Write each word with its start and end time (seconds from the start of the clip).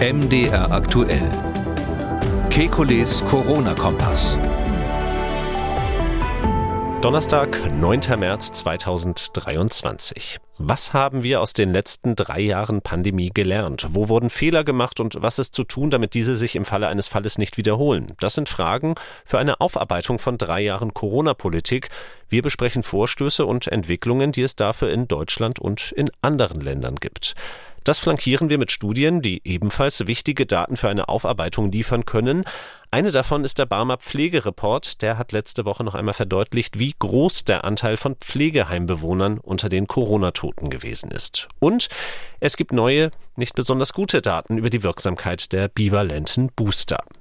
MDR 0.00 0.70
aktuell. 0.70 1.28
Kekules 2.50 3.20
Corona-Kompass. 3.24 4.38
Donnerstag, 7.00 7.72
9. 7.74 8.00
März 8.16 8.52
2023. 8.52 10.38
Was 10.58 10.92
haben 10.92 11.24
wir 11.24 11.40
aus 11.40 11.52
den 11.52 11.72
letzten 11.72 12.14
drei 12.14 12.38
Jahren 12.38 12.80
Pandemie 12.80 13.30
gelernt? 13.34 13.88
Wo 13.90 14.08
wurden 14.08 14.30
Fehler 14.30 14.62
gemacht 14.62 15.00
und 15.00 15.20
was 15.20 15.40
ist 15.40 15.54
zu 15.54 15.64
tun, 15.64 15.90
damit 15.90 16.14
diese 16.14 16.36
sich 16.36 16.54
im 16.54 16.64
Falle 16.64 16.86
eines 16.86 17.08
Falles 17.08 17.36
nicht 17.36 17.56
wiederholen? 17.56 18.06
Das 18.20 18.34
sind 18.34 18.48
Fragen 18.48 18.94
für 19.24 19.38
eine 19.40 19.60
Aufarbeitung 19.60 20.20
von 20.20 20.38
drei 20.38 20.60
Jahren 20.60 20.94
Corona-Politik. 20.94 21.88
Wir 22.28 22.42
besprechen 22.42 22.84
Vorstöße 22.84 23.44
und 23.44 23.66
Entwicklungen, 23.66 24.30
die 24.30 24.42
es 24.42 24.54
dafür 24.54 24.92
in 24.92 25.08
Deutschland 25.08 25.58
und 25.58 25.90
in 25.90 26.08
anderen 26.22 26.60
Ländern 26.60 26.94
gibt. 26.96 27.34
Das 27.88 28.00
flankieren 28.00 28.50
wir 28.50 28.58
mit 28.58 28.70
Studien, 28.70 29.22
die 29.22 29.40
ebenfalls 29.44 30.06
wichtige 30.06 30.44
Daten 30.44 30.76
für 30.76 30.90
eine 30.90 31.08
Aufarbeitung 31.08 31.72
liefern 31.72 32.04
können. 32.04 32.44
Eine 32.90 33.12
davon 33.12 33.44
ist 33.44 33.58
der 33.58 33.64
Barmer 33.64 33.96
Pflegereport. 33.96 35.00
Der 35.00 35.16
hat 35.16 35.32
letzte 35.32 35.64
Woche 35.64 35.84
noch 35.84 35.94
einmal 35.94 36.12
verdeutlicht, 36.12 36.78
wie 36.78 36.94
groß 36.98 37.46
der 37.46 37.64
Anteil 37.64 37.96
von 37.96 38.16
Pflegeheimbewohnern 38.16 39.38
unter 39.38 39.70
den 39.70 39.86
Corona-Toten 39.86 40.68
gewesen 40.68 41.10
ist. 41.10 41.48
Und 41.60 41.88
es 42.40 42.58
gibt 42.58 42.74
neue, 42.74 43.10
nicht 43.36 43.54
besonders 43.54 43.94
gute 43.94 44.20
Daten 44.20 44.58
über 44.58 44.68
die 44.68 44.82
Wirksamkeit 44.82 45.50
der 45.54 45.68
bivalenten 45.68 46.52
Booster. 46.54 46.98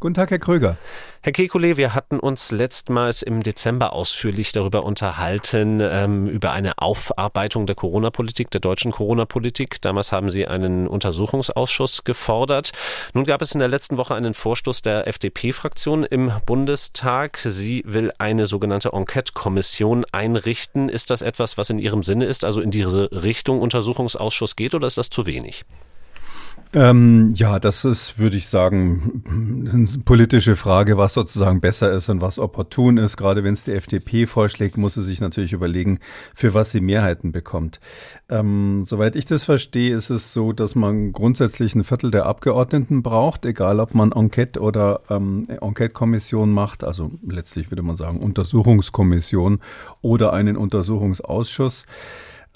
Guten 0.00 0.14
Tag, 0.14 0.30
Herr 0.30 0.38
Kröger. 0.38 0.76
Herr 1.22 1.32
Kekulé, 1.32 1.76
wir 1.76 1.92
hatten 1.92 2.20
uns 2.20 2.52
letztmals 2.52 3.22
im 3.22 3.42
Dezember 3.42 3.92
ausführlich 3.92 4.52
darüber 4.52 4.84
unterhalten, 4.84 5.80
ähm, 5.82 6.28
über 6.28 6.52
eine 6.52 6.78
Aufarbeitung 6.78 7.66
der 7.66 7.74
Corona-Politik, 7.74 8.48
der 8.52 8.60
deutschen 8.60 8.92
Corona-Politik. 8.92 9.82
Damals 9.82 10.12
haben 10.12 10.30
Sie 10.30 10.46
einen 10.46 10.86
Untersuchungsausschuss 10.86 12.04
gefordert. 12.04 12.70
Nun 13.12 13.24
gab 13.24 13.42
es 13.42 13.50
in 13.50 13.58
der 13.58 13.66
letzten 13.66 13.96
Woche 13.96 14.14
einen 14.14 14.34
Vorstoß 14.34 14.82
der 14.82 15.08
FDP-Fraktion 15.08 16.04
im 16.04 16.30
Bundestag. 16.46 17.38
Sie 17.38 17.82
will 17.84 18.12
eine 18.18 18.46
sogenannte 18.46 18.90
Enquete-Kommission 18.92 20.04
einrichten. 20.12 20.88
Ist 20.88 21.10
das 21.10 21.22
etwas, 21.22 21.58
was 21.58 21.70
in 21.70 21.80
Ihrem 21.80 22.04
Sinne 22.04 22.26
ist, 22.26 22.44
also 22.44 22.60
in 22.60 22.70
diese 22.70 23.10
Richtung 23.10 23.60
Untersuchungsausschuss 23.60 24.54
geht, 24.54 24.76
oder 24.76 24.86
ist 24.86 24.96
das 24.96 25.10
zu 25.10 25.26
wenig? 25.26 25.64
Ähm, 26.74 27.32
ja, 27.34 27.58
das 27.58 27.86
ist, 27.86 28.18
würde 28.18 28.36
ich 28.36 28.46
sagen, 28.48 29.22
eine 29.70 29.86
politische 30.04 30.54
Frage, 30.54 30.98
was 30.98 31.14
sozusagen 31.14 31.60
besser 31.60 31.90
ist 31.92 32.10
und 32.10 32.20
was 32.20 32.38
opportun 32.38 32.98
ist. 32.98 33.16
Gerade 33.16 33.42
wenn 33.42 33.54
es 33.54 33.64
die 33.64 33.72
FDP 33.72 34.26
vorschlägt, 34.26 34.76
muss 34.76 34.94
sie 34.94 35.02
sich 35.02 35.20
natürlich 35.20 35.54
überlegen, 35.54 35.98
für 36.34 36.52
was 36.52 36.70
sie 36.70 36.82
Mehrheiten 36.82 37.32
bekommt. 37.32 37.80
Ähm, 38.28 38.82
soweit 38.84 39.16
ich 39.16 39.24
das 39.24 39.44
verstehe, 39.44 39.96
ist 39.96 40.10
es 40.10 40.34
so, 40.34 40.52
dass 40.52 40.74
man 40.74 41.12
grundsätzlich 41.12 41.74
ein 41.74 41.84
Viertel 41.84 42.10
der 42.10 42.26
Abgeordneten 42.26 43.02
braucht, 43.02 43.46
egal 43.46 43.80
ob 43.80 43.94
man 43.94 44.12
Enquete 44.12 44.60
oder 44.60 45.00
ähm, 45.08 45.46
Enquete-Kommission 45.48 46.50
macht, 46.50 46.84
also 46.84 47.12
letztlich 47.26 47.70
würde 47.70 47.82
man 47.82 47.96
sagen 47.96 48.20
Untersuchungskommission 48.20 49.60
oder 50.02 50.34
einen 50.34 50.58
Untersuchungsausschuss. 50.58 51.86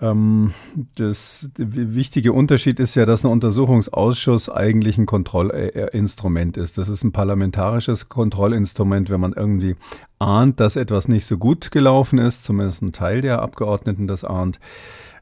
Ähm, 0.03 0.53
das 0.97 1.49
wichtige 1.57 2.33
Unterschied 2.33 2.81
ist 2.81 2.97
ja, 2.97 3.07
dass 3.07 3.25
ein 3.25 3.31
Untersuchungsausschuss 3.31 4.49
eigentlich 4.49 4.99
ein 4.99 5.07
Kontrollinstrument 5.07 6.57
ist. 6.57 6.77
Das 6.77 6.89
ist 6.89 7.05
ein 7.05 7.13
parlamentarisches 7.13 8.09
Kontrollinstrument, 8.09 9.11
wenn 9.11 9.21
man 9.21 9.33
irgendwie 9.33 9.77
ahnt, 10.19 10.59
dass 10.59 10.75
etwas 10.75 11.07
nicht 11.07 11.25
so 11.25 11.39
gut 11.39 11.71
gelaufen 11.71 12.19
ist, 12.19 12.43
zumindest 12.43 12.83
ein 12.83 12.93
Teil 12.93 13.21
der 13.21 13.41
Abgeordneten 13.41 14.09
das 14.09 14.25
ahnt. 14.25 14.59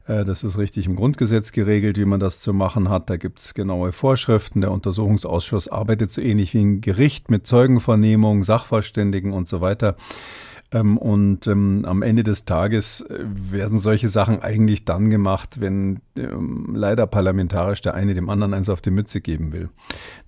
Äh, 0.07 0.25
das 0.25 0.43
ist 0.43 0.57
richtig 0.57 0.87
im 0.87 0.95
Grundgesetz 0.95 1.51
geregelt, 1.51 1.97
wie 1.99 2.05
man 2.05 2.19
das 2.19 2.39
zu 2.39 2.51
machen 2.51 2.89
hat. 2.89 3.11
Da 3.11 3.17
gibt 3.17 3.39
es 3.39 3.53
genaue 3.53 3.91
Vorschriften. 3.91 4.61
Der 4.61 4.71
Untersuchungsausschuss 4.71 5.67
arbeitet 5.67 6.11
so 6.11 6.21
ähnlich 6.21 6.55
wie 6.55 6.61
ein 6.61 6.81
Gericht 6.81 7.29
mit 7.29 7.45
Zeugenvernehmung, 7.45 8.43
Sachverständigen 8.43 9.31
und 9.31 9.47
so 9.47 9.61
weiter. 9.61 9.95
Ähm, 10.73 10.97
und 10.97 11.47
ähm, 11.47 11.83
am 11.85 12.01
Ende 12.01 12.23
des 12.23 12.45
Tages 12.45 13.01
äh, 13.01 13.19
werden 13.23 13.77
solche 13.77 14.07
Sachen 14.07 14.41
eigentlich 14.41 14.85
dann 14.85 15.09
gemacht, 15.09 15.59
wenn 15.59 15.99
ähm, 16.15 16.73
leider 16.73 17.07
parlamentarisch 17.07 17.81
der 17.81 17.93
eine 17.93 18.13
dem 18.13 18.29
anderen 18.29 18.53
eins 18.53 18.69
auf 18.69 18.81
die 18.81 18.91
Mütze 18.91 19.19
geben 19.21 19.51
will. 19.51 19.69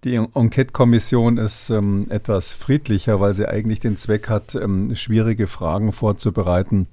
Die 0.04 0.16
Enquete-Kommission 0.16 1.38
ist 1.38 1.70
etwas 1.70 2.54
friedlicher, 2.56 3.22
weil 3.22 3.34
sie 3.34 3.48
eigentlich 3.48 3.80
den 3.80 3.96
Zweck 3.96 4.28
hat, 4.28 4.58
schwierige 4.94 5.48
Fragen 5.48 5.94
vorzubereiten 5.94 6.88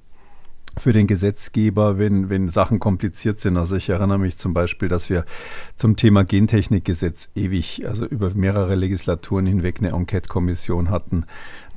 für 0.79 0.93
den 0.93 1.07
Gesetzgeber, 1.07 1.99
wenn, 1.99 2.31
wenn 2.31 2.49
Sachen 2.49 2.79
kompliziert 2.79 3.41
sind. 3.41 3.57
Also 3.57 3.77
ich 3.77 3.89
erinnere 3.89 4.19
mich 4.19 4.37
zum 4.37 4.55
Beispiel, 4.55 4.89
dass 4.89 5.11
wir 5.11 5.25
zum 5.77 5.97
Thema 5.97 6.25
Gentechnikgesetz 6.25 7.31
ewig, 7.35 7.87
also 7.87 8.07
über 8.07 8.31
mehrere 8.35 8.75
Legislaturen 8.75 9.47
hinweg 9.47 9.79
eine 9.79 9.91
Enquete-Kommission 9.91 10.91
hatten, 10.91 11.25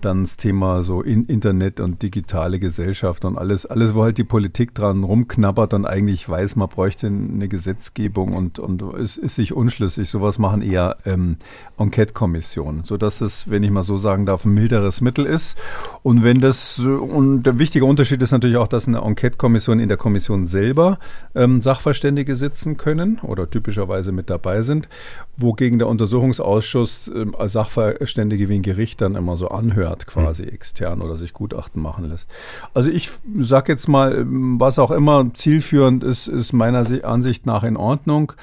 dann 0.06 0.24
das 0.24 0.38
Thema 0.38 0.84
so 0.84 1.02
in 1.02 1.26
Internet 1.26 1.80
und 1.80 2.02
digitale 2.02 2.60
Gesellschaft 2.60 3.26
und 3.26 3.38
alles, 3.38 3.66
alles, 3.66 3.96
wo 3.96 4.04
halt 4.04 4.18
die 4.18 4.24
Politik 4.24 4.76
dran 4.76 5.04
rumknabbert 5.04 5.74
und 5.74 5.86
eigentlich 5.86 6.28
weiß, 6.28 6.56
man 6.56 6.70
bräuchte 6.70 7.08
eine 7.08 7.48
Gesetzgebung 7.48 8.34
und, 8.34 8.60
und 8.60 8.82
es 8.82 9.18
ist 9.18 9.36
sich 9.36 9.54
unschlüssig. 9.54 10.10
Sowas 10.10 10.40
machen 10.40 10.62
eher 10.62 10.98
ähm, 11.06 11.38
Enquete-Kommissionen, 11.78 12.84
sodass 12.84 13.22
es, 13.22 13.50
wenn 13.50 13.64
ich 13.64 13.72
mal 13.72 13.84
so 13.84 13.98
sagen 13.98 14.26
darf, 14.26 14.46
ein 14.46 14.54
milderes 14.54 15.02
Mittel 15.02 15.26
ist. 15.26 15.58
Und 16.02 16.24
wenn 16.24 16.42
das, 16.42 16.80
und 16.80 17.44
der 17.44 17.60
wichtige 17.60 17.86
Unterschied 17.86 18.22
ist 18.22 18.32
natürlich 18.32 18.58
auch, 18.58 18.68
dass 18.68 18.88
eine 18.88 19.00
Enquete-Kommission 19.00 19.80
in 19.80 19.88
der 19.88 19.98
Kommission 19.98 20.48
selber 20.48 21.00
ähm, 21.36 21.62
Sachverständige 21.62 22.36
sitzen 22.36 22.78
können 22.78 23.20
oder 23.20 23.50
typischerweise 23.50 24.12
mit 24.12 24.30
dabei 24.30 24.62
sind, 24.62 24.90
wogegen 25.38 25.80
der 25.80 25.88
Untersuchungsausschuss 25.88 27.12
als 27.38 27.54
Sachverständige 27.54 28.50
wie 28.50 28.56
ein 28.56 28.62
Gericht 28.62 29.02
dann 29.02 29.16
immer 29.16 29.38
so 29.38 29.50
anhört 29.50 29.93
hat, 29.94 30.06
quasi 30.08 30.44
extern 30.44 31.02
oder 31.02 31.16
sich 31.16 31.32
Gutachten 31.34 31.82
machen 31.82 32.10
lässt. 32.10 32.30
Also 32.74 32.90
ich 32.90 33.12
sage 33.40 33.72
jetzt 33.72 33.88
mal, 33.88 34.26
was 34.28 34.80
auch 34.80 34.92
immer 34.92 35.34
zielführend 35.34 36.04
ist, 36.04 36.28
ist 36.28 36.52
meiner 36.52 36.86
Ansicht 37.06 37.46
nach 37.46 37.64
in 37.64 37.78
Ordnung. 37.78 38.34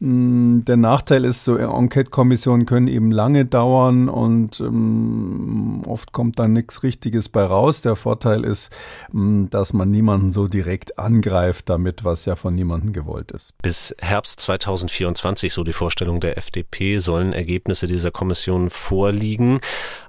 Mm, 0.00 0.60
der 0.64 0.76
Nachteil 0.76 1.24
ist, 1.24 1.44
so 1.44 1.56
Enquete-Kommissionen 1.56 2.66
können 2.66 2.86
eben 2.86 3.10
lange 3.10 3.44
dauern 3.44 4.08
und 4.08 4.60
ähm, 4.60 5.82
oft 5.86 6.12
kommt 6.12 6.38
dann 6.38 6.52
nichts 6.52 6.84
Richtiges 6.84 7.28
bei 7.28 7.42
raus. 7.42 7.80
Der 7.80 7.96
Vorteil 7.96 8.44
ist, 8.44 8.70
ähm, 9.12 9.48
dass 9.50 9.72
man 9.72 9.90
niemanden 9.90 10.32
so 10.32 10.46
direkt 10.46 11.00
angreift 11.00 11.68
damit, 11.68 12.04
was 12.04 12.26
ja 12.26 12.36
von 12.36 12.54
niemandem 12.54 12.92
gewollt 12.92 13.32
ist. 13.32 13.58
Bis 13.60 13.92
Herbst 13.98 14.38
2024, 14.40 15.52
so 15.52 15.64
die 15.64 15.72
Vorstellung 15.72 16.20
der 16.20 16.38
FDP, 16.38 16.98
sollen 16.98 17.32
Ergebnisse 17.32 17.88
dieser 17.88 18.12
Kommission 18.12 18.70
vorliegen. 18.70 19.60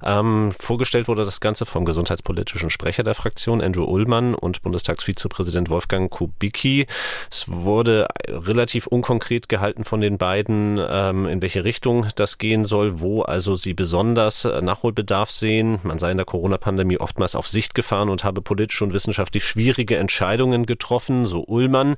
Ähm, 0.04 0.52
vorgestellt 0.60 1.08
wurde 1.08 1.26
das 1.26 1.40
Ganze 1.40 1.66
vom 1.66 1.86
gesundheitspolitischen 1.86 2.70
Sprecher 2.70 3.04
der 3.04 3.16
Fraktion, 3.16 3.60
Andrew 3.60 3.86
Ullmann, 3.86 4.36
und 4.36 4.62
Bundestagsvizepräsident 4.62 5.70
Wolfgang 5.70 6.12
Kubicki. 6.12 6.86
Es 7.32 7.50
wurde 7.50 8.08
relativ 8.28 8.86
unkonkret 8.86 9.50
gehalten 9.50 9.79
Seiten 9.80 9.86
von 9.86 10.02
den 10.02 10.18
beiden, 10.18 10.80
ähm, 10.80 11.26
in 11.26 11.42
welche 11.42 11.64
Richtung 11.64 12.08
das 12.16 12.38
gehen 12.38 12.66
soll, 12.66 13.00
wo 13.00 13.22
also 13.22 13.56
sie 13.56 13.74
besonders 13.74 14.46
äh, 14.46 14.62
Nachholbedarf 14.62 15.32
sehen. 15.32 15.80
Man 15.84 16.00
sei 16.00 16.12
in 16.12 16.18
der 16.18 16.26
Corona-Pandemie 16.26 16.98
oftmals 16.98 17.36
auf 17.36 17.48
Sicht 17.48 17.74
gefahren 17.74 18.10
und 18.10 18.24
habe 18.24 18.42
politisch 18.42 18.82
und 18.82 18.94
wissenschaftlich 18.94 19.44
schwierige 19.44 19.98
Entscheidungen 19.98 20.66
getroffen, 20.66 21.26
so 21.26 21.44
Ullmann. 21.46 21.96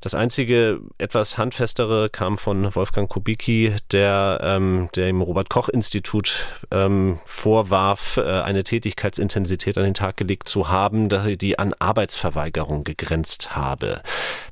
Das 0.00 0.14
einzige 0.14 0.80
etwas 0.98 1.38
handfestere 1.38 2.08
kam 2.10 2.38
von 2.38 2.74
Wolfgang 2.74 3.08
Kubicki, 3.08 3.74
der 3.90 4.40
ähm, 4.42 4.88
dem 4.94 5.22
Robert-Koch-Institut 5.22 6.46
ähm, 6.70 7.18
vorwarf, 7.24 8.18
äh, 8.18 8.22
eine 8.22 8.62
Tätigkeitsintensität 8.62 9.78
an 9.78 9.84
den 9.84 9.94
Tag 9.94 10.16
gelegt 10.16 10.48
zu 10.48 10.68
haben, 10.68 11.08
die 11.08 11.58
an 11.58 11.74
Arbeitsverweigerung 11.78 12.84
gegrenzt 12.84 13.56
habe. 13.56 14.02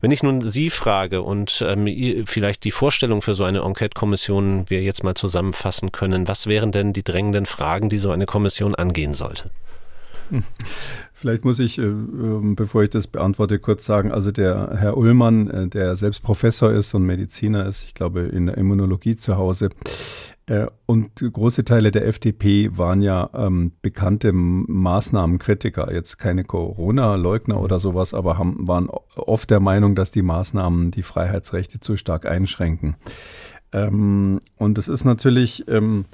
Wenn 0.01 0.11
ich 0.11 0.23
nun 0.23 0.41
Sie 0.41 0.71
frage 0.71 1.23
und 1.23 1.63
ähm, 1.67 2.25
vielleicht 2.27 2.65
die 2.65 2.70
die 2.71 2.77
Vorstellung 2.77 3.21
für 3.21 3.35
so 3.35 3.43
eine 3.43 3.63
Enquete-Kommission 3.63 4.67
wir 4.69 4.81
jetzt 4.81 5.03
mal 5.03 5.17
zusammenfassen 5.17 5.91
können. 5.91 6.29
Was 6.29 6.47
wären 6.47 6.71
denn 6.71 6.93
die 6.93 7.03
drängenden 7.03 7.45
Fragen, 7.45 7.89
die 7.89 7.99
so 7.99 8.13
eine 8.13 8.27
Kommission 8.27 8.77
angehen 8.77 9.13
sollte? 9.13 9.51
Hm. 10.29 10.45
Vielleicht 11.13 11.45
muss 11.45 11.59
ich, 11.59 11.79
äh, 11.79 11.83
ähm, 11.83 12.55
bevor 12.55 12.85
ich 12.85 12.91
das 12.91 13.09
beantworte, 13.09 13.59
kurz 13.59 13.85
sagen, 13.85 14.13
also 14.13 14.31
der 14.31 14.77
Herr 14.79 14.97
Ullmann, 14.97 15.51
äh, 15.51 15.67
der 15.67 15.97
selbst 15.97 16.23
Professor 16.23 16.71
ist 16.71 16.95
und 16.95 17.03
Mediziner 17.03 17.67
ist, 17.67 17.87
ich 17.87 17.95
glaube 17.95 18.21
in 18.21 18.47
der 18.47 18.57
Immunologie 18.57 19.17
zu 19.17 19.37
Hause, 19.37 19.71
und 20.87 21.11
große 21.33 21.65
Teile 21.65 21.93
der 21.93 22.07
FDP 22.07 22.77
waren 22.77 23.03
ja 23.03 23.31
ähm, 23.35 23.73
bekannte 23.83 24.33
Maßnahmenkritiker, 24.33 25.93
jetzt 25.93 26.19
keine 26.19 26.43
Corona-Leugner 26.43 27.61
oder 27.61 27.79
sowas, 27.79 28.15
aber 28.15 28.37
haben, 28.37 28.67
waren 28.67 28.89
oft 29.17 29.51
der 29.51 29.61
Meinung, 29.61 29.95
dass 29.95 30.11
die 30.11 30.23
Maßnahmen 30.23 30.91
die 30.91 31.05
Freiheitsrechte 31.05 31.79
zu 31.79 31.97
stark 31.97 32.27
einschränken. 32.27 32.97
Ähm, 33.73 34.41
und 34.57 34.79
es 34.79 34.89
ist 34.89 35.05
natürlich 35.05 35.69
ähm, 35.69 36.07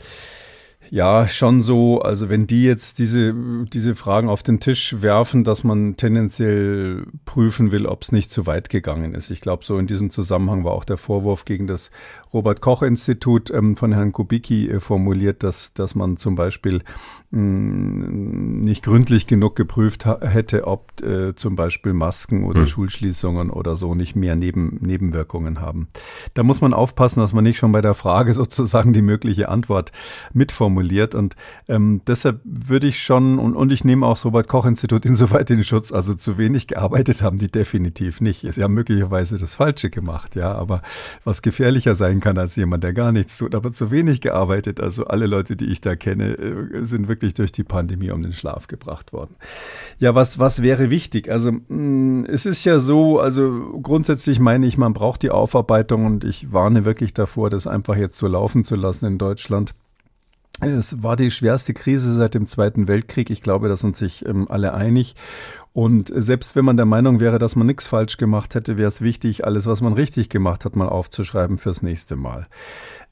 ja, 0.91 1.27
schon 1.29 1.63
so. 1.63 2.01
Also 2.01 2.29
wenn 2.29 2.47
die 2.47 2.63
jetzt 2.63 2.99
diese, 2.99 3.35
diese 3.73 3.95
Fragen 3.95 4.29
auf 4.29 4.43
den 4.43 4.61
Tisch 4.61 4.97
werfen, 5.01 5.45
dass 5.45 5.65
man 5.65 5.97
tendenziell 5.97 7.07
prüfen 7.25 7.73
will, 7.73 7.87
ob 7.87 8.03
es 8.03 8.13
nicht 8.13 8.31
zu 8.31 8.47
weit 8.47 8.69
gegangen 8.71 9.15
ist. 9.15 9.31
Ich 9.31 9.41
glaube, 9.41 9.65
so 9.65 9.79
in 9.79 9.87
diesem 9.87 10.11
Zusammenhang 10.11 10.65
war 10.65 10.73
auch 10.73 10.85
der 10.85 10.97
Vorwurf 10.97 11.45
gegen 11.45 11.67
das 11.67 11.91
Robert-Koch-Institut 12.37 13.51
ähm, 13.51 13.77
von 13.77 13.93
Herrn 13.93 14.13
Kubicki 14.13 14.69
äh, 14.69 14.81
formuliert, 14.81 15.43
dass, 15.43 15.73
dass 15.73 15.95
man 15.95 16.19
zum 16.19 16.35
Beispiel 16.35 16.83
mm, 17.31 18.61
nicht 18.61 18.85
gründlich 18.85 19.27
genug 19.27 19.57
geprüft 19.57 20.05
hätte, 20.05 20.67
ob 20.67 21.01
äh, 21.03 21.35
zum 21.35 21.57
Beispiel 21.57 21.95
Masken 21.95 22.45
oder 22.45 22.61
hm. 22.61 22.67
Schulschließungen 22.67 23.51
oder 23.51 23.77
so 23.77 23.95
nicht 23.95 24.17
mehr 24.17 24.37
Neben, 24.37 24.79
Nebenwirkungen 24.83 25.61
haben. 25.61 25.89
Da 26.35 26.43
muss 26.43 26.61
man 26.61 26.75
aufpassen, 26.75 27.21
dass 27.21 27.33
man 27.33 27.45
nicht 27.45 27.57
schon 27.57 27.73
bei 27.73 27.81
der 27.81 27.95
Frage 27.95 28.35
sozusagen 28.43 28.93
die 28.93 29.03
mögliche 29.03 29.49
Antwort 29.49 29.93
mitformuliert. 30.35 31.15
Und 31.15 31.37
ähm, 31.69 32.03
deshalb 32.07 32.41
würde 32.45 32.87
ich 32.87 33.03
schon, 33.03 33.39
und, 33.39 33.57
und 33.57 33.73
ich 33.73 33.85
nehme 33.85 34.05
auch 34.05 34.15
das 34.15 34.27
Robert-Koch-Institut 34.27 35.07
insoweit 35.07 35.51
in 35.51 35.65
Schutz, 35.65 35.91
also 35.91 36.13
zu 36.15 36.37
wenig 36.37 36.67
gearbeitet 36.67 37.23
haben 37.23 37.39
die 37.39 37.51
definitiv 37.51 38.21
nicht. 38.21 38.47
Sie 38.53 38.63
haben 38.63 38.75
möglicherweise 38.75 39.39
das 39.39 39.55
Falsche 39.55 39.89
gemacht, 39.89 40.37
ja, 40.37 40.53
aber 40.53 40.83
was 41.25 41.41
gefährlicher 41.41 41.95
sein 41.95 42.21
kann, 42.21 42.26
kann 42.27 42.39
als 42.39 42.57
jemand, 42.57 42.83
der 42.83 42.93
gar 42.93 43.13
nichts 43.13 43.39
tut, 43.39 43.55
aber 43.55 43.73
zu 43.73 43.93
wenig 43.93 44.21
gearbeitet. 44.21 44.81
Also 44.81 45.05
alle 45.05 45.27
Leute, 45.27 45.55
die 45.55 45.67
ich 45.67 45.81
da 45.81 45.95
kenne, 45.95 46.33
äh, 46.33 46.85
sind 46.85 47.07
wirklich 47.07 47.35
durch 47.35 47.53
die 47.53 47.63
Pandemie 47.63 48.11
um 48.11 48.21
den 48.21 48.33
Schlaf 48.33 48.67
gebracht 48.67 49.13
worden. 49.13 49.37
Ja, 50.01 50.17
was, 50.17 50.41
was 50.41 50.61
wäre 50.61 50.91
wichtig? 50.91 51.31
Also 51.31 51.53
mm, 51.53 52.25
es 52.25 52.45
ist 52.45 52.65
ja 52.65 52.81
so, 52.81 53.21
also 53.21 53.79
grundsätzlich 53.81 54.41
meine 54.41 54.67
ich, 54.67 54.77
man 54.77 54.93
braucht 54.93 55.23
die 55.23 55.31
Aufarbeitung 55.31 56.05
und 56.05 56.25
ich 56.25 56.53
warne 56.53 56.85
wirklich 56.85 57.15
davor, 57.15 57.49
das 57.49 57.69
einfach 57.69 57.95
jetzt 57.95 58.19
so 58.19 58.27
laufen 58.27 58.65
zu 58.65 58.75
lassen 58.75 59.07
in 59.07 59.19
Deutschland. 59.19 59.73
Es 60.61 61.03
war 61.03 61.15
die 61.15 61.31
schwerste 61.31 61.75
Krise 61.75 62.13
seit 62.15 62.35
dem 62.35 62.47
Zweiten 62.47 62.89
Weltkrieg. 62.89 63.31
Ich 63.31 63.43
glaube, 63.43 63.69
da 63.69 63.77
sind 63.77 63.97
sich 63.97 64.27
ähm, 64.27 64.47
alle 64.51 64.75
einig. 64.75 65.15
Und 65.77 66.11
selbst 66.15 66.57
wenn 66.57 66.65
man 66.65 66.79
der 66.79 66.87
Meinung 66.87 67.21
wäre, 67.21 67.39
dass 67.39 67.55
man 67.55 67.67
nichts 67.67 67.87
falsch 67.87 68.17
gemacht 68.17 68.55
hätte, 68.55 68.79
wäre 68.79 68.89
es 68.89 69.03
wichtig, 69.03 69.45
alles, 69.45 69.67
was 69.67 69.83
man 69.83 69.93
richtig 69.93 70.31
gemacht 70.31 70.65
hat, 70.65 70.75
mal 70.75 70.89
aufzuschreiben 70.89 71.59
fürs 71.59 71.83
nächste 71.83 72.17
Mal. 72.17 72.47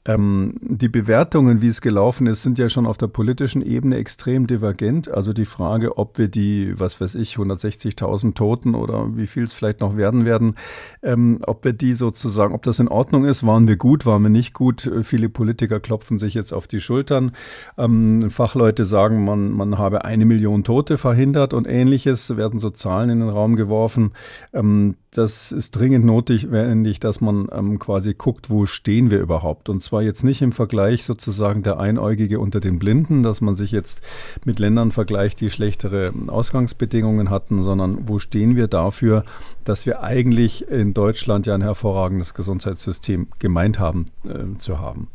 Ähm, 0.07 0.53
die 0.61 0.87
Bewertungen, 0.87 1.61
wie 1.61 1.67
es 1.67 1.81
gelaufen 1.81 2.27
ist, 2.27 2.43
sind 2.43 2.59
ja 2.59 2.69
schon 2.69 2.85
auf 2.85 2.97
der 2.97 3.07
politischen 3.07 3.63
Ebene 3.63 3.97
extrem 3.97 4.45
divergent. 4.45 5.09
Also 5.09 5.33
die 5.33 5.45
Frage, 5.45 5.97
ob 5.97 6.19
wir 6.19 6.27
die, 6.27 6.79
was 6.79 7.01
weiß 7.01 7.15
ich, 7.15 7.37
160.000 7.37 8.35
Toten 8.35 8.75
oder 8.75 9.17
wie 9.17 9.25
viel 9.25 9.45
es 9.45 9.53
vielleicht 9.53 9.79
noch 9.79 9.97
werden 9.97 10.23
werden, 10.23 10.55
ähm, 11.01 11.39
ob 11.47 11.65
wir 11.65 11.73
die 11.73 11.95
sozusagen, 11.95 12.53
ob 12.53 12.61
das 12.61 12.79
in 12.79 12.87
Ordnung 12.87 13.25
ist, 13.25 13.45
waren 13.47 13.67
wir 13.67 13.77
gut, 13.77 14.05
waren 14.05 14.21
wir 14.21 14.29
nicht 14.29 14.53
gut. 14.53 14.89
Viele 15.01 15.27
Politiker 15.27 15.79
klopfen 15.79 16.19
sich 16.19 16.35
jetzt 16.35 16.53
auf 16.53 16.67
die 16.67 16.79
Schultern. 16.79 17.31
Ähm, 17.75 18.29
Fachleute 18.29 18.85
sagen, 18.85 19.25
man, 19.25 19.51
man 19.51 19.79
habe 19.79 20.05
eine 20.05 20.25
Million 20.25 20.63
Tote 20.63 20.99
verhindert 20.99 21.55
und 21.55 21.65
ähnliches, 21.67 22.37
werden 22.37 22.54
so 22.59 22.69
Zahlen 22.69 23.09
in 23.09 23.19
den 23.19 23.29
Raum 23.29 23.55
geworfen. 23.55 24.11
Ähm, 24.53 24.95
das 25.11 25.51
ist 25.51 25.71
dringend 25.71 26.05
notwendig, 26.05 26.99
dass 26.99 27.21
man 27.21 27.47
ähm, 27.51 27.79
quasi 27.79 28.13
guckt, 28.13 28.49
wo 28.49 28.65
stehen 28.65 29.11
wir 29.11 29.19
überhaupt. 29.19 29.69
Und 29.69 29.81
zwar 29.81 30.01
jetzt 30.01 30.23
nicht 30.23 30.41
im 30.41 30.51
Vergleich 30.51 31.05
sozusagen 31.05 31.63
der 31.63 31.79
Einäugige 31.79 32.39
unter 32.39 32.59
den 32.59 32.79
Blinden, 32.79 33.23
dass 33.23 33.39
man 33.39 33.55
sich 33.55 33.71
jetzt 33.71 34.01
mit 34.43 34.59
Ländern 34.59 34.91
vergleicht, 34.91 35.39
die 35.39 35.49
schlechtere 35.49 36.11
Ausgangsbedingungen 36.27 37.29
hatten, 37.29 37.63
sondern 37.63 38.09
wo 38.09 38.19
stehen 38.19 38.55
wir 38.55 38.67
dafür, 38.67 39.23
dass 39.63 39.85
wir 39.85 40.01
eigentlich 40.01 40.67
in 40.67 40.93
Deutschland 40.93 41.47
ja 41.47 41.55
ein 41.55 41.61
hervorragendes 41.61 42.33
Gesundheitssystem 42.33 43.27
gemeint 43.39 43.79
haben 43.79 44.07
äh, 44.25 44.57
zu 44.57 44.79
haben. 44.79 45.07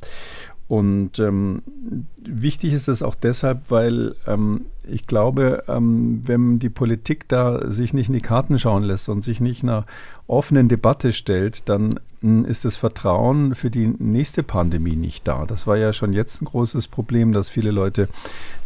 Und 0.71 1.19
ähm, 1.19 1.63
wichtig 2.23 2.75
ist 2.75 2.87
es 2.87 3.03
auch 3.03 3.17
deshalb, 3.17 3.73
weil 3.73 4.15
ähm, 4.29 4.67
ich 4.85 5.09
glaube, 5.09 5.65
ähm, 5.67 6.23
wenn 6.25 6.61
die 6.61 6.69
Politik 6.69 7.27
da 7.27 7.73
sich 7.73 7.93
nicht 7.93 8.07
in 8.07 8.13
die 8.13 8.21
Karten 8.21 8.57
schauen 8.57 8.85
lässt 8.85 9.09
und 9.09 9.23
sich 9.23 9.41
nicht 9.41 9.65
einer 9.65 9.85
offenen 10.29 10.69
Debatte 10.69 11.13
stellt, 11.13 11.69
dann 11.69 11.99
hm, 12.21 12.45
ist 12.45 12.65
das 12.65 12.77
Vertrauen 12.77 13.57
für 13.57 13.69
die 13.69 13.89
nächste 13.99 14.45
Pandemie 14.45 14.95
nicht 14.95 15.27
da. 15.27 15.45
Das 15.45 15.67
war 15.67 15.77
ja 15.77 15.93
schon 15.93 16.13
jetzt 16.13 16.41
ein 16.41 16.45
großes 16.45 16.87
Problem, 16.87 17.33
dass 17.33 17.51
viele 17.51 17.73
Leute 17.73 18.09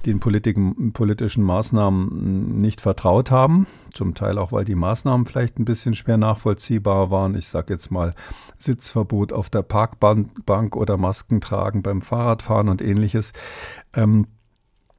den 0.05 0.21
politischen 0.21 1.43
Maßnahmen 1.43 2.11
hm, 2.11 2.59
nicht 2.59 2.83
vertraut 2.83 3.31
haben. 3.31 3.67
Zum 3.95 4.15
Teil 4.15 4.39
auch, 4.39 4.53
weil 4.53 4.65
die 4.65 4.75
Maßnahmen 4.75 5.25
vielleicht 5.27 5.59
ein 5.59 5.65
bisschen 5.65 5.95
schwer 5.95 6.17
nachvollziehbar 6.17 7.11
waren. 7.11 7.35
Ich 7.37 7.49
sage 7.49 7.73
jetzt 7.73 7.91
mal 7.91 8.15
Sitzverbot 8.59 9.33
auf 9.33 9.51
der 9.51 9.63
Parkbank 9.63 10.77
oder 10.77 10.97
Masken 10.97 11.41
tragen 11.41 11.83
beim 11.83 12.03
Fahrradfahren 12.03 12.69
und 12.69 12.83
ähnliches. 12.83 13.33
Ähm, 13.95 14.27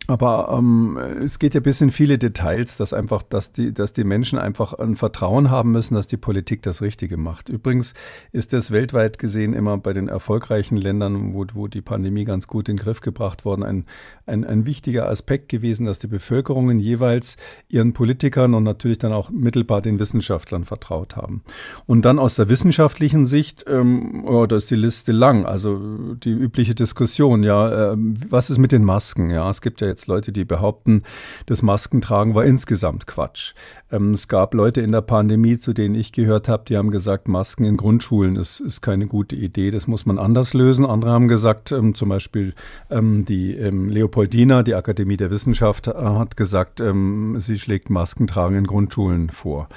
aber 0.07 0.55
ähm, 0.55 0.97
es 1.23 1.39
geht 1.39 1.55
ja 1.55 1.59
bis 1.59 1.81
in 1.81 1.89
viele 1.89 2.19
Details, 2.19 2.77
dass 2.77 2.93
einfach, 2.93 3.23
dass 3.23 3.51
die, 3.51 3.73
dass 3.73 3.91
die 3.91 4.03
Menschen 4.03 4.37
einfach 4.37 4.73
ein 4.73 4.95
Vertrauen 4.95 5.49
haben 5.49 5.71
müssen, 5.71 5.95
dass 5.95 6.05
die 6.05 6.17
Politik 6.17 6.61
das 6.61 6.81
Richtige 6.81 7.17
macht. 7.17 7.49
Übrigens 7.49 7.95
ist 8.31 8.53
das 8.53 8.69
weltweit 8.69 9.17
gesehen 9.17 9.53
immer 9.53 9.77
bei 9.77 9.93
den 9.93 10.07
erfolgreichen 10.07 10.77
Ländern, 10.77 11.33
wo, 11.33 11.45
wo 11.53 11.67
die 11.67 11.81
Pandemie 11.81 12.25
ganz 12.25 12.47
gut 12.47 12.69
in 12.69 12.77
den 12.77 12.83
Griff 12.83 13.01
gebracht 13.01 13.45
worden, 13.45 13.63
ein, 13.63 13.85
ein, 14.25 14.43
ein 14.43 14.65
wichtiger 14.65 15.07
Aspekt 15.07 15.49
gewesen, 15.49 15.85
dass 15.85 15.99
die 15.99 16.07
Bevölkerungen 16.07 16.79
jeweils 16.79 17.37
ihren 17.69 17.93
Politikern 17.93 18.53
und 18.53 18.63
natürlich 18.63 18.97
dann 18.97 19.13
auch 19.13 19.29
mittelbar 19.29 19.81
den 19.81 19.99
Wissenschaftlern 19.99 20.65
vertraut 20.65 21.15
haben. 21.15 21.43
Und 21.85 22.05
dann 22.05 22.19
aus 22.19 22.35
der 22.35 22.49
wissenschaftlichen 22.49 23.25
Sicht, 23.25 23.65
ähm, 23.67 24.25
oh, 24.25 24.45
da 24.45 24.57
ist 24.57 24.71
die 24.71 24.75
Liste 24.75 25.11
lang. 25.11 25.45
Also 25.45 26.15
die 26.15 26.31
übliche 26.31 26.75
Diskussion, 26.75 27.43
ja, 27.43 27.93
äh, 27.93 27.97
was 27.97 28.49
ist 28.49 28.57
mit 28.57 28.71
den 28.71 28.83
Masken? 28.83 29.29
Ja, 29.29 29.49
es 29.49 29.61
gibt 29.61 29.81
ja 29.81 29.87
jetzt 29.87 30.07
Leute, 30.07 30.31
die 30.31 30.45
behaupten, 30.45 31.03
das 31.45 31.61
Maskentragen 31.61 32.35
war 32.35 32.45
insgesamt 32.45 33.07
Quatsch. 33.07 33.53
Ähm, 33.91 34.11
es 34.11 34.27
gab 34.27 34.53
Leute 34.53 34.81
in 34.81 34.91
der 34.91 35.01
Pandemie, 35.01 35.57
zu 35.57 35.73
denen 35.73 35.95
ich 35.95 36.11
gehört 36.11 36.49
habe, 36.49 36.63
die 36.67 36.77
haben 36.77 36.89
gesagt, 36.89 37.27
Masken 37.27 37.65
in 37.65 37.77
Grundschulen 37.77 38.35
ist, 38.35 38.59
ist 38.59 38.81
keine 38.81 39.07
gute 39.07 39.35
Idee, 39.35 39.71
das 39.71 39.87
muss 39.87 40.05
man 40.05 40.17
anders 40.17 40.53
lösen. 40.53 40.85
Andere 40.85 41.11
haben 41.11 41.27
gesagt, 41.27 41.71
ähm, 41.71 41.93
zum 41.93 42.09
Beispiel 42.09 42.53
ähm, 42.89 43.25
die 43.25 43.55
ähm, 43.55 43.89
Leopoldina, 44.15 44.63
die 44.63 44.75
Akademie 44.75 45.17
der 45.17 45.29
Wissenschaft, 45.29 45.87
äh, 45.87 45.93
hat 45.93 46.37
gesagt, 46.37 46.79
ähm, 46.79 47.35
sie 47.39 47.59
schlägt 47.59 47.89
Maskentragen 47.89 48.57
in 48.57 48.65
Grundschulen 48.65 49.29
vor. 49.29 49.67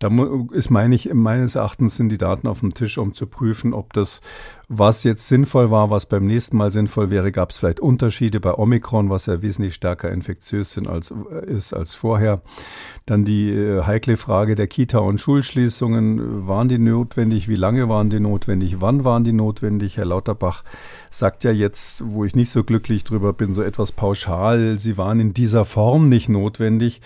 Da 0.00 0.10
ist, 0.52 0.70
meine 0.70 0.96
ich, 0.96 1.14
meines 1.14 1.54
Erachtens 1.54 1.96
sind 1.96 2.08
die 2.08 2.18
Daten 2.18 2.48
auf 2.48 2.58
dem 2.58 2.74
Tisch, 2.74 2.98
um 2.98 3.14
zu 3.14 3.28
prüfen, 3.28 3.72
ob 3.72 3.92
das 3.92 4.20
was 4.68 5.04
jetzt 5.04 5.28
sinnvoll 5.28 5.70
war, 5.70 5.90
was 5.90 6.06
beim 6.06 6.26
nächsten 6.26 6.56
Mal 6.56 6.70
sinnvoll 6.70 7.10
wäre, 7.10 7.32
gab 7.32 7.50
es 7.50 7.58
vielleicht 7.58 7.80
Unterschiede 7.80 8.40
bei 8.40 8.54
Omikron, 8.54 9.10
was 9.10 9.26
ja 9.26 9.42
wesentlich 9.42 9.74
stärker 9.74 10.10
infektiös 10.10 10.72
sind 10.72 10.88
als, 10.88 11.12
ist 11.46 11.72
als 11.72 11.94
vorher. 11.94 12.40
Dann 13.06 13.24
die 13.24 13.50
äh, 13.50 13.82
heikle 13.82 14.16
Frage 14.16 14.54
der 14.54 14.66
Kita- 14.66 14.98
und 14.98 15.20
Schulschließungen. 15.20 16.46
Waren 16.46 16.68
die 16.68 16.78
notwendig? 16.78 17.48
Wie 17.48 17.56
lange 17.56 17.88
waren 17.88 18.10
die 18.10 18.20
notwendig? 18.20 18.80
Wann 18.80 19.04
waren 19.04 19.24
die 19.24 19.32
notwendig? 19.32 19.98
Herr 19.98 20.06
Lauterbach 20.06 20.64
sagt 21.10 21.44
ja 21.44 21.50
jetzt, 21.50 22.02
wo 22.06 22.24
ich 22.24 22.34
nicht 22.34 22.50
so 22.50 22.64
glücklich 22.64 23.04
drüber 23.04 23.32
bin, 23.32 23.54
so 23.54 23.62
etwas 23.62 23.92
pauschal, 23.92 24.78
sie 24.78 24.98
waren 24.98 25.20
in 25.20 25.34
dieser 25.34 25.64
Form 25.64 26.08
nicht 26.08 26.28
notwendig. 26.28 27.00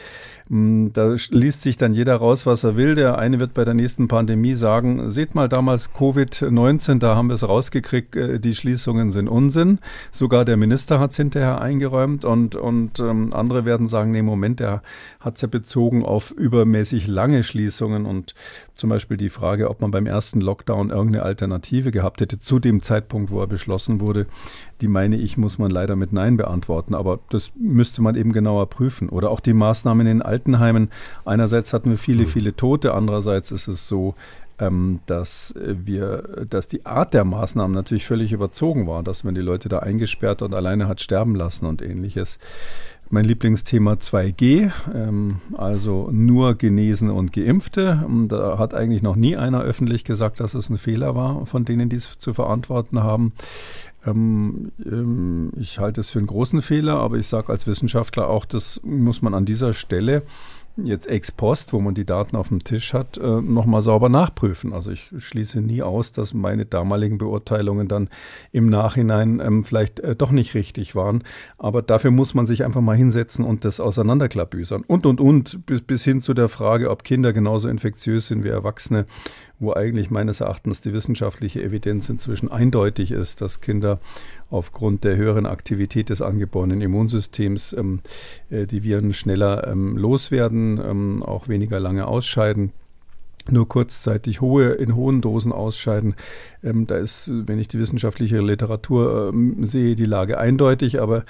Hm, 0.51 0.93
da 0.95 1.15
liest 1.31 1.63
sich 1.63 1.77
dann 1.77 1.93
jeder 1.93 2.17
raus, 2.17 2.47
was 2.47 2.65
er 2.65 2.77
will. 2.77 2.95
Der 2.95 3.19
eine 3.19 3.39
wird 3.39 3.53
bei 3.53 3.65
der 3.65 3.75
nächsten 3.75 4.09
Pandemie 4.09 4.55
sagen, 4.55 5.11
seht 5.11 5.35
mal 5.35 5.49
damals 5.49 5.93
Covid-19, 5.93 6.99
da 6.99 7.17
haben 7.17 7.29
wir 7.29 7.35
es 7.35 7.47
rausgekriegt, 7.47 8.17
äh, 8.17 8.41
die 8.41 8.55
Schließungen 8.55 9.11
sind 9.11 9.29
Unsinn. 9.29 9.79
Sogar 10.11 10.45
der 10.45 10.57
Minister 10.57 11.01
hat 11.01 11.11
es 11.11 11.17
hinterher 11.17 11.61
eingeräumt 11.61 12.25
und, 12.25 12.57
und 12.57 12.99
ähm, 12.99 13.35
andere 13.35 13.67
werden 13.67 13.89
sagen, 13.89 14.11
nee, 14.13 14.23
Moment, 14.23 14.61
der 14.61 14.83
hat 15.21 15.37
es 15.37 15.43
ja 15.43 15.49
bezogen 15.49 16.05
auf 16.05 16.31
übermäßig 16.31 17.07
lange 17.07 17.43
Schließungen 17.43 18.07
und 18.07 18.35
zum 18.79 18.91
Beispiel 18.91 19.17
die 19.17 19.29
Frage, 19.29 19.71
ob 19.71 19.81
man 19.81 19.91
beim 19.91 20.07
ersten 20.07 20.41
Lockdown 20.41 20.91
irgendeine 20.91 21.25
Alternative 21.25 21.91
gehabt 21.91 22.21
hätte 22.21 22.39
zu 22.39 22.61
dem 22.61 22.81
Zeitpunkt, 22.81 23.33
wo 23.33 23.41
er 23.41 23.49
beschlossen 23.49 24.01
wurde, 24.01 24.27
die 24.81 24.87
meine 24.87 25.17
ich, 25.17 25.37
muss 25.37 25.59
man 25.59 25.73
leider 25.73 25.97
mit 25.97 26.13
Nein 26.13 26.37
beantworten. 26.37 26.95
Aber 26.95 27.19
das 27.29 27.51
müsste 27.59 28.03
man 28.03 28.15
eben 28.15 28.33
genauer 28.33 28.71
prüfen. 28.71 29.09
Oder 29.09 29.31
auch 29.31 29.41
die 29.41 29.53
Maßnahmen 29.53 30.07
in 30.07 30.19
den 30.19 30.23
Altenheimen. 30.23 30.91
Einerseits 31.25 31.73
hatten 31.73 31.91
wir 31.91 31.99
viele, 31.99 32.27
viele 32.27 32.55
Tote. 32.55 32.95
Andererseits 32.95 33.51
ist 33.51 33.67
es 33.67 33.89
so, 33.89 34.15
ähm, 34.61 35.01
dass 35.07 35.55
wir, 35.57 36.47
dass 36.49 36.69
die 36.69 36.87
Art 36.87 37.15
der 37.15 37.25
Maßnahmen 37.25 37.75
natürlich 37.75 38.07
völlig 38.07 38.33
überzogen 38.33 38.87
war, 38.87 39.03
dass 39.03 39.25
man 39.25 39.35
die 39.35 39.41
Leute 39.41 39.69
da 39.69 39.81
eingesperrt 39.81 40.41
und 40.43 40.55
alleine 40.55 40.87
hat 40.87 41.01
sterben 41.01 41.35
lassen 41.35 41.67
und 41.67 41.83
ähnliches. 41.83 42.39
Mein 43.11 43.25
Lieblingsthema 43.25 43.95
2G, 43.95 44.71
ähm, 44.95 45.41
also 45.57 46.09
nur 46.13 46.57
Genesen 46.57 47.11
und 47.11 47.33
Geimpfte. 47.33 48.07
Da 48.29 48.59
hat 48.59 48.75
eigentlich 48.75 49.03
noch 49.03 49.17
nie 49.17 49.37
einer 49.37 49.63
öffentlich 49.63 50.05
gesagt, 50.05 50.41
dass 50.41 50.55
es 50.55 50.69
ein 50.69 50.79
Fehler 50.79 51.17
war, 51.17 51.47
von 51.47 51.65
denen 51.65 51.89
die 51.89 51.97
es 51.97 52.19
zu 52.19 52.33
verantworten 52.33 53.03
haben. 53.03 53.33
Ähm, 54.07 54.73
ähm, 54.85 55.53
ich 55.57 55.79
halte 55.79 56.01
es 56.01 56.11
für 56.11 56.19
einen 56.19 56.27
großen 56.27 56.63
Fehler, 56.63 56.97
aber 56.97 57.17
ich 57.17 57.27
sage 57.27 57.51
als 57.51 57.67
Wissenschaftler 57.67 58.29
auch, 58.29 58.45
das 58.45 58.81
muss 58.85 59.23
man 59.23 59.35
an 59.35 59.45
dieser 59.45 59.73
Stelle 59.73 60.23
jetzt 60.85 61.07
ex 61.09 61.33
post, 61.33 61.73
wo 61.73 61.81
man 61.81 61.95
die 61.95 62.05
Daten 62.05 62.37
auf 62.37 62.49
dem 62.49 62.63
Tisch 62.63 62.95
hat, 62.95 63.19
äh, 63.19 63.41
nochmal 63.41 63.83
sauber 63.83 64.09
nachprüfen. 64.09 64.73
Also 64.73 64.91
ich 64.91 65.11
schließe 65.17 65.61
nie 65.61 65.83
aus, 65.83 66.13
dass 66.13 66.35
meine 66.35 66.67
damaligen 66.67 67.19
Beurteilungen 67.19 67.89
dann 67.89 68.09
im 68.53 68.69
Nachhinein 68.69 69.41
ähm, 69.41 69.65
vielleicht 69.65 70.01
äh, 70.01 70.15
doch 70.15 70.31
nicht 70.31 70.55
richtig 70.55 70.95
waren. 70.95 71.25
Aber 71.59 71.83
dafür 71.83 72.11
muss 72.11 72.35
man 72.35 72.47
sich 72.47 72.65
einfach 72.65 72.81
mal 72.81 72.97
hinsetzen 72.97 73.45
und 73.45 73.65
das 73.65 73.81
auseinanderklabüsern. 73.81 74.85
Und, 74.87 75.07
und, 75.07 75.21
und, 75.21 75.67
bis, 75.67 75.81
bis 75.81 76.05
hin 76.05 76.23
zu 76.23 76.35
der 76.35 76.49
Frage, 76.49 76.91
ob 76.91 77.05
Kinder 77.05 77.33
genauso 77.33 77.69
infektiös 77.69 78.29
sind 78.29 78.45
wie 78.45 78.49
Erwachsene, 78.49 79.07
wo 79.61 79.73
eigentlich 79.73 80.11
meines 80.11 80.41
Erachtens 80.41 80.81
die 80.81 80.93
wissenschaftliche 80.93 81.63
Evidenz 81.63 82.09
inzwischen 82.09 82.51
eindeutig 82.51 83.11
ist, 83.11 83.41
dass 83.41 83.61
Kinder 83.61 83.99
aufgrund 84.51 85.05
der 85.05 85.17
höheren 85.17 85.47
Aktivität 85.47 86.11
des 86.11 86.23
angeborenen 86.23 86.81
Immunsystems 86.81 87.73
ähm, 87.73 88.01
äh, 88.51 88.67
die 88.67 88.85
Viren 88.85 89.13
schneller 89.13 89.67
ähm, 89.67 89.97
loswerden, 89.97 90.68
ähm, 90.77 91.23
auch 91.23 91.49
weniger 91.49 91.81
lange 91.81 92.07
ausscheiden 92.07 92.73
nur 93.51 93.69
kurzzeitig 93.69 94.41
hohe, 94.41 94.69
in 94.69 94.95
hohen 94.95 95.21
Dosen 95.21 95.53
ausscheiden. 95.53 96.15
Ähm, 96.63 96.87
da 96.87 96.97
ist, 96.97 97.31
wenn 97.33 97.59
ich 97.59 97.69
die 97.69 97.79
wissenschaftliche 97.79 98.41
Literatur 98.41 99.31
ähm, 99.33 99.65
sehe, 99.65 99.97
die 99.97 100.05
Lage 100.05 100.39
eindeutig, 100.39 101.01
aber 101.01 101.25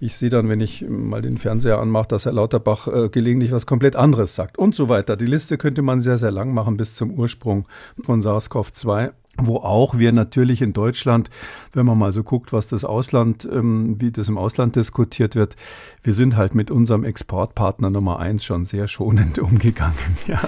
ich 0.00 0.16
sehe 0.16 0.30
dann, 0.30 0.48
wenn 0.48 0.60
ich 0.60 0.84
mal 0.88 1.22
den 1.22 1.38
Fernseher 1.38 1.78
anmache, 1.78 2.08
dass 2.08 2.24
Herr 2.24 2.32
Lauterbach 2.32 2.88
äh, 2.88 3.08
gelegentlich 3.08 3.52
was 3.52 3.66
komplett 3.66 3.96
anderes 3.96 4.34
sagt 4.34 4.58
und 4.58 4.74
so 4.74 4.88
weiter. 4.88 5.16
Die 5.16 5.26
Liste 5.26 5.58
könnte 5.58 5.82
man 5.82 6.00
sehr, 6.00 6.18
sehr 6.18 6.30
lang 6.30 6.54
machen 6.54 6.76
bis 6.76 6.94
zum 6.94 7.12
Ursprung 7.12 7.66
von 8.02 8.20
SARS-CoV-2 8.20 9.10
wo 9.38 9.56
auch 9.56 9.98
wir 9.98 10.12
natürlich 10.12 10.62
in 10.62 10.72
Deutschland, 10.72 11.30
wenn 11.72 11.86
man 11.86 11.98
mal 11.98 12.12
so 12.12 12.22
guckt, 12.22 12.52
was 12.52 12.68
das 12.68 12.84
Ausland, 12.84 13.48
ähm, 13.50 14.00
wie 14.00 14.10
das 14.10 14.28
im 14.28 14.36
Ausland 14.38 14.76
diskutiert 14.76 15.34
wird, 15.34 15.56
wir 16.02 16.12
sind 16.12 16.36
halt 16.36 16.54
mit 16.54 16.70
unserem 16.70 17.04
Exportpartner 17.04 17.90
Nummer 17.90 18.18
eins 18.18 18.44
schon 18.44 18.64
sehr 18.64 18.88
schonend 18.88 19.38
umgegangen. 19.38 19.94
Ja. 20.26 20.40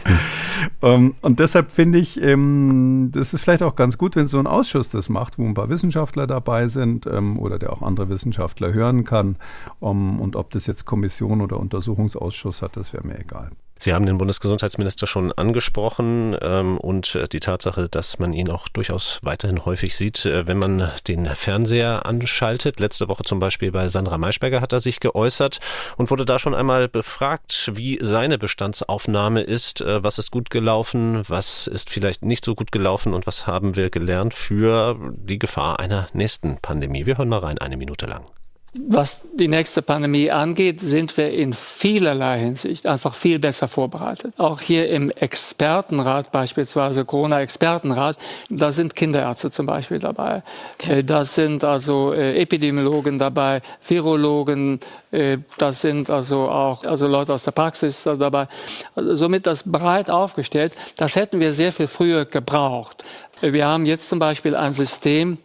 ähm, 0.82 1.14
und 1.22 1.40
deshalb 1.40 1.70
finde 1.70 1.98
ich, 1.98 2.20
ähm, 2.20 3.10
das 3.12 3.32
ist 3.32 3.42
vielleicht 3.42 3.62
auch 3.62 3.76
ganz 3.76 3.96
gut, 3.96 4.16
wenn 4.16 4.26
so 4.26 4.38
ein 4.38 4.46
Ausschuss 4.46 4.90
das 4.90 5.08
macht, 5.08 5.38
wo 5.38 5.44
ein 5.44 5.54
paar 5.54 5.68
Wissenschaftler 5.70 6.26
dabei 6.26 6.68
sind 6.68 7.06
oder 7.06 7.58
der 7.58 7.72
auch 7.72 7.82
andere 7.82 8.08
Wissenschaftler 8.08 8.72
hören 8.72 9.04
kann. 9.04 9.36
und 9.80 10.36
ob 10.36 10.50
das 10.50 10.66
jetzt 10.66 10.84
Kommission 10.84 11.40
oder 11.40 11.58
Untersuchungsausschuss 11.58 12.62
hat, 12.62 12.76
das 12.76 12.92
wäre 12.92 13.06
mir 13.06 13.18
egal. 13.18 13.50
Sie 13.82 13.94
haben 13.94 14.04
den 14.04 14.18
Bundesgesundheitsminister 14.18 15.06
schon 15.06 15.32
angesprochen 15.32 16.36
ähm, 16.42 16.76
und 16.76 17.14
äh, 17.14 17.26
die 17.26 17.40
Tatsache, 17.40 17.88
dass 17.88 18.18
man 18.18 18.34
ihn 18.34 18.50
auch 18.50 18.68
durchaus 18.68 19.18
weiterhin 19.22 19.64
häufig 19.64 19.96
sieht, 19.96 20.26
äh, 20.26 20.46
wenn 20.46 20.58
man 20.58 20.90
den 21.08 21.24
Fernseher 21.26 22.04
anschaltet. 22.04 22.78
Letzte 22.78 23.08
Woche 23.08 23.22
zum 23.24 23.40
Beispiel 23.40 23.72
bei 23.72 23.88
Sandra 23.88 24.18
Maischberger 24.18 24.60
hat 24.60 24.74
er 24.74 24.80
sich 24.80 25.00
geäußert 25.00 25.60
und 25.96 26.10
wurde 26.10 26.26
da 26.26 26.38
schon 26.38 26.54
einmal 26.54 26.88
befragt, 26.88 27.70
wie 27.74 27.98
seine 28.02 28.36
Bestandsaufnahme 28.36 29.40
ist. 29.40 29.80
Äh, 29.80 30.04
was 30.04 30.18
ist 30.18 30.30
gut 30.30 30.50
gelaufen, 30.50 31.22
was 31.26 31.66
ist 31.66 31.88
vielleicht 31.88 32.22
nicht 32.22 32.44
so 32.44 32.54
gut 32.54 32.72
gelaufen 32.72 33.14
und 33.14 33.26
was 33.26 33.46
haben 33.46 33.76
wir 33.76 33.88
gelernt 33.88 34.34
für 34.34 34.98
die 35.16 35.38
Gefahr 35.38 35.80
einer 35.80 36.06
nächsten 36.12 36.58
Pandemie. 36.60 37.06
Wir 37.06 37.16
hören 37.16 37.30
mal 37.30 37.38
rein, 37.38 37.56
eine 37.56 37.78
Minute 37.78 38.04
lang. 38.04 38.26
Was 38.72 39.22
die 39.34 39.48
nächste 39.48 39.82
Pandemie 39.82 40.30
angeht, 40.30 40.80
sind 40.80 41.16
wir 41.16 41.32
in 41.32 41.54
vielerlei 41.54 42.38
Hinsicht 42.38 42.86
einfach 42.86 43.16
viel 43.16 43.40
besser 43.40 43.66
vorbereitet. 43.66 44.34
Auch 44.38 44.60
hier 44.60 44.88
im 44.90 45.10
Expertenrat, 45.10 46.30
beispielsweise 46.30 47.04
Corona-Expertenrat, 47.04 48.16
da 48.48 48.70
sind 48.70 48.94
Kinderärzte 48.94 49.50
zum 49.50 49.66
Beispiel 49.66 49.98
dabei. 49.98 50.44
Äh, 50.86 51.02
da 51.02 51.24
sind 51.24 51.64
also 51.64 52.12
äh, 52.12 52.40
Epidemiologen 52.40 53.18
dabei, 53.18 53.60
Virologen, 53.84 54.78
äh, 55.10 55.38
das 55.58 55.80
sind 55.80 56.08
also 56.08 56.48
auch 56.48 56.84
also 56.84 57.08
Leute 57.08 57.34
aus 57.34 57.42
der 57.42 57.50
Praxis 57.50 58.04
dabei. 58.04 58.46
Also 58.94 59.16
somit 59.16 59.48
das 59.48 59.64
breit 59.64 60.08
aufgestellt. 60.08 60.74
Das 60.96 61.16
hätten 61.16 61.40
wir 61.40 61.54
sehr 61.54 61.72
viel 61.72 61.88
früher 61.88 62.24
gebraucht. 62.24 63.02
Wir 63.40 63.66
haben 63.66 63.84
jetzt 63.84 64.08
zum 64.08 64.20
Beispiel 64.20 64.54
ein 64.54 64.74
System, 64.74 65.38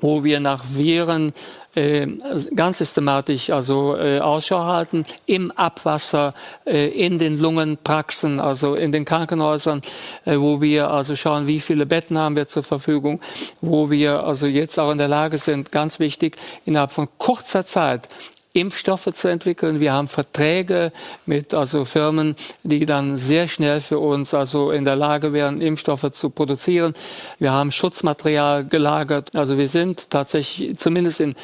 wo 0.00 0.22
wir 0.22 0.38
nach 0.38 0.62
Viren 0.68 1.32
äh, 1.74 2.06
ganz 2.54 2.78
systematisch 2.78 3.50
also 3.50 3.96
äh, 3.96 4.20
Ausschau 4.20 4.64
halten 4.64 5.04
im 5.26 5.50
Abwasser, 5.50 6.34
äh, 6.66 6.88
in 6.88 7.18
den 7.18 7.38
Lungenpraxen, 7.38 8.40
also 8.40 8.74
in 8.74 8.92
den 8.92 9.04
Krankenhäusern, 9.04 9.82
äh, 10.24 10.38
wo 10.38 10.60
wir 10.60 10.90
also 10.90 11.16
schauen, 11.16 11.46
wie 11.46 11.60
viele 11.60 11.86
Betten 11.86 12.18
haben 12.18 12.36
wir 12.36 12.48
zur 12.48 12.62
Verfügung, 12.62 13.20
wo 13.60 13.90
wir 13.90 14.24
also 14.24 14.46
jetzt 14.46 14.78
auch 14.78 14.90
in 14.90 14.98
der 14.98 15.08
Lage 15.08 15.38
sind, 15.38 15.72
ganz 15.72 15.98
wichtig, 15.98 16.36
innerhalb 16.64 16.92
von 16.92 17.08
kurzer 17.18 17.64
Zeit 17.64 18.08
Impfstoffe 18.54 19.12
zu 19.12 19.28
entwickeln. 19.28 19.80
Wir 19.80 19.92
haben 19.92 20.08
Verträge 20.08 20.92
mit 21.26 21.52
also 21.52 21.84
Firmen, 21.84 22.36
die 22.62 22.86
dann 22.86 23.16
sehr 23.16 23.48
schnell 23.48 23.80
für 23.80 23.98
uns 23.98 24.32
also 24.32 24.70
in 24.70 24.84
der 24.84 24.96
Lage 24.96 25.32
wären, 25.32 25.60
Impfstoffe 25.60 26.10
zu 26.12 26.30
produzieren. 26.30 26.94
Wir 27.40 27.52
haben 27.52 27.72
Schutzmaterial 27.72 28.64
gelagert. 28.64 29.34
Also 29.34 29.58
wir 29.58 29.68
sind 29.68 30.08
tatsächlich 30.08 30.78
zumindest 30.78 31.20
in 31.20 31.34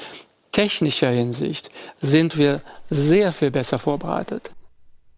technischer 0.53 1.11
Hinsicht 1.11 1.71
sind 2.01 2.39
wir 2.39 2.61
sehr 2.91 3.33
viel 3.33 3.51
besser 3.51 3.79
vorbereitet. 3.79 4.53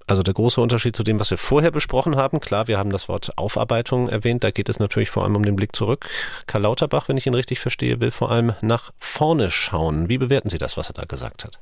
Also 0.07 0.23
der 0.23 0.35
große 0.35 0.61
Unterschied 0.61 0.97
zu 0.97 1.05
dem, 1.05 1.21
was 1.21 1.31
wir 1.31 1.39
vorher 1.39 1.71
besprochen 1.71 2.17
haben, 2.17 2.41
klar, 2.41 2.69
wir 2.69 2.77
haben 2.77 2.91
das 2.91 3.09
Wort 3.09 3.39
Aufarbeitung 3.39 4.09
erwähnt, 4.09 4.45
da 4.45 4.51
geht 4.51 4.69
es 4.69 4.81
natürlich 4.81 5.11
vor 5.11 5.25
allem 5.25 5.37
um 5.37 5.45
den 5.45 5.57
Blick 5.57 5.77
zurück. 5.77 6.09
Karl 6.47 6.63
Lauterbach, 6.63 7.09
wenn 7.09 7.17
ich 7.17 7.27
ihn 7.27 7.35
richtig 7.35 7.61
verstehe, 7.61 8.01
will 8.01 8.11
vor 8.11 8.31
allem 8.31 8.55
nach 8.61 8.93
vorne 8.99 9.51
schauen. 9.51 10.09
Wie 10.09 10.19
bewerten 10.19 10.51
Sie 10.51 10.59
das, 10.59 10.77
was 10.77 10.91
er 10.91 10.95
da 10.95 11.05
gesagt 11.05 11.45
hat? 11.45 11.61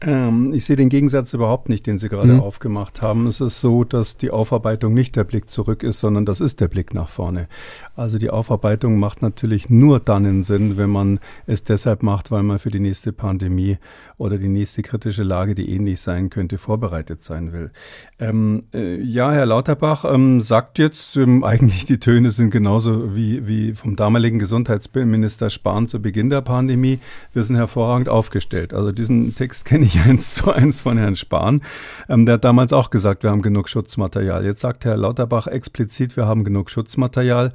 Ähm, 0.00 0.52
ich 0.52 0.64
sehe 0.64 0.76
den 0.76 0.88
Gegensatz 0.88 1.34
überhaupt 1.34 1.68
nicht, 1.68 1.86
den 1.86 1.98
Sie 1.98 2.08
gerade 2.08 2.34
mhm. 2.34 2.40
aufgemacht 2.40 3.02
haben. 3.02 3.26
Es 3.26 3.40
ist 3.40 3.60
so, 3.60 3.82
dass 3.82 4.16
die 4.16 4.30
Aufarbeitung 4.30 4.94
nicht 4.94 5.16
der 5.16 5.24
Blick 5.24 5.50
zurück 5.50 5.82
ist, 5.82 5.98
sondern 5.98 6.24
das 6.24 6.40
ist 6.40 6.60
der 6.60 6.68
Blick 6.68 6.94
nach 6.94 7.08
vorne. 7.08 7.48
Also 7.96 8.18
die 8.18 8.30
Aufarbeitung 8.30 8.98
macht 8.98 9.22
natürlich 9.22 9.70
nur 9.70 9.98
dann 9.98 10.24
einen 10.24 10.42
Sinn, 10.44 10.76
wenn 10.76 10.90
man 10.90 11.18
es 11.46 11.64
deshalb 11.64 12.04
macht, 12.04 12.30
weil 12.30 12.44
man 12.44 12.60
für 12.60 12.70
die 12.70 12.78
nächste 12.78 13.12
Pandemie 13.12 13.78
oder 14.18 14.38
die 14.38 14.48
nächste 14.48 14.82
kritische 14.82 15.24
Lage, 15.24 15.56
die 15.56 15.70
ähnlich 15.70 16.00
sein 16.00 16.30
könnte, 16.30 16.58
vorbereitet 16.58 17.24
sein 17.24 17.52
will. 17.52 17.72
Ähm, 18.20 18.64
äh, 18.72 19.00
ja, 19.00 19.32
Herr 19.32 19.46
Lauterbach 19.46 20.04
ähm, 20.04 20.40
sagt 20.40 20.78
jetzt, 20.78 21.16
ähm, 21.16 21.42
eigentlich 21.48 21.86
die 21.86 21.98
Töne 21.98 22.30
sind 22.30 22.50
genauso 22.50 23.16
wie, 23.16 23.48
wie 23.48 23.72
vom 23.72 23.96
damaligen 23.96 24.38
Gesundheitsminister 24.38 25.50
Spahn 25.50 25.88
zu 25.88 26.00
Beginn 26.00 26.30
der 26.30 26.42
Pandemie. 26.42 27.00
Wir 27.32 27.42
sind 27.42 27.56
hervorragend 27.56 28.08
aufgestellt. 28.08 28.74
Also 28.74 28.92
diesen 28.92 29.34
Text 29.34 29.64
kenne 29.64 29.86
ich 29.86 29.87
eins 30.06 30.34
zu 30.34 30.52
eins 30.52 30.80
von 30.82 30.98
Herrn 30.98 31.16
Spahn. 31.16 31.62
Ähm, 32.08 32.26
der 32.26 32.34
hat 32.34 32.44
damals 32.44 32.72
auch 32.72 32.90
gesagt, 32.90 33.22
wir 33.22 33.30
haben 33.30 33.42
genug 33.42 33.68
Schutzmaterial. 33.68 34.44
Jetzt 34.44 34.60
sagt 34.60 34.84
Herr 34.84 34.96
Lauterbach 34.96 35.46
explizit, 35.46 36.16
wir 36.16 36.26
haben 36.26 36.44
genug 36.44 36.70
Schutzmaterial. 36.70 37.52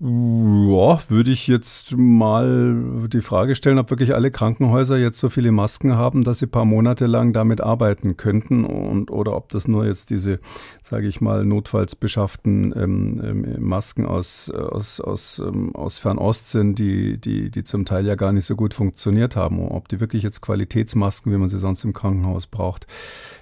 Ja, 0.00 0.98
würde 1.10 1.30
ich 1.30 1.46
jetzt 1.46 1.94
mal 1.96 3.06
die 3.08 3.20
Frage 3.20 3.54
stellen, 3.54 3.78
ob 3.78 3.90
wirklich 3.90 4.14
alle 4.14 4.30
Krankenhäuser 4.30 4.96
jetzt 4.96 5.18
so 5.18 5.28
viele 5.28 5.52
Masken 5.52 5.96
haben, 5.96 6.24
dass 6.24 6.38
sie 6.38 6.46
ein 6.46 6.50
paar 6.50 6.64
Monate 6.64 7.06
lang 7.06 7.32
damit 7.32 7.60
arbeiten 7.60 8.16
könnten 8.16 8.64
und 8.64 9.10
oder 9.10 9.36
ob 9.36 9.50
das 9.50 9.68
nur 9.68 9.84
jetzt 9.84 10.10
diese, 10.10 10.40
sage 10.82 11.06
ich 11.06 11.20
mal, 11.20 11.44
notfalls 11.44 11.96
beschafften 11.96 12.72
ähm, 12.76 13.20
ähm, 13.22 13.62
Masken 13.62 14.06
aus, 14.06 14.50
aus, 14.50 15.00
aus, 15.00 15.38
ähm, 15.38 15.74
aus 15.76 15.98
Fernost 15.98 16.50
sind, 16.50 16.78
die, 16.78 17.18
die, 17.18 17.50
die 17.50 17.64
zum 17.64 17.84
Teil 17.84 18.06
ja 18.06 18.14
gar 18.14 18.32
nicht 18.32 18.46
so 18.46 18.56
gut 18.56 18.74
funktioniert 18.74 19.36
haben. 19.36 19.60
Ob 19.68 19.88
die 19.88 20.00
wirklich 20.00 20.22
jetzt 20.22 20.40
Qualitätsmasken, 20.40 21.32
wie 21.32 21.36
man 21.36 21.48
sie 21.48 21.58
sonst 21.60 21.84
im 21.84 21.92
Krankenhaus 21.92 22.46
braucht, 22.46 22.86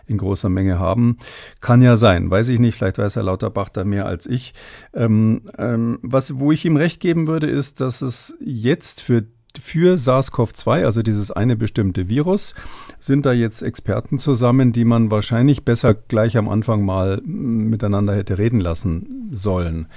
in 0.07 0.19
großer 0.19 0.49
Menge 0.49 0.79
haben. 0.79 1.17
Kann 1.61 1.81
ja 1.81 1.97
sein, 1.97 2.31
weiß 2.31 2.51
ich 2.51 2.61
nicht, 2.61 2.77
vielleicht 2.77 2.99
weiß 2.99 3.17
Herr 3.17 3.23
Lauterbach 3.23 3.71
da 3.71 3.85
mehr 3.85 4.07
als 4.07 4.27
ich. 4.27 4.53
Ähm, 4.93 5.43
ähm, 5.57 5.99
was, 6.03 6.39
wo 6.39 6.53
ich 6.53 6.65
ihm 6.65 6.77
recht 6.77 7.01
geben 7.01 7.27
würde, 7.27 7.49
ist, 7.49 7.81
dass 7.81 8.03
es 8.03 8.37
jetzt 8.41 9.01
für 9.01 9.25
für 9.59 9.97
SARS-CoV-2, 9.97 10.85
also 10.85 11.03
dieses 11.03 11.31
eine 11.31 11.57
bestimmte 11.57 12.09
Virus, 12.09 12.55
sind 13.01 13.27
da 13.27 13.33
jetzt 13.33 13.63
Experten 13.63 14.19
zusammen, 14.19 14.73
die 14.73 14.85
man 14.85 15.11
wahrscheinlich 15.11 15.65
besser 15.65 15.95
gleich 15.95 16.37
am 16.37 16.49
Anfang 16.49 16.85
mal 16.85 17.21
miteinander 17.25 18.15
hätte 18.15 18.39
reden 18.39 18.61
lassen 18.61 19.31
sollen. 19.33 19.89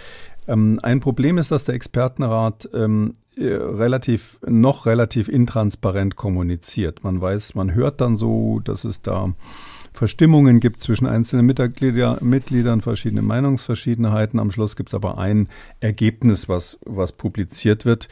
Ähm, 0.48 0.80
ein 0.82 1.00
Problem 1.00 1.38
ist, 1.38 1.52
dass 1.52 1.66
der 1.66 1.76
Expertenrat 1.76 2.70
ähm, 2.74 3.14
äh, 3.14 3.21
relativ, 3.38 4.40
noch 4.46 4.86
relativ 4.86 5.30
intransparent 5.30 6.16
kommuniziert. 6.16 7.04
Man 7.04 7.22
weiß, 7.22 7.56
man 7.56 7.74
hört 7.74 8.02
dann 8.02 8.16
so, 8.16 8.60
dass 8.60 8.84
es 8.84 9.02
da 9.02 9.34
Verstimmungen 9.94 10.62
gibt 10.62 10.82
zwischen 10.82 11.06
einzelnen 11.06 11.46
Mitglieder, 11.46 12.18
Mitgliedern, 12.22 12.82
verschiedene 12.82 13.22
Meinungsverschiedenheiten. 13.22 14.40
Am 14.40 14.52
Schluss 14.52 14.76
gibt 14.76 14.90
es 14.90 14.94
aber 14.94 15.18
ein 15.18 15.50
Ergebnis, 15.82 16.48
was, 16.48 16.80
was 16.86 17.12
publiziert 17.12 17.86
wird. 17.86 18.08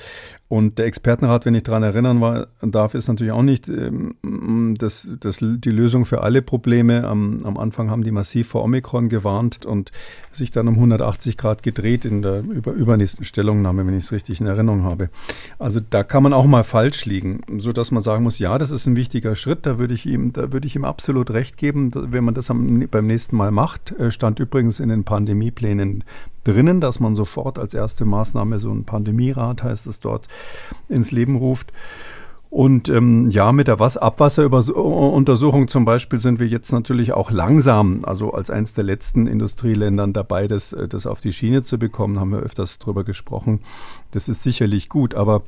Und 0.50 0.80
der 0.80 0.88
Expertenrat, 0.88 1.46
wenn 1.46 1.54
ich 1.54 1.62
daran 1.62 1.84
erinnern 1.84 2.22
war, 2.22 2.48
darf, 2.62 2.96
ist 2.96 3.08
natürlich 3.08 3.32
auch 3.32 3.44
nicht 3.44 3.70
ähm, 3.70 4.76
das, 4.80 5.08
das, 5.20 5.38
die 5.42 5.70
Lösung 5.70 6.06
für 6.06 6.24
alle 6.24 6.42
Probleme. 6.42 7.08
Am, 7.08 7.44
am 7.44 7.56
Anfang 7.56 7.92
haben 7.92 8.04
die 8.04 8.10
massiv 8.10 8.48
vor 8.48 8.64
Omikron 8.64 9.10
gewarnt 9.10 9.68
und 9.68 9.92
sich 10.32 10.50
dann 10.50 10.68
um 10.68 10.74
180 10.74 11.38
Grad 11.38 11.62
gedreht 11.62 12.04
in 12.04 12.24
der 12.24 12.40
über, 12.40 12.72
übernächsten 12.72 13.26
Stellungnahme, 13.26 13.86
wenn 13.86 13.94
ich 13.94 14.06
es 14.06 14.12
richtig 14.12 14.42
in 14.42 14.48
Erinnerung 14.48 14.82
habe. 14.86 15.12
Also 15.60 15.82
da 15.88 16.04
kann 16.04 16.24
man 16.24 16.34
auch 16.34 16.48
mal 16.48 16.64
falsch 16.64 17.06
liegen, 17.06 17.42
sodass 17.60 17.92
man 17.92 18.02
sagen 18.02 18.24
muss, 18.24 18.40
ja, 18.40 18.58
das 18.58 18.72
ist 18.72 18.88
ein 18.88 18.96
wichtiger 18.96 19.36
Schritt, 19.36 19.68
da 19.68 19.78
würde 19.78 19.94
ich 19.94 20.08
ihm, 20.08 20.34
da 20.34 20.52
würde 20.52 20.66
ich 20.66 20.76
ihm 20.76 20.84
absolut 20.84 21.30
recht 21.30 21.58
geben, 21.58 21.92
wenn 21.94 22.24
man 22.24 22.34
das 22.34 22.50
am, 22.50 22.88
beim 22.90 23.06
nächsten 23.06 23.38
Mal 23.38 23.52
macht. 23.52 23.92
Äh, 24.00 24.10
stand 24.10 24.40
übrigens 24.40 24.80
in 24.80 24.90
den 24.90 25.04
Pandemieplänen 25.04 26.04
drinnen, 26.52 26.82
dass 26.82 27.00
man 27.00 27.16
sofort 27.16 27.60
als 27.60 27.74
erste 27.74 28.06
Maßnahme 28.06 28.60
so 28.60 28.72
ein 28.72 28.86
Pandemierat, 28.86 29.64
heißt 29.64 29.88
es 29.88 30.00
dort, 30.00 30.28
ins 30.88 31.12
Leben 31.12 31.36
ruft. 31.36 31.72
Und 32.50 32.90
ähm, 32.90 33.30
ja, 33.30 33.52
mit 33.52 33.68
der 33.68 33.80
Was 33.80 33.96
Abwasseruntersuchung 33.96 35.68
zum 35.68 35.86
Beispiel 35.86 36.20
sind 36.20 36.40
wir 36.40 36.48
jetzt 36.48 36.72
natürlich 36.72 37.14
auch 37.14 37.30
langsam, 37.30 38.00
also 38.04 38.32
als 38.32 38.50
eines 38.50 38.74
der 38.74 38.84
letzten 38.84 39.28
Industrieländern 39.28 40.14
dabei, 40.14 40.48
das, 40.48 40.74
äh, 40.74 40.88
das 40.88 41.06
auf 41.06 41.22
die 41.22 41.32
Schiene 41.32 41.62
zu 41.62 41.78
bekommen, 41.78 42.20
haben 42.20 42.32
wir 42.32 42.40
öfters 42.40 42.80
drüber 42.80 43.04
gesprochen. 43.04 43.60
Das 44.12 44.28
ist 44.28 44.42
sicherlich 44.42 44.90
gut, 44.90 45.14
aber 45.14 45.44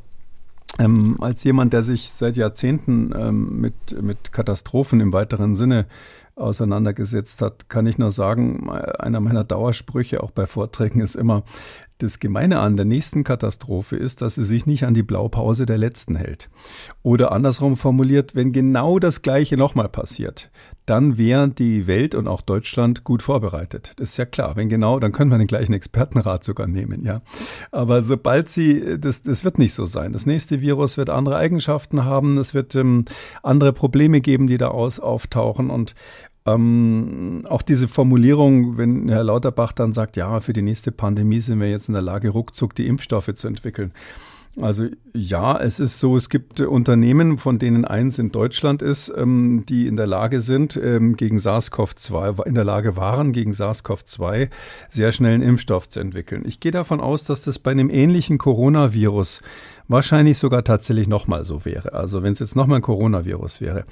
ähm, 0.77 1.17
als 1.19 1.43
jemand, 1.43 1.73
der 1.73 1.81
sich 1.81 2.11
seit 2.11 2.37
Jahrzehnten 2.37 3.13
ähm, 3.17 3.59
mit, 3.59 4.01
mit 4.01 4.31
Katastrophen 4.31 4.99
im 5.01 5.11
weiteren 5.11 5.55
Sinne 5.55 5.87
auseinandergesetzt 6.35 7.41
hat, 7.41 7.69
kann 7.69 7.85
ich 7.85 7.97
nur 7.97 8.11
sagen, 8.11 8.69
einer 8.69 9.19
meiner 9.19 9.43
Dauersprüche 9.43 10.23
auch 10.23 10.31
bei 10.31 10.45
Vorträgen 10.47 11.01
ist 11.01 11.15
immer, 11.15 11.43
das 12.01 12.19
Gemeine 12.19 12.59
an 12.59 12.77
der 12.77 12.85
nächsten 12.85 13.23
Katastrophe 13.23 13.95
ist, 13.95 14.21
dass 14.21 14.35
sie 14.35 14.43
sich 14.43 14.65
nicht 14.65 14.85
an 14.85 14.93
die 14.93 15.03
Blaupause 15.03 15.65
der 15.65 15.77
letzten 15.77 16.15
hält. 16.15 16.49
Oder 17.03 17.31
andersrum 17.31 17.77
formuliert, 17.77 18.35
wenn 18.35 18.51
genau 18.51 18.99
das 18.99 19.21
Gleiche 19.21 19.57
nochmal 19.57 19.89
passiert, 19.89 20.49
dann 20.85 21.17
wäre 21.17 21.47
die 21.49 21.87
Welt 21.87 22.15
und 22.15 22.27
auch 22.27 22.41
Deutschland 22.41 23.03
gut 23.03 23.21
vorbereitet. 23.23 23.93
Das 23.97 24.09
ist 24.09 24.17
ja 24.17 24.25
klar. 24.25 24.55
Wenn 24.55 24.67
genau, 24.67 24.99
dann 24.99 25.11
können 25.11 25.31
wir 25.31 25.37
den 25.37 25.47
gleichen 25.47 25.73
Expertenrat 25.73 26.43
sogar 26.43 26.67
nehmen, 26.67 27.05
ja. 27.05 27.21
Aber 27.71 28.01
sobald 28.01 28.49
sie, 28.49 28.99
das, 28.99 29.21
das 29.21 29.43
wird 29.43 29.59
nicht 29.59 29.73
so 29.73 29.85
sein. 29.85 30.11
Das 30.11 30.25
nächste 30.25 30.61
Virus 30.61 30.97
wird 30.97 31.09
andere 31.09 31.37
Eigenschaften 31.37 32.03
haben. 32.03 32.37
Es 32.37 32.53
wird 32.53 32.75
ähm, 32.75 33.05
andere 33.43 33.73
Probleme 33.73 34.21
geben, 34.21 34.47
die 34.47 34.57
da 34.57 34.69
aus, 34.69 34.99
auftauchen. 34.99 35.69
Und 35.69 35.95
ähm, 36.45 37.43
auch 37.47 37.61
diese 37.61 37.87
Formulierung, 37.87 38.77
wenn 38.77 39.09
Herr 39.09 39.23
Lauterbach 39.23 39.73
dann 39.73 39.93
sagt, 39.93 40.17
ja, 40.17 40.39
für 40.39 40.53
die 40.53 40.63
nächste 40.63 40.91
Pandemie 40.91 41.39
sind 41.39 41.59
wir 41.59 41.69
jetzt 41.69 41.87
in 41.87 41.93
der 41.93 42.01
Lage, 42.01 42.29
ruckzuck 42.29 42.73
die 42.75 42.87
Impfstoffe 42.87 43.33
zu 43.35 43.47
entwickeln. 43.47 43.91
Also 44.59 44.87
ja, 45.13 45.57
es 45.61 45.79
ist 45.79 45.99
so, 45.99 46.17
es 46.17 46.27
gibt 46.27 46.59
Unternehmen, 46.59 47.37
von 47.37 47.57
denen 47.57 47.85
eins 47.85 48.19
in 48.19 48.33
Deutschland 48.33 48.81
ist, 48.81 49.11
ähm, 49.15 49.63
die 49.69 49.87
in 49.87 49.95
der 49.95 50.07
Lage 50.07 50.41
sind, 50.41 50.75
ähm, 50.75 51.15
gegen 51.15 51.37
SARS-CoV-2, 51.37 52.45
in 52.45 52.55
der 52.55 52.65
Lage 52.65 52.97
waren, 52.97 53.31
gegen 53.31 53.53
SARS-CoV-2 53.53 54.49
sehr 54.89 55.13
schnell 55.13 55.35
einen 55.35 55.43
Impfstoff 55.43 55.87
zu 55.87 56.01
entwickeln. 56.01 56.43
Ich 56.45 56.59
gehe 56.59 56.73
davon 56.73 56.99
aus, 56.99 57.23
dass 57.23 57.43
das 57.43 57.59
bei 57.59 57.71
einem 57.71 57.89
ähnlichen 57.89 58.37
Coronavirus 58.37 59.41
wahrscheinlich 59.87 60.37
sogar 60.37 60.65
tatsächlich 60.65 61.07
nochmal 61.07 61.45
so 61.45 61.63
wäre. 61.63 61.93
Also 61.93 62.21
wenn 62.21 62.33
es 62.33 62.39
jetzt 62.39 62.55
nochmal 62.57 62.79
ein 62.79 62.83
Coronavirus 62.83 63.61
wäre. 63.61 63.85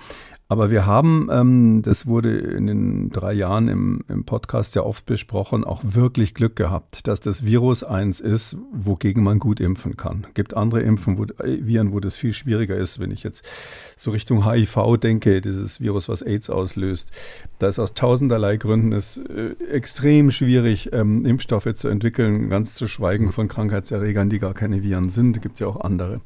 Aber 0.52 0.72
wir 0.72 0.88
haben, 0.88 1.30
ähm, 1.32 1.84
das 1.84 2.08
wurde 2.08 2.36
in 2.36 2.66
den 2.66 3.12
drei 3.12 3.34
Jahren 3.34 3.68
im, 3.68 4.04
im 4.08 4.24
Podcast 4.24 4.74
ja 4.74 4.82
oft 4.82 5.06
besprochen, 5.06 5.64
auch 5.64 5.82
wirklich 5.84 6.34
Glück 6.34 6.56
gehabt, 6.56 7.08
dass 7.08 7.20
das 7.20 7.46
Virus 7.46 7.84
eins 7.84 8.20
ist, 8.20 8.58
wogegen 8.74 9.24
man 9.24 9.38
gut 9.38 9.60
impfen 9.60 9.96
kann. 9.96 10.26
Gibt 10.34 10.58
andere 10.58 10.82
Impfen, 10.82 11.20
wo, 11.20 11.26
äh, 11.44 11.68
Viren, 11.68 11.92
wo 11.92 12.00
das 12.00 12.18
viel 12.18 12.34
schwieriger 12.34 12.76
ist. 12.76 13.00
Wenn 13.00 13.12
ich 13.12 13.22
jetzt 13.22 13.46
so 13.96 14.10
Richtung 14.10 14.52
HIV 14.52 14.98
denke, 14.98 15.40
dieses 15.42 15.82
Virus, 15.82 16.10
was 16.10 16.24
AIDS 16.24 16.50
auslöst, 16.50 17.12
da 17.60 17.68
ist 17.68 17.78
aus 17.78 17.94
tausenderlei 17.94 18.58
Gründen 18.58 18.92
es 18.92 19.18
äh, 19.18 19.54
extrem 19.72 20.32
schwierig, 20.32 20.92
ähm, 20.94 21.28
Impfstoffe 21.28 21.76
zu 21.76 21.90
entwickeln, 21.90 22.50
ganz 22.50 22.74
zu 22.74 22.88
schweigen 22.88 23.32
von 23.32 23.50
Krankheitserregern, 23.50 24.32
die 24.32 24.40
gar 24.40 24.56
keine 24.56 24.82
Viren 24.82 25.12
sind. 25.12 25.44
Gibt 25.44 25.60
ja 25.60 25.68
auch 25.68 25.82
andere. 25.82 26.22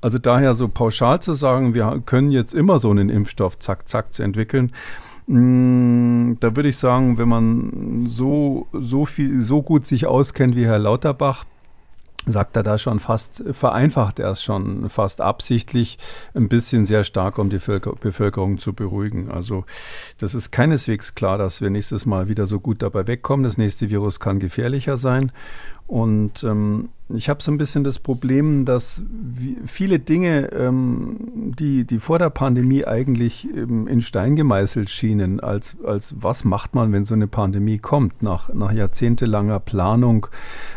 Also 0.00 0.18
daher 0.18 0.54
so 0.54 0.66
pauschal 0.66 1.22
zu 1.22 1.34
sagen, 1.34 1.72
wir 1.74 2.02
können 2.04 2.30
jetzt 2.30 2.52
immer 2.52 2.80
so 2.80 2.90
einen 2.90 3.10
Impfstoff 3.10 3.59
zack, 3.60 3.88
zack 3.88 4.12
zu 4.12 4.22
entwickeln, 4.22 4.72
mm, 5.26 6.34
da 6.40 6.56
würde 6.56 6.68
ich 6.68 6.76
sagen, 6.76 7.18
wenn 7.18 7.28
man 7.28 8.06
so, 8.06 8.66
so 8.72 9.04
viel, 9.04 9.42
so 9.42 9.62
gut 9.62 9.86
sich 9.86 10.06
auskennt 10.06 10.56
wie 10.56 10.66
Herr 10.66 10.78
Lauterbach, 10.78 11.44
sagt 12.26 12.56
er 12.56 12.62
da 12.62 12.76
schon 12.76 13.00
fast, 13.00 13.42
vereinfacht 13.50 14.18
er 14.18 14.30
es 14.30 14.42
schon 14.42 14.88
fast 14.88 15.20
absichtlich 15.20 15.98
ein 16.34 16.48
bisschen 16.48 16.84
sehr 16.84 17.04
stark, 17.04 17.38
um 17.38 17.48
die 17.48 17.58
Bevölkerung 17.58 18.58
zu 18.58 18.72
beruhigen. 18.72 19.30
Also 19.30 19.64
das 20.18 20.34
ist 20.34 20.50
keineswegs 20.50 21.14
klar, 21.14 21.38
dass 21.38 21.60
wir 21.60 21.70
nächstes 21.70 22.06
Mal 22.06 22.28
wieder 22.28 22.46
so 22.46 22.60
gut 22.60 22.82
dabei 22.82 23.06
wegkommen. 23.06 23.44
Das 23.44 23.56
nächste 23.56 23.88
Virus 23.88 24.20
kann 24.20 24.38
gefährlicher 24.38 24.96
sein. 24.96 25.32
Und 25.86 26.44
ähm, 26.44 26.90
ich 27.14 27.28
habe 27.28 27.42
so 27.42 27.50
ein 27.50 27.58
bisschen 27.58 27.84
das 27.84 27.98
Problem, 27.98 28.64
dass 28.64 29.02
viele 29.66 29.98
Dinge, 29.98 30.52
ähm, 30.52 31.16
die, 31.58 31.84
die 31.84 31.98
vor 31.98 32.18
der 32.18 32.30
Pandemie 32.30 32.84
eigentlich 32.84 33.48
ähm, 33.54 33.86
in 33.86 34.00
Stein 34.00 34.36
gemeißelt 34.36 34.90
schienen, 34.90 35.40
als, 35.40 35.76
als 35.84 36.14
was 36.16 36.44
macht 36.44 36.74
man, 36.74 36.92
wenn 36.92 37.04
so 37.04 37.14
eine 37.14 37.26
Pandemie 37.26 37.78
kommt, 37.78 38.22
nach, 38.22 38.52
nach 38.52 38.72
jahrzehntelanger 38.72 39.60
Planung, 39.60 40.26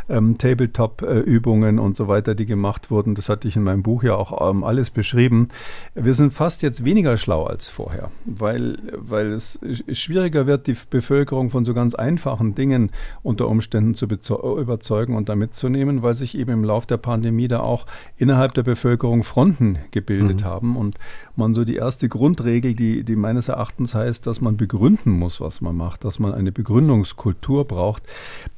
ähm, 0.09 0.37
Tabletop-Übungen 0.37 1.79
und 1.79 1.95
so 1.95 2.07
weiter, 2.07 2.35
die 2.35 2.45
gemacht 2.45 2.89
wurden, 2.89 3.15
das 3.15 3.29
hatte 3.29 3.47
ich 3.47 3.55
in 3.55 3.63
meinem 3.63 3.83
Buch 3.83 4.03
ja 4.03 4.15
auch 4.15 4.49
ähm, 4.49 4.63
alles 4.63 4.89
beschrieben. 4.89 5.49
Wir 5.93 6.13
sind 6.13 6.33
fast 6.33 6.61
jetzt 6.61 6.85
weniger 6.85 7.17
schlau 7.17 7.43
als 7.43 7.69
vorher, 7.69 8.09
weil, 8.25 8.77
weil 8.95 9.31
es 9.31 9.59
schwieriger 9.91 10.47
wird, 10.47 10.67
die 10.67 10.75
Bevölkerung 10.89 11.49
von 11.49 11.65
so 11.65 11.73
ganz 11.73 11.95
einfachen 11.95 12.55
Dingen 12.55 12.91
unter 13.21 13.47
Umständen 13.47 13.93
zu 13.93 14.05
überzeugen 14.05 15.15
und 15.15 15.29
da 15.29 15.35
mitzunehmen, 15.35 16.01
weil 16.01 16.13
sich 16.23 16.37
eben 16.37 16.51
im 16.51 16.63
Lauf 16.63 16.85
der 16.85 16.97
Pandemie 16.97 17.47
da 17.47 17.59
auch 17.59 17.85
innerhalb 18.17 18.53
der 18.53 18.63
Bevölkerung 18.63 19.23
Fronten 19.23 19.77
gebildet 19.91 20.41
mhm. 20.41 20.45
haben 20.45 20.77
und 20.77 20.97
man 21.35 21.53
so 21.53 21.65
die 21.65 21.75
erste 21.75 22.07
Grundregel, 22.07 22.73
die, 22.75 23.03
die 23.03 23.15
meines 23.15 23.49
Erachtens 23.49 23.93
heißt, 23.93 24.25
dass 24.25 24.41
man 24.41 24.57
begründen 24.57 25.11
muss, 25.11 25.41
was 25.41 25.61
man 25.61 25.75
macht, 25.75 26.05
dass 26.05 26.19
man 26.19 26.33
eine 26.33 26.51
Begründungskultur 26.51 27.65
braucht, 27.65 28.03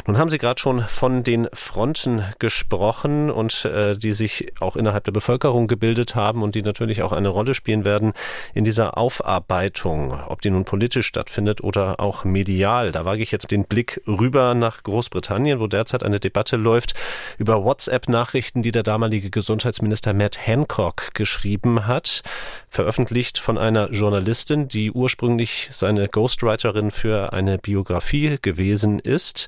Nun 0.08 0.18
haben 0.18 0.32
Sie 0.32 0.40
gerade 0.40 0.60
schon 0.60 0.82
von 0.82 1.22
den 1.24 1.48
Fronten 1.54 2.24
gesprochen 2.40 3.30
und 3.30 3.66
äh, 3.66 3.96
die 3.96 4.12
sich 4.12 4.52
auch 4.60 4.76
innerhalb 4.76 5.04
der 5.04 5.12
Bevölkerung 5.12 5.68
gebildet 5.68 6.16
haben 6.16 6.42
und 6.42 6.56
die 6.56 6.64
natürlich 6.64 7.04
auch 7.04 7.12
eine 7.12 7.30
Rolle 7.30 7.54
spielen 7.54 7.86
werden 7.86 8.14
in 8.56 8.64
dieser 8.64 8.98
Aufarbeitung, 8.98 10.20
ob 10.28 10.42
die 10.42 10.50
nun 10.50 10.66
politisch 10.66 11.06
stattfindet 11.06 11.64
oder 11.64 12.00
auch 12.00 12.24
medial. 12.24 12.92
Da 12.92 13.06
wage 13.06 13.22
ich 13.22 13.32
jetzt 13.32 13.52
den 13.52 13.66
Blick 13.66 14.02
rüber 14.08 14.56
nach 14.56 14.82
Großbritannien, 14.82 15.60
wo 15.60 15.68
derzeit 15.68 16.02
eine 16.02 16.20
Debatte 16.20 16.56
läuft 16.56 16.96
über 17.38 17.64
WhatsApp-Nachrichten, 17.64 18.64
die 18.64 18.72
der 18.72 18.82
damalige 18.82 19.30
Gesundheitsminister 19.30 20.16
Matt 20.16 20.48
Hancock 20.48 21.14
geschrieben 21.14 21.86
hat, 21.86 22.24
veröffentlicht 22.70 23.38
von 23.38 23.60
einer 23.60 23.92
Journalistin 23.92 24.23
Journalistin, 24.24 24.70
die 24.70 24.90
ursprünglich 24.90 25.68
seine 25.74 26.08
Ghostwriterin 26.08 26.92
für 26.92 27.34
eine 27.34 27.58
Biografie 27.58 28.38
gewesen 28.42 29.00
ist 29.00 29.48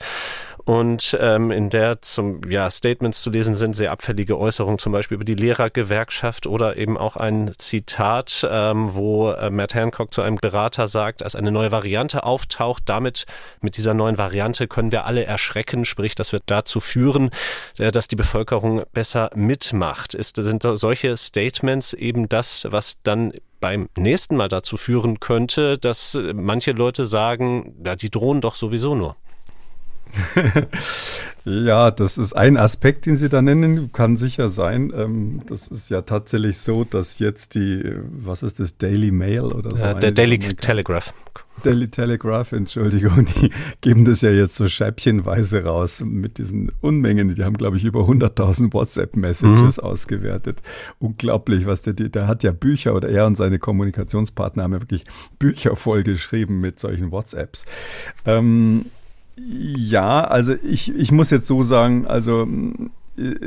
und 0.65 1.15
ähm, 1.21 1.51
in 1.51 1.69
der 1.69 2.01
zum 2.01 2.41
ja 2.49 2.69
Statements 2.71 3.21
zu 3.21 3.29
lesen 3.29 3.53
sind 3.53 3.75
sehr 3.75 3.91
abfällige 3.91 4.37
Äußerungen 4.37 4.79
zum 4.79 4.91
Beispiel 4.91 5.15
über 5.15 5.23
die 5.23 5.35
Lehrergewerkschaft 5.35 6.47
oder 6.47 6.75
eben 6.75 6.97
auch 6.97 7.15
ein 7.15 7.53
Zitat, 7.57 8.45
ähm, 8.49 8.89
wo 8.93 9.29
äh, 9.31 9.51
Matt 9.51 9.75
Hancock 9.75 10.11
zu 10.11 10.23
einem 10.23 10.37
Berater 10.37 10.87
sagt, 10.87 11.21
als 11.21 11.35
eine 11.35 11.51
neue 11.51 11.71
Variante 11.71 12.23
auftaucht, 12.23 12.83
damit 12.87 13.25
mit 13.61 13.77
dieser 13.77 13.93
neuen 13.93 14.17
Variante 14.17 14.67
können 14.67 14.91
wir 14.91 15.05
alle 15.05 15.23
erschrecken, 15.23 15.85
sprich, 15.85 16.15
das 16.15 16.33
wird 16.33 16.43
dazu 16.47 16.79
führen, 16.79 17.29
äh, 17.77 17.91
dass 17.91 18.07
die 18.07 18.15
Bevölkerung 18.15 18.83
besser 18.91 19.29
mitmacht. 19.35 20.15
Ist, 20.15 20.35
sind 20.35 20.63
solche 20.63 21.15
Statements 21.15 21.93
eben 21.93 22.27
das, 22.27 22.67
was 22.71 23.01
dann 23.03 23.33
beim 23.65 23.89
nächsten 23.97 24.35
Mal 24.35 24.47
dazu 24.47 24.77
führen 24.77 25.19
könnte, 25.19 25.79
dass 25.79 26.15
manche 26.35 26.71
Leute 26.71 27.07
sagen, 27.07 27.75
ja, 27.83 27.95
die 27.95 28.11
drohen 28.11 28.39
doch 28.39 28.53
sowieso 28.53 28.93
nur. 28.93 29.15
Ja, 31.47 31.91
das 31.91 32.17
ist 32.17 32.33
ein 32.33 32.57
Aspekt, 32.57 33.05
den 33.05 33.17
Sie 33.17 33.29
da 33.29 33.39
nennen, 33.39 33.91
kann 33.93 34.17
sicher 34.17 34.49
sein. 34.49 34.91
Ähm, 34.95 35.41
das 35.45 35.67
ist 35.67 35.91
ja 35.91 36.01
tatsächlich 36.01 36.57
so, 36.57 36.83
dass 36.83 37.19
jetzt 37.19 37.53
die, 37.53 37.83
was 38.03 38.41
ist 38.41 38.59
das, 38.59 38.79
Daily 38.79 39.11
Mail 39.11 39.43
oder 39.43 39.75
so? 39.75 39.83
Ja, 39.83 39.93
der 39.93 40.11
Daily 40.11 40.39
Telegraph. 40.39 41.13
Daily 41.63 41.87
Telegraph, 41.87 42.51
Entschuldigung, 42.51 43.25
die 43.25 43.51
geben 43.81 44.05
das 44.05 44.21
ja 44.21 44.31
jetzt 44.31 44.55
so 44.55 44.67
scheibchenweise 44.67 45.63
raus 45.63 46.01
mit 46.03 46.39
diesen 46.39 46.71
Unmengen. 46.81 47.33
Die 47.33 47.43
haben, 47.43 47.57
glaube 47.57 47.77
ich, 47.77 47.85
über 47.85 48.01
100.000 48.01 48.73
WhatsApp-Messages 48.73 49.77
mhm. 49.77 49.83
ausgewertet. 49.83 50.63
Unglaublich, 50.97 51.67
was 51.67 51.83
der, 51.83 51.93
der 51.93 52.27
hat 52.27 52.41
ja 52.43 52.53
Bücher 52.53 52.95
oder 52.95 53.09
er 53.09 53.27
und 53.27 53.37
seine 53.37 53.59
Kommunikationspartner 53.59 54.63
haben 54.63 54.73
ja 54.73 54.81
wirklich 54.81 55.05
Bücher 55.37 55.75
vollgeschrieben 55.75 56.59
mit 56.59 56.79
solchen 56.79 57.11
WhatsApps. 57.11 57.65
Ähm, 58.25 58.85
ja, 59.37 60.23
also 60.23 60.53
ich, 60.63 60.93
ich 60.95 61.11
muss 61.11 61.29
jetzt 61.29 61.47
so 61.47 61.61
sagen, 61.63 62.07
also 62.07 62.47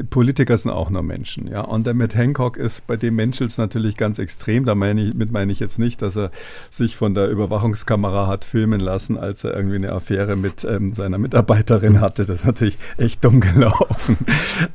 Politiker 0.09 0.57
sind 0.57 0.70
auch 0.70 0.88
nur 0.88 1.02
Menschen, 1.02 1.46
ja. 1.46 1.61
Und 1.61 1.87
der 1.87 1.92
Matt 1.92 2.14
Hancock 2.14 2.57
ist 2.57 2.87
bei 2.87 2.96
dem 2.96 3.16
Menschels 3.16 3.59
natürlich 3.59 3.98
ganz 3.98 4.18
extrem. 4.18 4.64
Da 4.64 4.74
meine 4.74 5.02
ich, 5.02 5.14
mit 5.14 5.31
meine 5.31 5.52
ich 5.52 5.61
jetzt 5.61 5.78
nicht, 5.78 6.00
dass 6.00 6.16
er 6.16 6.31
sich 6.70 6.96
von 6.96 7.14
der 7.14 7.28
Überwachungskamera 7.28 8.26
hat 8.26 8.46
filmen 8.46 8.81
lassen, 8.81 9.18
als 9.18 9.44
er 9.44 9.54
irgendwie 9.54 9.76
eine 9.76 9.92
Affäre 9.92 10.37
mit 10.37 10.64
ähm, 10.64 10.94
seiner 10.94 11.18
Mitarbeiterin 11.18 12.00
hatte. 12.00 12.24
Das 12.24 12.40
ist 12.40 12.46
natürlich 12.46 12.78
echt 12.96 13.22
dumm 13.22 13.40
gelaufen. 13.40 14.16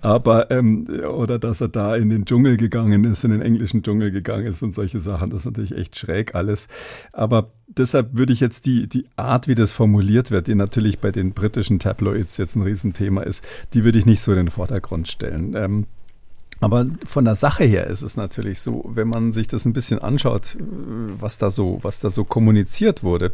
Aber, 0.01 0.51
ähm, 0.51 0.87
oder 1.09 1.39
dass 1.39 1.61
er 1.61 1.69
da 1.69 1.95
in 1.95 2.09
den 2.09 2.25
Dschungel 2.25 2.57
gegangen 2.57 3.03
ist, 3.03 3.23
in 3.23 3.31
den 3.31 3.41
englischen 3.41 3.81
Dschungel 3.81 4.11
gegangen 4.11 4.45
ist 4.45 4.61
und 4.61 4.75
solche 4.75 4.99
Sachen. 4.99 5.31
Das 5.31 5.39
ist 5.39 5.45
natürlich 5.45 5.75
echt 5.75 5.97
schräg 5.97 6.35
alles. 6.35 6.67
Aber 7.13 7.51
deshalb 7.67 8.15
würde 8.15 8.31
ich 8.31 8.41
jetzt 8.41 8.67
die, 8.67 8.87
die 8.87 9.07
Art, 9.15 9.47
wie 9.47 9.55
das 9.55 9.73
formuliert 9.73 10.29
wird, 10.29 10.45
die 10.45 10.55
natürlich 10.55 10.99
bei 10.99 11.11
den 11.11 11.31
britischen 11.31 11.79
Tabloids 11.79 12.37
jetzt 12.37 12.55
ein 12.55 12.61
Riesenthema 12.61 13.23
ist, 13.23 13.43
die 13.73 13.83
würde 13.83 13.97
ich 13.97 14.05
nicht 14.05 14.21
so 14.21 14.31
in 14.33 14.37
den 14.37 14.51
Vordergrund 14.51 14.82
stellen. 15.05 15.55
Ähm, 15.55 15.87
aber 16.63 16.87
von 17.05 17.25
der 17.25 17.35
Sache 17.35 17.63
her 17.63 17.87
ist 17.87 18.01
es 18.01 18.17
natürlich 18.17 18.61
so, 18.61 18.83
wenn 18.87 19.07
man 19.07 19.31
sich 19.31 19.47
das 19.47 19.65
ein 19.65 19.73
bisschen 19.73 19.99
anschaut, 19.99 20.57
was 20.59 21.37
da 21.37 21.51
so, 21.51 21.79
was 21.81 21.99
da 21.99 22.09
so 22.09 22.23
kommuniziert 22.23 23.03
wurde, 23.03 23.33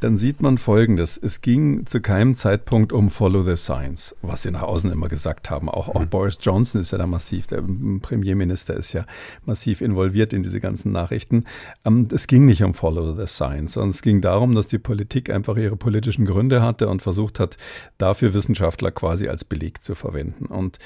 dann 0.00 0.16
sieht 0.16 0.40
man 0.40 0.58
Folgendes. 0.58 1.18
Es 1.20 1.40
ging 1.40 1.86
zu 1.86 2.00
keinem 2.00 2.36
Zeitpunkt 2.36 2.92
um 2.92 3.10
Follow 3.10 3.42
the 3.42 3.56
Science, 3.56 4.16
was 4.22 4.42
sie 4.42 4.50
nach 4.50 4.62
außen 4.62 4.90
immer 4.90 5.08
gesagt 5.08 5.50
haben. 5.50 5.68
Auch, 5.68 5.88
auch 5.88 6.00
mhm. 6.00 6.08
Boris 6.08 6.38
Johnson 6.40 6.80
ist 6.80 6.90
ja 6.90 6.98
da 6.98 7.06
massiv, 7.06 7.46
der 7.46 7.62
Premierminister 8.00 8.74
ist 8.74 8.92
ja 8.92 9.04
massiv 9.44 9.80
involviert 9.80 10.32
in 10.32 10.42
diese 10.42 10.60
ganzen 10.60 10.92
Nachrichten. 10.92 11.44
Ähm, 11.84 12.08
es 12.12 12.26
ging 12.26 12.46
nicht 12.46 12.62
um 12.62 12.74
Follow 12.74 13.14
the 13.14 13.26
Science, 13.26 13.74
sondern 13.74 13.90
es 13.90 14.02
ging 14.02 14.20
darum, 14.20 14.54
dass 14.54 14.66
die 14.66 14.78
Politik 14.78 15.30
einfach 15.30 15.56
ihre 15.56 15.76
politischen 15.76 16.24
Gründe 16.24 16.62
hatte 16.62 16.88
und 16.88 17.02
versucht 17.02 17.40
hat, 17.40 17.56
dafür 17.98 18.34
Wissenschaftler 18.34 18.90
quasi 18.90 19.28
als 19.28 19.44
Beleg 19.44 19.84
zu 19.84 19.94
verwenden. 19.94 20.46
Und 20.46 20.78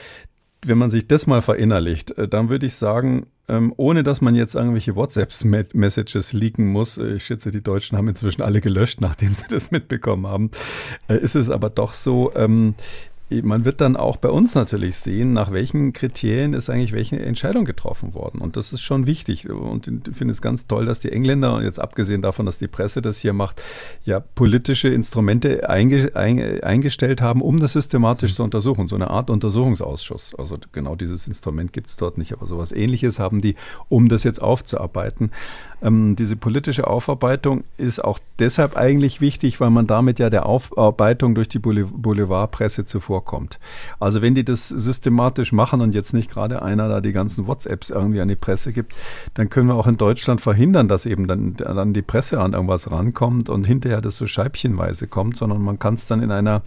wenn 0.64 0.78
man 0.78 0.90
sich 0.90 1.06
das 1.06 1.26
mal 1.26 1.42
verinnerlicht, 1.42 2.12
äh, 2.12 2.28
dann 2.28 2.50
würde 2.50 2.66
ich 2.66 2.74
sagen, 2.74 3.26
ähm, 3.48 3.72
ohne 3.76 4.02
dass 4.02 4.20
man 4.20 4.34
jetzt 4.34 4.54
irgendwelche 4.54 4.96
WhatsApp-Messages 4.96 6.32
leaken 6.32 6.66
muss, 6.66 6.98
äh, 6.98 7.14
ich 7.14 7.24
schätze, 7.24 7.50
die 7.50 7.62
Deutschen 7.62 7.96
haben 7.96 8.08
inzwischen 8.08 8.42
alle 8.42 8.60
gelöscht, 8.60 9.00
nachdem 9.00 9.34
sie 9.34 9.46
das 9.48 9.70
mitbekommen 9.70 10.26
haben, 10.26 10.50
äh, 11.08 11.16
ist 11.16 11.36
es 11.36 11.50
aber 11.50 11.70
doch 11.70 11.94
so, 11.94 12.30
ähm, 12.34 12.74
man 13.30 13.64
wird 13.64 13.80
dann 13.80 13.96
auch 13.96 14.16
bei 14.16 14.30
uns 14.30 14.54
natürlich 14.54 14.96
sehen, 14.96 15.34
nach 15.34 15.50
welchen 15.50 15.92
Kriterien 15.92 16.54
ist 16.54 16.70
eigentlich 16.70 16.92
welche 16.92 17.18
Entscheidung 17.18 17.66
getroffen 17.66 18.14
worden. 18.14 18.40
Und 18.40 18.56
das 18.56 18.72
ist 18.72 18.80
schon 18.80 19.06
wichtig. 19.06 19.50
Und 19.50 19.86
ich 19.86 20.16
finde 20.16 20.32
es 20.32 20.40
ganz 20.40 20.66
toll, 20.66 20.86
dass 20.86 21.00
die 21.00 21.12
Engländer, 21.12 21.54
und 21.54 21.62
jetzt 21.62 21.78
abgesehen 21.78 22.22
davon, 22.22 22.46
dass 22.46 22.58
die 22.58 22.68
Presse 22.68 23.02
das 23.02 23.18
hier 23.18 23.34
macht, 23.34 23.62
ja 24.04 24.20
politische 24.20 24.88
Instrumente 24.88 25.68
einge, 25.68 26.12
ein, 26.14 26.62
eingestellt 26.62 27.20
haben, 27.20 27.42
um 27.42 27.60
das 27.60 27.74
systematisch 27.74 28.34
zu 28.34 28.42
untersuchen. 28.42 28.86
So 28.86 28.96
eine 28.96 29.10
Art 29.10 29.28
Untersuchungsausschuss. 29.28 30.34
Also 30.36 30.56
genau 30.72 30.94
dieses 30.94 31.26
Instrument 31.26 31.72
gibt 31.72 31.90
es 31.90 31.96
dort 31.96 32.16
nicht, 32.16 32.32
aber 32.32 32.46
sowas 32.46 32.72
ähnliches 32.72 33.18
haben 33.18 33.42
die, 33.42 33.56
um 33.88 34.08
das 34.08 34.24
jetzt 34.24 34.40
aufzuarbeiten. 34.40 35.32
Ähm, 35.80 36.16
diese 36.16 36.36
politische 36.36 36.86
Aufarbeitung 36.86 37.64
ist 37.76 38.02
auch 38.02 38.18
deshalb 38.38 38.76
eigentlich 38.76 39.20
wichtig, 39.20 39.60
weil 39.60 39.70
man 39.70 39.86
damit 39.86 40.18
ja 40.18 40.30
der 40.30 40.46
Aufarbeitung 40.46 41.34
durch 41.34 41.48
die 41.48 41.58
Boulevardpresse 41.58 42.84
zuvorkommt. 42.84 43.58
Also 44.00 44.22
wenn 44.22 44.34
die 44.34 44.44
das 44.44 44.68
systematisch 44.68 45.52
machen 45.52 45.80
und 45.80 45.94
jetzt 45.94 46.14
nicht 46.14 46.30
gerade 46.30 46.62
einer 46.62 46.88
da 46.88 47.00
die 47.00 47.12
ganzen 47.12 47.46
WhatsApps 47.46 47.90
irgendwie 47.90 48.20
an 48.20 48.28
die 48.28 48.36
Presse 48.36 48.72
gibt, 48.72 48.94
dann 49.34 49.50
können 49.50 49.68
wir 49.68 49.74
auch 49.74 49.86
in 49.86 49.96
Deutschland 49.96 50.40
verhindern, 50.40 50.88
dass 50.88 51.06
eben 51.06 51.26
dann, 51.26 51.54
dann 51.54 51.92
die 51.92 52.02
Presse 52.02 52.40
an 52.40 52.52
irgendwas 52.52 52.90
rankommt 52.90 53.48
und 53.48 53.64
hinterher 53.64 54.00
das 54.00 54.16
so 54.16 54.26
scheibchenweise 54.26 55.06
kommt, 55.06 55.36
sondern 55.36 55.62
man 55.62 55.78
kann 55.78 55.94
es 55.94 56.06
dann 56.06 56.22
in 56.22 56.30
einer 56.30 56.62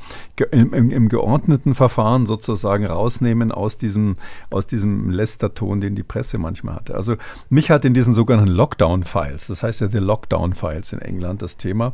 im, 0.52 0.74
im, 0.74 0.90
im, 0.90 1.10
geordneten 1.10 1.76
Verfahren 1.76 2.26
sozusagen 2.26 2.86
rausnehmen 2.86 3.52
aus 3.52 3.78
diesem, 3.78 4.16
aus 4.50 4.68
diesem 4.68 5.10
Lästerton, 5.10 5.82
den 5.82 5.96
die 5.96 6.04
Presse 6.04 6.38
manchmal 6.38 6.76
hatte. 6.76 6.96
Also 6.96 7.16
mich 7.50 7.70
hat 7.70 7.86
in 7.86 7.94
diesen 7.94 8.14
sogenannten 8.14 8.52
Lockdown 8.52 9.01
Lockdown-Files. 9.02 9.48
Das 9.48 9.64
heißt 9.64 9.82
ja 9.82 9.88
die 9.88 9.98
Lockdown-Files 9.98 10.94
in 10.94 11.00
England, 11.00 11.42
das 11.42 11.58
Thema. 11.58 11.94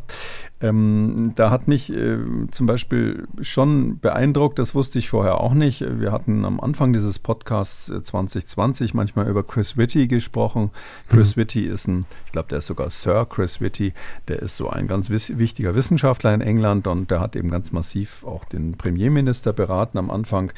Ähm, 0.59 1.33
da 1.35 1.51
hat 1.51 1.67
mich 1.67 1.91
äh, 1.91 2.17
zum 2.51 2.65
Beispiel 2.67 3.27
schon 3.41 3.99
beeindruckt, 3.99 4.59
das 4.59 4.75
wusste 4.75 4.99
ich 4.99 5.09
vorher 5.09 5.39
auch 5.41 5.53
nicht. 5.53 5.81
Wir 5.81 6.11
hatten 6.11 6.45
am 6.45 6.59
Anfang 6.59 6.93
dieses 6.93 7.19
Podcasts 7.19 7.85
2020 7.85 8.91
äh, 8.91 8.97
manchmal 8.97 9.27
über 9.27 9.43
Chris 9.43 9.77
Whitty 9.77 10.07
gesprochen. 10.07 10.71
Chris 11.09 11.35
mhm. 11.35 11.41
Whitty 11.41 11.65
ist 11.67 11.87
ein, 11.87 12.05
ich 12.25 12.31
glaube, 12.31 12.49
der 12.49 12.59
ist 12.59 12.67
sogar 12.67 12.89
Sir 12.89 13.25
Chris 13.29 13.61
Whitty, 13.61 13.93
der 14.27 14.39
ist 14.39 14.57
so 14.57 14.69
ein 14.69 14.87
ganz 14.87 15.09
wichtiger 15.09 15.75
Wissenschaftler 15.75 16.33
in 16.33 16.41
England 16.41 16.87
und 16.87 17.11
der 17.11 17.19
hat 17.19 17.35
eben 17.35 17.49
ganz 17.49 17.71
massiv 17.71 18.25
auch 18.25 18.45
den 18.45 18.71
Premierminister 18.71 19.53
beraten 19.53 19.97
am 19.97 20.09
Anfang. 20.09 20.51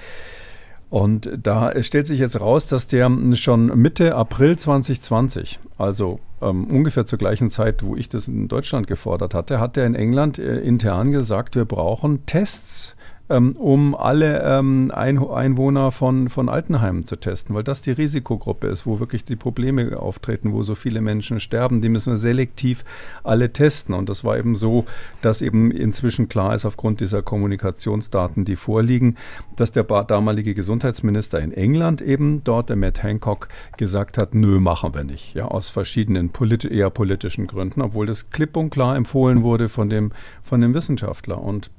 Und 0.90 1.30
da 1.42 1.72
stellt 1.84 2.08
sich 2.08 2.20
jetzt 2.20 2.42
raus, 2.42 2.68
dass 2.68 2.88
der 2.88 3.12
schon 3.36 3.68
Mitte 3.80 4.16
April 4.16 4.58
2020, 4.58 5.60
also 5.78 6.20
ähm, 6.42 6.66
ungefähr 6.66 7.06
zur 7.06 7.20
gleichen 7.20 7.52
Zeit, 7.52 7.84
wo 7.84 7.96
ich 7.96 8.10
das 8.10 8.28
in 8.28 8.48
Deutschland 8.48 8.88
gefordert 8.88 9.36
hatte, 9.36 9.60
hat 9.60 9.78
er 9.78 9.86
in 9.86 9.94
England 9.94 10.40
äh, 10.40 10.60
intern 10.60 11.12
gesagt, 11.12 11.56
wir 11.56 11.66
brauchen 11.66 12.26
Tests 12.26 12.96
ähm, 13.30 13.54
um 13.54 13.96
alle 13.96 14.42
ähm, 14.44 14.92
Einwohner 14.92 15.92
von, 15.92 16.30
von 16.30 16.50
Altenheimen 16.50 17.06
zu 17.06 17.16
testen, 17.16 17.56
weil 17.56 17.64
das 17.64 17.82
die 17.82 17.92
Risikogruppe 17.92 18.68
ist, 18.68 18.86
wo 18.86 19.00
wirklich 19.00 19.24
die 19.24 19.36
Probleme 19.36 20.00
auftreten, 20.00 20.54
wo 20.54 20.64
so 20.64 20.76
viele 20.76 21.02
Menschen 21.02 21.40
sterben. 21.40 21.82
Die 21.82 21.90
müssen 21.90 22.14
wir 22.14 22.18
selektiv 22.18 22.84
alle 23.24 23.54
testen. 23.54 23.94
Und 23.94 24.10
das 24.10 24.24
war 24.24 24.38
eben 24.38 24.56
so, 24.56 24.86
dass 25.22 25.42
eben 25.42 25.72
inzwischen 25.72 26.28
klar 26.28 26.56
ist, 26.56 26.66
aufgrund 26.66 27.00
dieser 27.00 27.22
Kommunikationsdaten, 27.22 28.46
die 28.46 28.56
vorliegen, 28.56 29.16
dass 29.56 29.72
der 29.72 29.84
damalige 29.84 30.54
Gesundheitsminister 30.54 31.40
in 31.40 31.52
England 31.52 32.02
eben 32.02 32.44
dort, 32.44 32.70
der 32.70 32.76
Matt 32.76 33.04
Hancock, 33.04 33.50
gesagt 33.78 34.18
hat, 34.18 34.34
nö, 34.34 34.60
machen 34.60 34.94
wir 34.94 35.04
nicht. 35.04 35.36
Ja, 35.36 35.46
aus 35.46 35.70
verschiedenen 35.70 36.30
politi 36.30 36.68
eher 36.68 36.90
politischen 36.90 37.48
Gründen, 37.48 37.82
obwohl 37.82 38.06
das 38.06 38.30
klipp 38.30 38.58
und 38.58 38.70
klar 38.70 38.96
empfohlen 38.96 39.44
wurde 39.44 39.70
von 39.70 39.90
dem, 39.90 40.12
von 40.44 40.62
dem 40.62 40.74
Wissenschaftler. 40.74 41.42
Und 41.42 41.72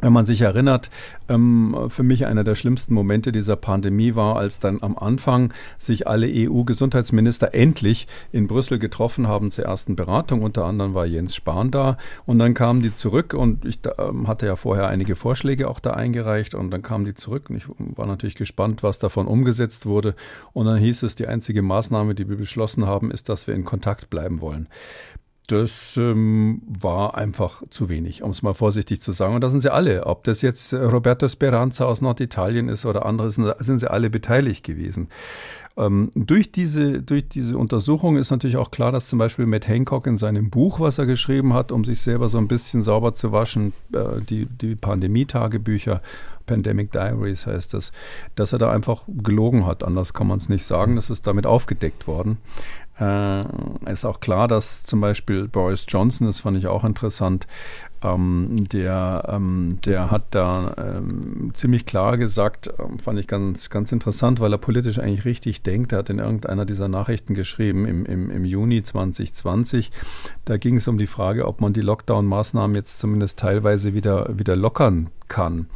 wenn 0.00 0.12
man 0.12 0.26
sich 0.26 0.40
erinnert, 0.40 0.90
ähm, 1.28 1.76
für 1.88 2.02
mich 2.02 2.26
einer 2.26 2.44
der 2.44 2.54
schlimmsten 2.54 2.94
Momente 2.94 3.32
dieser 3.32 3.56
Pandemie 3.56 4.14
war, 4.14 4.36
als 4.36 4.60
dann 4.60 4.82
am 4.82 4.96
Anfang 4.96 5.52
sich 5.78 6.06
alle 6.06 6.26
EU-Gesundheitsminister 6.28 7.54
endlich 7.54 8.06
in 8.32 8.46
Brüssel 8.46 8.78
getroffen 8.78 9.28
haben 9.28 9.50
zur 9.50 9.64
ersten 9.64 9.96
Beratung. 9.96 10.42
Unter 10.42 10.64
anderem 10.64 10.94
war 10.94 11.06
Jens 11.06 11.34
Spahn 11.34 11.70
da 11.70 11.96
und 12.26 12.38
dann 12.38 12.54
kamen 12.54 12.82
die 12.82 12.94
zurück 12.94 13.34
und 13.34 13.64
ich 13.64 13.80
ähm, 13.98 14.28
hatte 14.28 14.46
ja 14.46 14.56
vorher 14.56 14.88
einige 14.88 15.16
Vorschläge 15.16 15.68
auch 15.68 15.80
da 15.80 15.92
eingereicht 15.92 16.54
und 16.54 16.70
dann 16.70 16.82
kamen 16.82 17.04
die 17.04 17.14
zurück 17.14 17.50
und 17.50 17.56
ich 17.56 17.64
war 17.78 18.06
natürlich 18.06 18.34
gespannt, 18.34 18.82
was 18.82 18.98
davon 18.98 19.26
umgesetzt 19.26 19.86
wurde. 19.86 20.14
Und 20.52 20.66
dann 20.66 20.78
hieß 20.78 21.02
es, 21.02 21.14
die 21.14 21.26
einzige 21.26 21.62
Maßnahme, 21.62 22.14
die 22.14 22.28
wir 22.28 22.36
beschlossen 22.36 22.86
haben, 22.86 23.10
ist, 23.10 23.28
dass 23.28 23.46
wir 23.46 23.54
in 23.54 23.64
Kontakt 23.64 24.10
bleiben 24.10 24.40
wollen 24.40 24.68
das 25.50 25.96
ähm, 25.96 26.62
war 26.66 27.16
einfach 27.16 27.62
zu 27.70 27.88
wenig, 27.88 28.22
um 28.22 28.30
es 28.30 28.42
mal 28.42 28.54
vorsichtig 28.54 29.00
zu 29.00 29.12
sagen. 29.12 29.34
Und 29.34 29.42
da 29.42 29.50
sind 29.50 29.60
sie 29.60 29.72
alle. 29.72 30.06
Ob 30.06 30.24
das 30.24 30.42
jetzt 30.42 30.72
Roberto 30.74 31.28
Speranza 31.28 31.84
aus 31.84 32.00
Norditalien 32.00 32.68
ist 32.68 32.86
oder 32.86 33.06
andere, 33.06 33.30
sind 33.30 33.78
sie 33.78 33.90
alle 33.90 34.10
beteiligt 34.10 34.64
gewesen. 34.64 35.08
Ähm, 35.76 36.10
durch, 36.14 36.52
diese, 36.52 37.02
durch 37.02 37.28
diese 37.28 37.56
Untersuchung 37.56 38.16
ist 38.16 38.30
natürlich 38.30 38.56
auch 38.56 38.70
klar, 38.70 38.92
dass 38.92 39.08
zum 39.08 39.18
Beispiel 39.18 39.46
Matt 39.46 39.68
Hancock 39.68 40.06
in 40.06 40.16
seinem 40.16 40.50
Buch, 40.50 40.80
was 40.80 40.98
er 40.98 41.06
geschrieben 41.06 41.54
hat, 41.54 41.72
um 41.72 41.84
sich 41.84 42.00
selber 42.00 42.28
so 42.28 42.38
ein 42.38 42.48
bisschen 42.48 42.82
sauber 42.82 43.14
zu 43.14 43.32
waschen, 43.32 43.72
äh, 43.92 44.20
die, 44.28 44.46
die 44.46 44.74
Pandemie-Tagebücher, 44.74 46.02
Pandemic 46.50 46.90
Diaries 46.90 47.46
heißt 47.46 47.74
das, 47.74 47.92
dass 48.34 48.52
er 48.52 48.58
da 48.58 48.72
einfach 48.72 49.04
gelogen 49.06 49.66
hat. 49.66 49.84
Anders 49.84 50.12
kann 50.12 50.26
man 50.26 50.38
es 50.38 50.48
nicht 50.48 50.64
sagen. 50.64 50.96
Das 50.96 51.08
ist 51.08 51.28
damit 51.28 51.46
aufgedeckt 51.46 52.08
worden. 52.08 52.38
Äh, 53.00 53.90
ist 53.90 54.04
auch 54.04 54.20
klar, 54.20 54.46
dass 54.46 54.82
zum 54.82 55.00
Beispiel 55.00 55.48
Boris 55.48 55.86
Johnson, 55.88 56.26
das 56.26 56.40
fand 56.40 56.58
ich 56.58 56.66
auch 56.66 56.84
interessant, 56.84 57.46
ähm, 58.02 58.66
der, 58.70 59.24
ähm, 59.28 59.78
der 59.84 60.10
hat 60.10 60.22
da 60.30 60.74
ähm, 60.78 61.50
ziemlich 61.54 61.86
klar 61.86 62.16
gesagt, 62.18 62.72
ähm, 62.78 62.98
fand 62.98 63.18
ich 63.18 63.26
ganz, 63.26 63.70
ganz 63.70 63.92
interessant, 63.92 64.40
weil 64.40 64.52
er 64.52 64.58
politisch 64.58 64.98
eigentlich 64.98 65.24
richtig 65.24 65.62
denkt. 65.62 65.92
Er 65.92 65.98
hat 65.98 66.10
in 66.10 66.18
irgendeiner 66.18 66.64
dieser 66.64 66.88
Nachrichten 66.88 67.34
geschrieben 67.34 67.86
im, 67.86 68.06
im, 68.06 68.30
im 68.30 68.44
Juni 68.44 68.82
2020. 68.82 69.90
Da 70.44 70.56
ging 70.56 70.76
es 70.76 70.88
um 70.88 70.98
die 70.98 71.06
Frage, 71.06 71.46
ob 71.46 71.60
man 71.60 71.72
die 71.72 71.82
Lockdown-Maßnahmen 71.82 72.74
jetzt 72.74 72.98
zumindest 72.98 73.38
teilweise 73.38 73.94
wieder, 73.94 74.38
wieder 74.38 74.56
lockern 74.56 75.10
kann. 75.28 75.66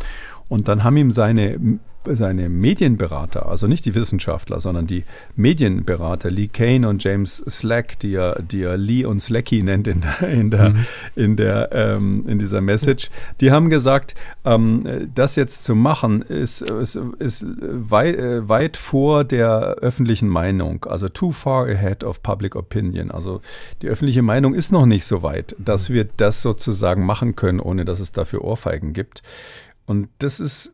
Und 0.49 0.69
dann 0.69 0.85
haben 0.85 0.97
ihm 0.97 1.11
seine 1.11 1.79
seine 2.13 2.49
Medienberater, 2.49 3.47
also 3.47 3.67
nicht 3.67 3.85
die 3.85 3.95
Wissenschaftler, 3.95 4.61
sondern 4.61 4.87
die 4.87 5.05
Medienberater, 5.37 6.31
Lee 6.31 6.49
Kane 6.49 6.89
und 6.89 7.03
James 7.03 7.43
Slack, 7.49 7.99
die 8.01 8.15
er, 8.15 8.41
die 8.43 8.63
er 8.63 8.77
Lee 8.77 9.05
und 9.05 9.21
Slacky 9.21 9.63
nennt 9.63 9.87
in 9.87 10.03
der, 10.03 10.29
in 10.29 10.51
der, 10.51 10.71
mhm. 10.71 10.87
in, 11.17 11.37
der 11.37 11.69
ähm, 11.73 12.25
in 12.29 12.39
dieser 12.39 12.61
Message, 12.61 13.11
die 13.41 13.51
haben 13.51 13.71
gesagt, 13.71 14.15
ähm, 14.45 15.11
das 15.15 15.37
jetzt 15.37 15.65
zu 15.65 15.75
machen, 15.75 16.23
ist, 16.23 16.63
ist, 16.63 16.97
ist 17.19 17.47
weit, 17.61 18.17
äh, 18.17 18.49
weit 18.49 18.77
vor 18.77 19.25
der 19.25 19.77
öffentlichen 19.81 20.29
Meinung, 20.29 20.85
also 20.85 21.09
too 21.09 21.33
far 21.33 21.67
ahead 21.67 22.05
of 22.05 22.23
public 22.23 22.57
opinion. 22.57 23.11
Also 23.11 23.41
die 23.83 23.89
öffentliche 23.89 24.23
Meinung 24.23 24.55
ist 24.55 24.73
noch 24.73 24.87
nicht 24.87 25.07
so 25.07 25.23
weit, 25.23 25.57
dass 25.59 25.91
wir 25.91 26.07
das 26.17 26.43
sozusagen 26.43 27.05
machen 27.05 27.37
können, 27.37 27.61
ohne 27.61 27.85
dass 27.85 28.01
es 28.01 28.13
dafür 28.13 28.43
Ohrfeigen 28.45 28.93
gibt. 28.93 29.23
Und 29.87 30.09
das 30.19 30.41
ist 30.41 30.73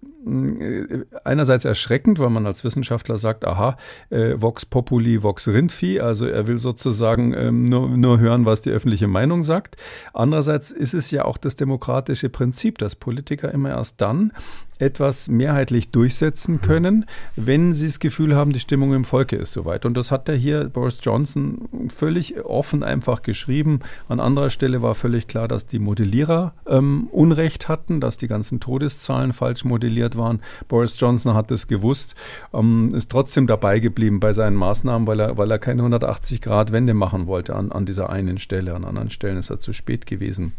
einerseits 1.25 1.65
erschreckend, 1.65 2.19
weil 2.19 2.31
man 2.31 2.47
als 2.47 2.63
Wissenschaftler 2.63 3.17
sagt, 3.17 3.47
aha, 3.47 3.77
äh, 4.11 4.35
Vox 4.37 4.67
Populi, 4.67 5.23
Vox 5.23 5.49
Rindvieh, 5.49 6.01
also 6.01 6.27
er 6.27 6.47
will 6.47 6.59
sozusagen 6.59 7.33
ähm, 7.33 7.65
nur, 7.65 7.89
nur 7.89 8.19
hören, 8.19 8.45
was 8.45 8.61
die 8.61 8.71
öffentliche 8.71 9.07
Meinung 9.09 9.43
sagt. 9.43 9.77
Andererseits 10.13 10.71
ist 10.71 10.95
es 10.95 11.11
ja 11.11 11.25
auch 11.25 11.39
das 11.39 11.57
demokratische 11.57 12.29
Prinzip, 12.29 12.79
dass 12.79 12.97
Politiker 12.97 13.51
immer 13.53 13.71
erst 13.71 14.01
dann 14.01 14.33
etwas 14.81 15.29
mehrheitlich 15.29 15.91
durchsetzen 15.91 16.55
mhm. 16.55 16.61
können, 16.63 17.05
wenn 17.37 17.75
sie 17.75 17.87
das 17.87 18.01
Gefühl 18.01 18.35
haben, 18.35 18.53
die 18.53 18.61
Stimmung 18.61 18.95
im 18.95 19.05
Volke 19.05 19.37
ist 19.37 19.53
soweit. 19.53 19.85
Und 19.85 19.97
das 19.97 20.11
hat 20.11 20.29
der 20.29 20.37
hier, 20.37 20.65
Boris 20.65 20.99
Johnson, 21.03 21.69
völlig 21.95 22.45
offen 22.45 22.83
einfach 22.83 23.23
geschrieben. 23.23 23.81
An 24.09 24.21
anderer 24.21 24.51
Stelle 24.51 24.83
war 24.83 24.95
völlig 24.95 25.27
klar, 25.27 25.49
dass 25.49 25.67
die 25.67 25.79
Modellierer 25.79 26.55
ähm, 26.67 27.09
Unrecht 27.13 27.69
hatten, 27.69 28.01
dass 28.01 28.17
die 28.17 28.29
ganzen 28.29 28.61
Todeszahlen 28.61 29.33
falsch 29.33 29.65
modelliert 29.65 30.17
waren. 30.17 30.41
Boris 30.69 30.99
Johnson 30.99 31.35
hat 31.35 31.51
es 31.51 31.67
gewusst, 31.67 32.15
ähm, 32.55 32.91
ist 32.95 33.11
trotzdem 33.11 33.47
dabei 33.47 33.81
geblieben 33.81 34.21
bei 34.21 34.33
seinen 34.33 34.57
Maßnahmen, 34.57 35.07
weil 35.07 35.21
er, 35.21 35.37
weil 35.37 35.51
er 35.51 35.59
keine 35.59 35.83
180-Grad-Wende 35.83 36.95
machen 36.95 37.27
wollte 37.27 37.55
an, 37.55 37.73
an 37.73 37.87
dieser 37.87 38.11
einen 38.11 38.39
Stelle. 38.39 38.75
An 38.75 38.85
anderen 38.85 39.11
Stellen 39.11 39.37
ist 39.37 39.51
er 39.51 39.61
zu 39.61 39.73
spät 39.73 40.07
gewesen. 40.07 40.53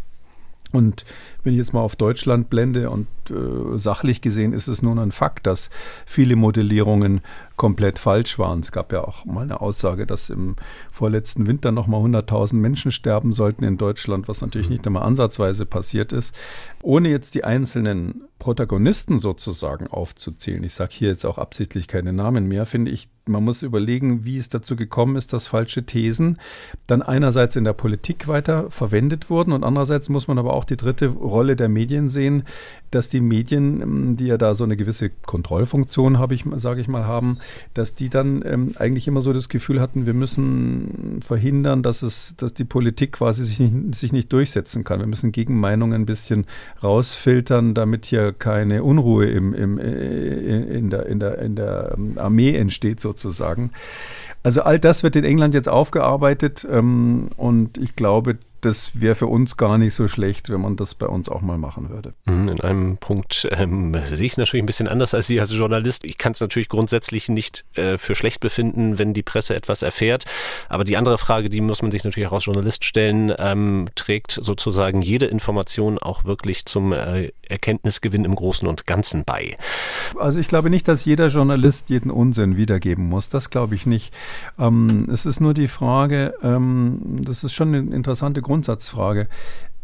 Und 0.71 1.03
wenn 1.43 1.53
ich 1.53 1.57
jetzt 1.57 1.73
mal 1.73 1.81
auf 1.81 1.95
Deutschland 1.95 2.49
blende 2.49 2.89
und 2.89 3.07
äh, 3.31 3.77
sachlich 3.77 4.21
gesehen 4.21 4.53
ist 4.53 4.67
es 4.67 4.81
nun 4.81 4.99
ein 4.99 5.11
Fakt, 5.11 5.47
dass 5.47 5.69
viele 6.05 6.35
Modellierungen 6.35 7.21
komplett 7.61 7.99
falsch 7.99 8.39
waren. 8.39 8.61
Es 8.61 8.71
gab 8.71 8.91
ja 8.91 9.03
auch 9.03 9.23
mal 9.25 9.43
eine 9.43 9.61
Aussage, 9.61 10.07
dass 10.07 10.31
im 10.31 10.55
vorletzten 10.91 11.45
Winter 11.45 11.71
noch 11.71 11.85
mal 11.85 12.01
100.000 12.01 12.55
Menschen 12.55 12.91
sterben 12.91 13.33
sollten 13.33 13.63
in 13.63 13.77
Deutschland, 13.77 14.27
was 14.27 14.41
natürlich 14.41 14.71
nicht 14.71 14.87
einmal 14.87 15.03
ansatzweise 15.03 15.67
passiert 15.67 16.11
ist. 16.11 16.35
Ohne 16.81 17.09
jetzt 17.09 17.35
die 17.35 17.43
einzelnen 17.43 18.23
Protagonisten 18.39 19.19
sozusagen 19.19 19.85
aufzuzählen, 19.85 20.63
ich 20.63 20.73
sage 20.73 20.89
hier 20.93 21.09
jetzt 21.09 21.23
auch 21.23 21.37
absichtlich 21.37 21.87
keine 21.87 22.11
Namen 22.11 22.47
mehr, 22.47 22.65
finde 22.65 22.89
ich, 22.89 23.09
man 23.27 23.43
muss 23.43 23.61
überlegen, 23.61 24.25
wie 24.25 24.37
es 24.37 24.49
dazu 24.49 24.75
gekommen 24.75 25.15
ist, 25.15 25.31
dass 25.31 25.45
falsche 25.45 25.85
Thesen 25.85 26.39
dann 26.87 27.03
einerseits 27.03 27.55
in 27.55 27.63
der 27.63 27.73
Politik 27.73 28.27
weiter 28.27 28.71
verwendet 28.71 29.29
wurden 29.29 29.51
und 29.51 29.63
andererseits 29.63 30.09
muss 30.09 30.27
man 30.27 30.39
aber 30.39 30.53
auch 30.53 30.65
die 30.65 30.77
dritte 30.77 31.09
Rolle 31.09 31.55
der 31.55 31.69
Medien 31.69 32.09
sehen, 32.09 32.43
dass 32.89 33.09
die 33.09 33.20
Medien, 33.21 33.81
ähm, 33.81 34.17
die 34.17 34.27
ja 34.27 34.38
da 34.38 34.53
so 34.53 34.63
eine 34.63 34.77
gewisse 34.77 35.10
Kontrollfunktion, 35.10 36.19
habe 36.19 36.34
ich, 36.34 36.45
sage 36.55 36.81
ich 36.81 36.88
mal, 36.88 37.05
haben, 37.05 37.38
dass 37.73 37.95
die 37.95 38.10
dann 38.10 38.43
ähm, 38.45 38.71
eigentlich 38.77 39.07
immer 39.07 39.21
so 39.21 39.34
das 39.34 39.49
Gefühl 39.49 39.81
hatten, 39.81 40.05
wir 40.05 40.13
müssen 40.13 41.19
verhindern, 41.23 41.84
dass 41.84 42.01
es, 42.01 42.36
dass 42.38 42.53
die 42.53 42.63
Politik 42.63 43.13
quasi 43.13 43.43
sich 43.43 43.60
nicht, 43.60 43.95
sich 43.95 44.13
nicht 44.13 44.31
durchsetzen 44.31 44.84
kann. 44.84 44.99
Wir 44.99 45.07
müssen 45.07 45.31
Gegenmeinungen 45.31 46.01
ein 46.01 46.05
bisschen 46.05 46.45
rausfiltern, 46.84 47.73
damit 47.73 48.05
hier 48.05 48.34
keine 48.34 48.84
Unruhe 48.84 49.29
im, 49.29 49.53
im, 49.53 49.77
äh, 49.77 50.77
in, 50.77 50.89
der, 50.89 51.05
in, 51.05 51.19
der, 51.19 51.39
in 51.39 51.55
der 51.55 51.95
ähm, 51.97 52.17
Armee 52.17 52.55
entsteht 52.55 52.99
sozusagen. 52.99 53.71
Also 54.43 54.63
all 54.63 54.79
das 54.79 55.03
wird 55.03 55.15
in 55.15 55.23
England 55.23 55.53
jetzt 55.53 55.69
aufgearbeitet 55.69 56.67
ähm, 56.69 57.27
und 57.38 57.77
ich 57.77 57.95
glaube, 57.95 58.38
das 58.62 59.00
wäre 59.00 59.15
für 59.15 59.28
uns 59.28 59.58
gar 59.58 59.78
nicht 59.78 59.95
so 59.95 60.08
schlecht, 60.08 60.50
wenn 60.50 60.62
man 60.62 60.76
das 60.76 60.95
bei 60.95 61.08
uns 61.08 61.30
auch 61.30 61.41
mal 61.41 61.58
machen 61.58 61.89
würde. 61.89 62.13
Mhm, 62.26 62.50
in 62.50 62.62
einem 62.62 62.97
Punkt 62.97 63.47
ähm, 63.52 63.93
sehe 64.06 64.26
ich 64.26 64.34
es 64.34 64.38
natürlich 64.38 64.63
ein 64.63 64.67
bisschen 64.67 64.88
anders 64.88 65.13
als 65.13 65.28
Sie 65.28 65.39
als 65.39 65.52
Journalist. 65.52 66.04
Ich 66.04 66.17
kann 66.17 66.34
es 66.34 66.39
natürlich 66.39 66.69
grundsätzlich 66.69 67.30
nicht 67.30 67.65
äh, 67.74 67.97
für 67.97 68.15
schlecht 68.15 68.39
befinden, 68.39 69.00
wenn 69.00 69.13
die 69.13 69.24
Presse 69.24 69.56
etwas 69.56 69.82
erfährt. 69.82 70.26
Aber 70.69 70.84
die 70.84 70.97
andere 70.97 71.17
Frage, 71.17 71.50
die 71.50 71.62
muss 71.62 71.82
man 71.82 71.91
sich 71.91 72.04
natürlich 72.04 72.28
auch 72.28 72.34
als 72.34 72.45
Journalist 72.45 72.86
stellen, 72.86 73.34
ähm, 73.38 73.89
trägt 73.95 74.32
sozusagen 74.32 75.02
jede 75.02 75.26
Information 75.26 75.97
auch 75.97 76.26
wirklich 76.26 76.65
zum 76.65 76.93
äh, 76.93 77.32
Erkenntnisgewinn 77.52 78.26
im 78.26 78.36
Großen 78.36 78.67
und 78.67 78.88
Ganzen 78.88 79.24
bei? 79.26 79.58
Also 80.17 80.39
ich 80.39 80.47
glaube 80.47 80.69
nicht, 80.69 80.88
dass 80.88 81.06
jeder 81.06 81.28
Journalist 81.28 81.89
jeden 81.89 82.10
Unsinn 82.10 82.58
wiedergeben 82.58 83.08
muss. 83.08 83.30
Das 83.30 83.50
glaube 83.50 83.76
ich 83.76 83.86
nicht. 83.86 84.13
Ähm, 84.58 85.08
es 85.12 85.26
ist 85.26 85.39
nur 85.39 85.54
die 85.54 85.67
Frage, 85.67 86.34
ähm, 86.41 87.00
das 87.21 87.43
ist 87.43 87.54
schon 87.54 87.74
eine 87.74 87.93
interessante 87.93 88.41
Grundsatzfrage. 88.51 89.29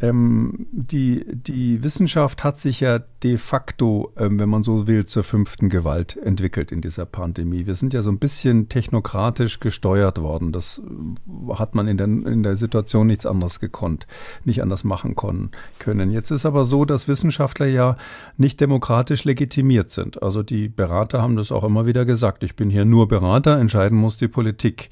Ähm, 0.02 0.68
die, 0.72 1.26
die 1.26 1.84
Wissenschaft 1.84 2.44
hat 2.44 2.60
sich 2.60 2.82
ja 2.82 3.00
de 3.24 3.38
facto, 3.38 4.12
ähm, 4.18 4.38
wenn 4.40 4.50
man 4.50 4.64
so 4.64 4.88
will, 4.88 5.06
zur 5.06 5.24
fünften 5.24 5.70
Gewalt 5.70 6.18
entwickelt 6.18 6.72
in 6.72 6.82
dieser 6.82 7.06
Pandemie. 7.06 7.66
Wir 7.66 7.74
sind 7.74 7.94
ja 7.94 8.02
so 8.02 8.12
ein 8.12 8.20
bisschen 8.20 8.70
technokratisch 8.70 9.60
gesteuert 9.60 10.22
worden. 10.22 10.52
Das 10.52 10.80
äh, 10.80 11.54
hat 11.54 11.74
man 11.74 11.88
in 11.88 11.98
der, 11.98 12.08
in 12.08 12.44
der 12.44 12.58
Situation 12.58 13.08
nichts 13.08 13.26
anderes 13.26 13.60
gekonnt, 13.60 14.06
nicht 14.46 14.62
anders 14.62 14.84
machen 14.84 15.16
können. 15.16 16.12
Jetzt 16.12 16.32
ist 16.32 16.46
aber 16.46 16.66
so, 16.66 16.86
dass 16.86 17.08
Wissenschaftler 17.08 17.66
ja 17.66 17.98
nicht 18.38 18.62
demokratisch 18.62 19.24
legitimiert 19.24 19.90
sind. 19.90 20.22
Also 20.22 20.44
die 20.44 20.70
Berater 20.70 21.22
haben 21.22 21.36
das 21.36 21.52
auch 21.52 21.64
immer 21.64 21.88
wieder 21.88 22.06
gesagt. 22.06 22.44
Ich 22.44 22.56
bin 22.56 22.70
hier 22.70 22.86
nur 22.86 23.08
Berater, 23.08 23.58
entscheiden 23.58 23.98
muss 23.98 24.18
die 24.18 24.28
Politik. 24.28 24.90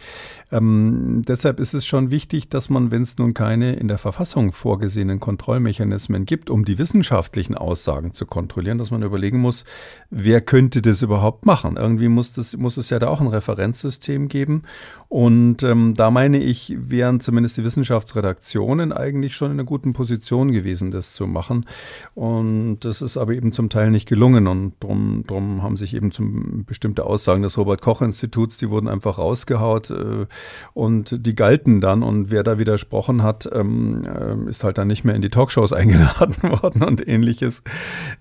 Ähm, 0.52 1.22
deshalb 1.28 1.60
ist 1.60 1.76
es 1.76 1.86
schon 1.86 2.10
wichtig, 2.10 2.50
dass 2.50 2.70
man, 2.70 2.90
wenn 2.90 3.04
es 3.04 3.18
nun 3.18 3.34
keine 3.36 3.76
in 3.76 3.88
der 3.88 4.00
Verfassung 4.00 4.52
vorgesehenen 4.52 5.20
Kontrollmechanismen 5.20 6.26
gibt, 6.26 6.50
um 6.50 6.66
die 6.66 6.80
wissenschaftlichen 6.80 7.56
Aussagen 7.56 8.14
zu 8.16 8.26
kontrollieren, 8.26 8.78
dass 8.78 8.92
man 8.92 9.04
überlegen 9.04 9.40
muss, 9.40 9.66
wer 10.10 10.42
könnte 10.42 10.82
das 10.82 11.02
überhaupt 11.02 11.46
machen? 11.46 11.78
Irgendwie 11.78 12.08
muss, 12.08 12.34
das, 12.34 12.58
muss 12.58 12.78
es 12.78 12.90
ja 12.90 13.00
da 13.00 13.08
auch 13.08 13.22
ein 13.22 13.28
Referenzsystem 13.28 14.28
geben. 14.28 14.64
Und 15.08 15.64
ähm, 15.64 15.94
da 15.96 16.12
meine 16.12 16.38
ich, 16.38 16.76
wären 16.78 17.20
zumindest 17.20 17.58
die 17.58 17.64
Wissenschaftsredaktionen 17.64 18.92
eigentlich 18.92 19.36
schon 19.36 19.52
in 19.52 19.60
einer 19.60 19.66
guten 19.66 19.94
Position 19.94 20.52
gewesen, 20.52 20.92
das 20.92 21.14
zu 21.14 21.28
machen. 21.28 21.66
Und 22.14 22.80
das 22.82 23.02
ist 23.02 23.18
aber 23.18 23.34
eben 23.34 23.52
zum 23.52 23.70
Teil 23.70 23.92
nicht 23.92 24.08
gelungen. 24.08 24.48
Und 24.48 24.74
darum 24.80 25.24
drum 25.28 25.64
haben 25.64 25.78
sich 25.78 25.94
eben 25.94 26.12
zum 26.12 26.66
bestimmte 26.66 27.06
Aussagen 27.06 27.42
des 27.42 27.58
Robert-Koch-Instituts, 27.58 28.58
die 28.58 28.70
wurden 28.70 28.88
einfach 28.88 29.18
rausgehaut 29.18 29.90
äh, 29.90 30.26
und 30.74 31.26
die 31.26 31.36
galten 31.36 31.82
dann. 31.82 32.04
Und 32.04 32.32
wer 32.32 32.44
da 32.44 32.60
widersprochen 32.60 33.24
hat, 33.24 33.50
ähm, 33.52 34.06
äh, 34.06 34.50
ist 34.50 34.64
halt 34.64 34.78
dann 34.78 34.88
nicht 34.88 35.04
mehr 35.04 35.16
in 35.16 35.22
die 35.22 35.30
Talkshows 35.30 35.74
eingeladen 35.74 36.38
worden 36.44 36.84
und 36.84 37.08
ähnliches. 37.08 37.64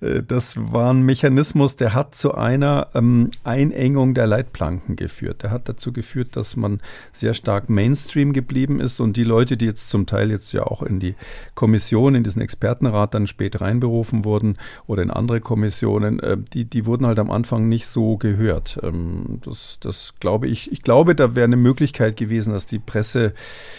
Äh, 0.00 0.22
das 0.22 0.72
war 0.72 0.92
ein 0.92 1.02
Mechanismus, 1.02 1.76
der 1.76 1.94
hat 1.94 2.14
zu 2.14 2.34
einer 2.34 2.88
ähm, 2.94 3.30
Einengung 3.42 4.14
der 4.14 4.26
Leitplanken 4.26 4.96
geführt. 4.96 5.42
Der 5.42 5.50
hat 5.50 5.68
dazu 5.68 5.92
geführt, 5.92 6.36
dass 6.36 6.56
man 6.56 6.80
sehr 7.12 7.34
stark 7.34 7.68
Mainstream 7.68 8.32
geblieben 8.32 8.80
ist 8.80 9.00
und 9.00 9.16
die 9.16 9.24
Leute, 9.24 9.56
die 9.56 9.66
jetzt 9.66 9.90
zum 9.90 10.06
Teil 10.06 10.30
jetzt 10.30 10.52
ja 10.52 10.64
auch 10.64 10.82
in 10.82 11.00
die 11.00 11.14
Kommission, 11.54 12.14
in 12.14 12.24
diesen 12.24 12.42
Expertenrat 12.42 13.14
dann 13.14 13.26
spät 13.26 13.60
reinberufen 13.60 14.24
wurden 14.24 14.58
oder 14.86 15.02
in 15.02 15.10
andere 15.10 15.40
Kommissionen, 15.40 16.20
äh, 16.20 16.36
die, 16.52 16.64
die 16.64 16.86
wurden 16.86 17.06
halt 17.06 17.18
am 17.18 17.30
Anfang 17.30 17.68
nicht 17.68 17.86
so 17.86 18.16
gehört. 18.16 18.78
Ähm, 18.82 19.40
das, 19.44 19.78
das 19.80 20.14
glaube 20.20 20.48
ich, 20.48 20.72
ich 20.72 20.82
glaube, 20.82 21.14
da 21.14 21.34
wäre 21.34 21.44
eine 21.44 21.56
Möglichkeit 21.56 22.16
gewesen, 22.16 22.52
dass 22.52 22.66
die 22.66 22.78
Presse 22.78 23.32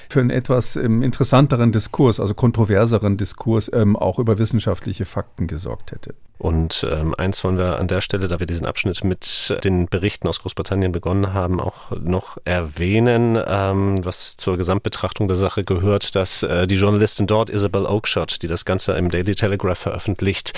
für 0.10 0.20
einen 0.20 0.30
etwas 0.30 0.76
ähm, 0.76 1.02
interessanteren 1.02 1.72
Diskurs, 1.72 2.20
also 2.20 2.34
kontroverseren 2.34 3.18
Diskurs, 3.18 3.72
ähm, 3.74 3.96
auch 3.96 4.20
über 4.20 4.40
wissenschaftliche 4.40 5.06
Fakten 5.06 5.48
gesorgt 5.48 5.92
hätte. 5.92 5.95
it. 6.04 6.16
Und 6.38 6.86
ähm, 6.90 7.16
eins 7.16 7.44
wollen 7.44 7.58
wir 7.58 7.80
an 7.80 7.88
der 7.88 8.02
Stelle, 8.02 8.28
da 8.28 8.40
wir 8.40 8.46
diesen 8.46 8.66
Abschnitt 8.66 9.04
mit 9.04 9.56
den 9.64 9.88
Berichten 9.88 10.28
aus 10.28 10.40
Großbritannien 10.40 10.92
begonnen 10.92 11.34
haben, 11.34 11.62
auch 11.62 11.92
noch 11.92 12.38
erwähnen, 12.44 13.40
ähm, 13.48 14.04
was 14.04 14.36
zur 14.36 14.58
Gesamtbetrachtung 14.58 15.28
der 15.28 15.38
Sache 15.38 15.64
gehört, 15.64 16.16
dass 16.16 16.44
äh, 16.44 16.68
die 16.68 16.76
Journalistin 16.76 17.26
dort, 17.26 17.50
Isabel 17.50 17.86
Oakeshott, 17.86 18.42
die 18.42 18.48
das 18.48 18.66
Ganze 18.66 18.94
im 18.94 19.10
Daily 19.10 19.34
Telegraph 19.34 19.80
veröffentlicht, 19.80 20.54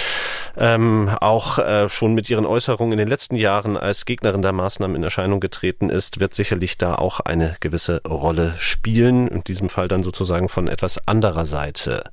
ähm, 0.57 1.09
auch 1.21 1.59
äh, 1.59 1.87
schon 1.89 2.15
mit 2.15 2.27
ihren 2.29 2.45
Äußerungen 2.45 2.93
in 2.93 2.97
den 2.97 3.07
letzten 3.07 3.35
Jahren 3.35 3.77
als 3.77 4.05
Gegnerin 4.05 4.41
der 4.41 4.53
Maßnahmen 4.53 4.95
in 4.95 5.03
Erscheinung 5.03 5.39
getreten 5.39 5.89
ist, 5.89 6.19
wird 6.19 6.33
sicherlich 6.33 6.77
da 6.79 6.95
auch 6.95 7.19
eine 7.19 7.55
gewisse 7.59 8.01
Rolle 8.03 8.55
spielen. 8.57 9.27
In 9.27 9.43
diesem 9.43 9.69
Fall 9.69 9.87
dann 9.87 10.01
sozusagen 10.01 10.49
von 10.49 10.67
etwas 10.67 11.07
anderer 11.07 11.45
Seite. 11.45 12.03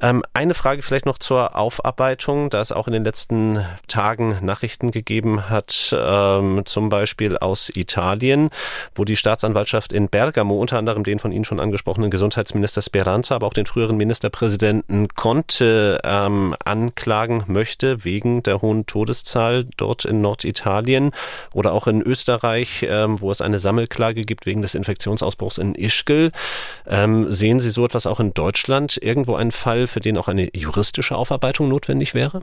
Ähm, 0.00 0.22
eine 0.34 0.54
Frage 0.54 0.82
vielleicht 0.82 1.06
noch 1.06 1.18
zur 1.18 1.56
Aufarbeitung, 1.56 2.50
da 2.50 2.60
es 2.60 2.72
auch 2.72 2.88
in 2.88 2.91
in 2.92 3.00
den 3.00 3.04
letzten 3.04 3.64
Tagen 3.88 4.38
Nachrichten 4.42 4.90
gegeben 4.90 5.48
hat, 5.48 5.94
ähm, 5.98 6.62
zum 6.64 6.88
Beispiel 6.88 7.38
aus 7.38 7.70
Italien, 7.74 8.50
wo 8.94 9.04
die 9.04 9.16
Staatsanwaltschaft 9.16 9.92
in 9.92 10.08
Bergamo 10.08 10.56
unter 10.56 10.78
anderem 10.78 11.04
den 11.04 11.18
von 11.18 11.32
Ihnen 11.32 11.44
schon 11.44 11.60
angesprochenen 11.60 12.10
Gesundheitsminister 12.10 12.82
Speranza, 12.82 13.34
aber 13.34 13.46
auch 13.46 13.54
den 13.54 13.66
früheren 13.66 13.96
Ministerpräsidenten 13.96 15.08
Conte 15.08 16.00
ähm, 16.04 16.54
anklagen 16.64 17.44
möchte 17.46 18.04
wegen 18.04 18.42
der 18.42 18.60
hohen 18.60 18.86
Todeszahl 18.86 19.66
dort 19.76 20.04
in 20.04 20.20
Norditalien 20.20 21.12
oder 21.54 21.72
auch 21.72 21.86
in 21.86 22.02
Österreich, 22.02 22.86
ähm, 22.88 23.20
wo 23.20 23.30
es 23.30 23.40
eine 23.40 23.58
Sammelklage 23.58 24.22
gibt 24.22 24.46
wegen 24.46 24.62
des 24.62 24.74
Infektionsausbruchs 24.74 25.58
in 25.58 25.74
Ischgl. 25.74 26.32
Ähm, 26.86 27.30
sehen 27.30 27.60
Sie 27.60 27.70
so 27.70 27.84
etwas 27.84 28.06
auch 28.06 28.20
in 28.20 28.34
Deutschland? 28.34 28.98
Irgendwo 29.00 29.34
einen 29.36 29.52
Fall, 29.52 29.86
für 29.86 30.00
den 30.00 30.18
auch 30.18 30.28
eine 30.28 30.50
juristische 30.54 31.16
Aufarbeitung 31.16 31.68
notwendig 31.68 32.14
wäre? 32.14 32.42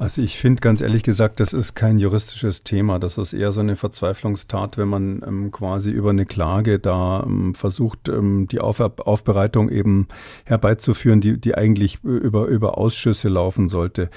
Also 0.00 0.22
ich 0.22 0.38
finde 0.38 0.60
ganz 0.60 0.80
ehrlich 0.80 1.02
gesagt, 1.02 1.40
das 1.40 1.52
ist 1.52 1.74
kein 1.74 1.98
juristisches 1.98 2.64
Thema. 2.64 2.98
Das 2.98 3.18
ist 3.18 3.34
eher 3.34 3.52
so 3.52 3.60
eine 3.60 3.76
Verzweiflungstat, 3.76 4.78
wenn 4.78 4.88
man 4.88 5.22
ähm, 5.26 5.50
quasi 5.50 5.90
über 5.90 6.08
eine 6.08 6.24
Klage 6.24 6.78
da 6.78 7.22
ähm, 7.26 7.54
versucht, 7.54 8.08
ähm, 8.08 8.48
die 8.48 8.60
Auf 8.60 8.80
Aufbereitung 8.80 9.68
eben 9.68 10.08
herbeizuführen, 10.46 11.20
die, 11.20 11.38
die 11.38 11.54
eigentlich 11.54 12.02
über, 12.02 12.46
über 12.46 12.78
Ausschüsse 12.78 13.28
laufen 13.28 13.68
sollte. 13.68 14.08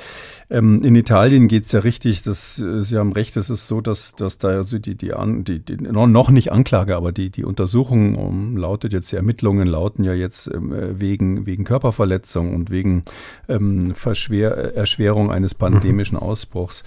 Ähm, 0.49 0.81
in 0.83 0.95
Italien 0.95 1.49
geht's 1.49 1.73
ja 1.73 1.81
richtig, 1.81 2.21
das, 2.21 2.55
Sie 2.55 2.97
haben 2.97 3.11
recht, 3.11 3.35
es 3.35 3.49
ist 3.49 3.67
so, 3.67 3.81
dass, 3.81 4.15
dass 4.15 4.37
da 4.37 4.49
also 4.49 4.79
die, 4.79 4.95
die, 4.95 5.11
die, 5.43 5.59
die, 5.59 5.75
noch 5.75 6.29
nicht 6.29 6.53
Anklage, 6.53 6.95
aber 6.95 7.11
die, 7.11 7.27
die 7.27 7.43
Untersuchung 7.43 8.15
um, 8.15 8.55
lautet 8.55 8.93
jetzt, 8.93 9.11
die 9.11 9.17
Ermittlungen 9.17 9.67
lauten 9.67 10.05
ja 10.05 10.13
jetzt 10.13 10.47
ähm, 10.47 10.71
äh, 10.71 10.97
wegen, 11.01 11.45
wegen 11.45 11.65
Körperverletzung 11.65 12.55
und 12.55 12.71
wegen 12.71 13.03
ähm, 13.49 13.93
Verschwer 13.93 14.75
Erschwerung 14.75 15.29
eines 15.29 15.53
Pan 15.53 15.72
pandemischen 15.73 16.17
Ausbruchs. 16.17 16.83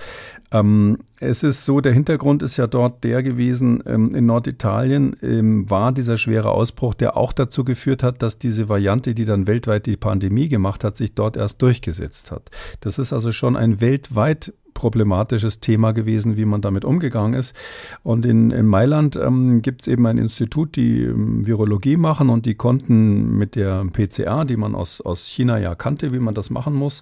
Ähm, 0.52 0.98
es 1.18 1.42
ist 1.42 1.64
so, 1.64 1.80
der 1.80 1.92
Hintergrund 1.92 2.42
ist 2.42 2.56
ja 2.56 2.66
dort 2.66 3.02
der 3.04 3.22
gewesen, 3.22 3.82
ähm, 3.86 4.14
in 4.14 4.26
Norditalien 4.26 5.16
ähm, 5.22 5.68
war 5.68 5.92
dieser 5.92 6.16
schwere 6.16 6.50
Ausbruch, 6.50 6.94
der 6.94 7.16
auch 7.16 7.32
dazu 7.32 7.64
geführt 7.64 8.02
hat, 8.02 8.22
dass 8.22 8.38
diese 8.38 8.68
Variante, 8.68 9.14
die 9.14 9.24
dann 9.24 9.46
weltweit 9.46 9.86
die 9.86 9.96
Pandemie 9.96 10.48
gemacht 10.48 10.84
hat, 10.84 10.96
sich 10.96 11.14
dort 11.14 11.36
erst 11.36 11.62
durchgesetzt 11.62 12.30
hat. 12.30 12.50
Das 12.80 12.98
ist 12.98 13.12
also 13.12 13.32
schon 13.32 13.56
ein 13.56 13.80
weltweit 13.80 14.52
problematisches 14.76 15.60
Thema 15.60 15.92
gewesen, 15.92 16.36
wie 16.36 16.44
man 16.44 16.60
damit 16.60 16.84
umgegangen 16.84 17.34
ist. 17.34 17.56
Und 18.02 18.26
in, 18.26 18.50
in 18.50 18.66
Mailand 18.66 19.16
ähm, 19.16 19.62
gibt 19.62 19.80
es 19.80 19.88
eben 19.88 20.06
ein 20.06 20.18
Institut, 20.18 20.76
die 20.76 21.02
ähm, 21.02 21.46
Virologie 21.46 21.96
machen 21.96 22.28
und 22.28 22.44
die 22.44 22.54
konnten 22.54 23.36
mit 23.38 23.56
der 23.56 23.84
PCR, 23.86 24.44
die 24.44 24.56
man 24.56 24.74
aus, 24.74 25.00
aus 25.00 25.26
China 25.26 25.58
ja 25.58 25.74
kannte, 25.74 26.12
wie 26.12 26.18
man 26.18 26.34
das 26.34 26.50
machen 26.50 26.74
muss, 26.74 27.00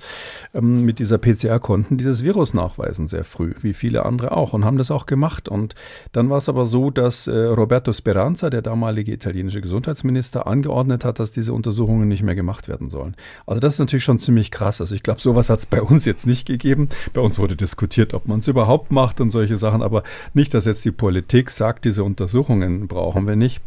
ähm, 0.54 0.84
mit 0.84 1.00
dieser 1.00 1.18
PCR 1.18 1.58
konnten 1.58 1.98
die 1.98 2.04
das 2.04 2.22
Virus 2.22 2.54
nachweisen 2.54 3.08
sehr 3.08 3.24
früh, 3.24 3.54
wie 3.60 3.72
viele 3.72 4.06
andere 4.06 4.32
auch 4.32 4.52
und 4.52 4.64
haben 4.64 4.78
das 4.78 4.90
auch 4.90 5.06
gemacht. 5.06 5.48
Und 5.48 5.74
dann 6.12 6.30
war 6.30 6.38
es 6.38 6.48
aber 6.48 6.66
so, 6.66 6.90
dass 6.90 7.26
äh, 7.26 7.36
Roberto 7.36 7.92
Speranza, 7.92 8.50
der 8.50 8.62
damalige 8.62 9.12
italienische 9.12 9.60
Gesundheitsminister, 9.60 10.46
angeordnet 10.46 11.04
hat, 11.04 11.18
dass 11.18 11.32
diese 11.32 11.52
Untersuchungen 11.52 12.06
nicht 12.06 12.22
mehr 12.22 12.36
gemacht 12.36 12.68
werden 12.68 12.88
sollen. 12.88 13.16
Also 13.46 13.60
das 13.60 13.74
ist 13.74 13.78
natürlich 13.80 14.04
schon 14.04 14.20
ziemlich 14.20 14.52
krass. 14.52 14.80
Also 14.80 14.94
ich 14.94 15.02
glaube, 15.02 15.20
sowas 15.20 15.50
hat 15.50 15.58
es 15.58 15.66
bei 15.66 15.82
uns 15.82 16.04
jetzt 16.04 16.26
nicht 16.26 16.46
gegeben. 16.46 16.88
Bei 17.12 17.20
uns 17.20 17.38
wurde 17.38 17.56
diskutiert, 17.64 18.14
ob 18.14 18.26
man 18.26 18.40
es 18.40 18.48
überhaupt 18.48 18.92
macht 18.92 19.20
und 19.20 19.30
solche 19.30 19.56
Sachen, 19.56 19.82
aber 19.82 20.02
nicht, 20.34 20.52
dass 20.54 20.66
jetzt 20.66 20.84
die 20.84 20.90
Politik 20.90 21.50
sagt, 21.50 21.84
diese 21.84 22.04
Untersuchungen 22.04 22.86
brauchen 22.86 23.26
wir 23.26 23.36
nicht. 23.36 23.60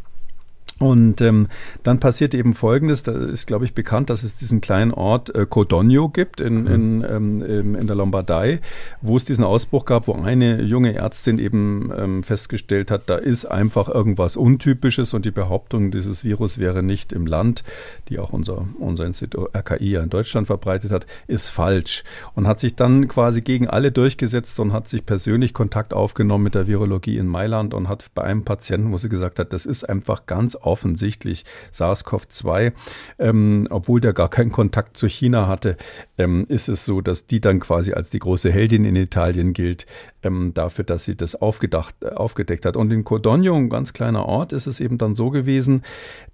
Und 0.80 1.22
ähm, 1.22 1.48
dann 1.84 2.00
passiert 2.00 2.36
eben 2.36 2.54
Folgendes, 2.54 3.04
da 3.04 3.12
ist, 3.12 3.48
glaube 3.48 3.66
ich, 3.66 3.74
bekannt, 3.74 4.10
dass 4.10 4.24
es 4.24 4.36
diesen 4.36 4.62
kleinen 4.62 4.92
Ort 4.92 5.34
äh, 5.34 5.46
Codogno 5.48 6.10
gibt 6.10 6.40
in, 6.40 6.62
mhm. 6.62 6.68
in, 6.68 7.06
ähm, 7.10 7.76
in 7.76 7.88
der 7.88 7.96
Lombardei, 7.96 8.60
wo 9.02 9.18
es 9.18 9.26
diesen 9.26 9.44
Ausbruch 9.44 9.86
gab, 9.86 10.08
wo 10.08 10.14
eine 10.14 10.62
junge 10.62 10.94
Ärztin 10.94 11.40
eben 11.40 11.92
ähm, 11.98 12.24
festgestellt 12.24 12.92
hat, 12.92 13.04
da 13.08 13.16
ist 13.16 13.46
einfach 13.46 13.90
irgendwas 13.90 14.38
Untypisches 14.38 15.14
und 15.14 15.26
die 15.26 15.32
Behauptung, 15.32 15.90
dieses 15.90 16.24
Virus 16.24 16.60
wäre 16.60 16.84
nicht 16.84 17.12
im 17.12 17.26
Land, 17.26 17.64
die 18.10 18.20
auch 18.20 18.34
unser, 18.34 18.68
unser 18.80 19.06
Institut 19.06 19.56
RKI 19.56 19.92
ja 19.92 20.04
in 20.04 20.10
Deutschland 20.10 20.48
verbreitet 20.48 20.92
hat, 20.92 21.08
ist 21.28 21.50
falsch. 21.50 22.04
Und 22.36 22.48
hat 22.48 22.60
sich 22.60 22.76
dann 22.76 23.08
quasi 23.08 23.42
gegen 23.42 23.68
alle 23.68 23.92
durchgesetzt 23.92 24.60
und 24.60 24.74
hat 24.74 24.88
sich 24.88 25.06
persönlich 25.06 25.54
Kontakt 25.54 25.94
aufgenommen 25.94 26.44
mit 26.44 26.56
der 26.56 26.68
Virologie 26.68 27.18
in 27.18 27.28
Mailand 27.28 27.74
und 27.74 27.88
hat 27.90 28.06
bei 28.14 28.24
einem 28.24 28.44
Patienten, 28.44 28.92
wo 28.92 28.98
sie 28.98 29.10
gesagt 29.10 29.40
hat, 29.40 29.54
das 29.54 29.66
ist 29.66 29.88
einfach 29.88 30.26
ganz 30.26 30.56
offensichtlich 30.68 31.46
SARS-CoV-2, 31.74 32.74
ähm, 33.20 33.68
obwohl 33.70 34.02
der 34.02 34.14
gar 34.14 34.30
keinen 34.30 34.52
Kontakt 34.52 34.98
zu 34.98 35.08
China 35.08 35.48
hatte, 35.48 35.78
ähm, 36.18 36.46
ist 36.50 36.70
es 36.70 36.86
so, 36.86 37.02
dass 37.02 37.28
die 37.28 37.42
dann 37.42 37.60
quasi 37.60 37.94
als 37.94 38.10
die 38.10 38.20
große 38.20 38.52
Heldin 38.52 38.86
in 38.86 38.96
Italien 38.96 39.54
gilt, 39.54 39.86
ähm, 40.24 40.54
dafür, 40.54 40.84
dass 40.84 41.06
sie 41.06 41.16
das 41.16 41.36
aufgedacht, 41.36 41.96
äh, 42.02 42.10
aufgedeckt 42.10 42.66
hat. 42.66 42.76
Und 42.76 42.92
in 42.92 43.04
Codogno, 43.04 43.56
ein 43.56 43.70
ganz 43.70 43.94
kleiner 43.94 44.26
Ort, 44.26 44.54
ist 44.54 44.68
es 44.68 44.80
eben 44.80 44.98
dann 44.98 45.16
so 45.16 45.30
gewesen, 45.30 45.84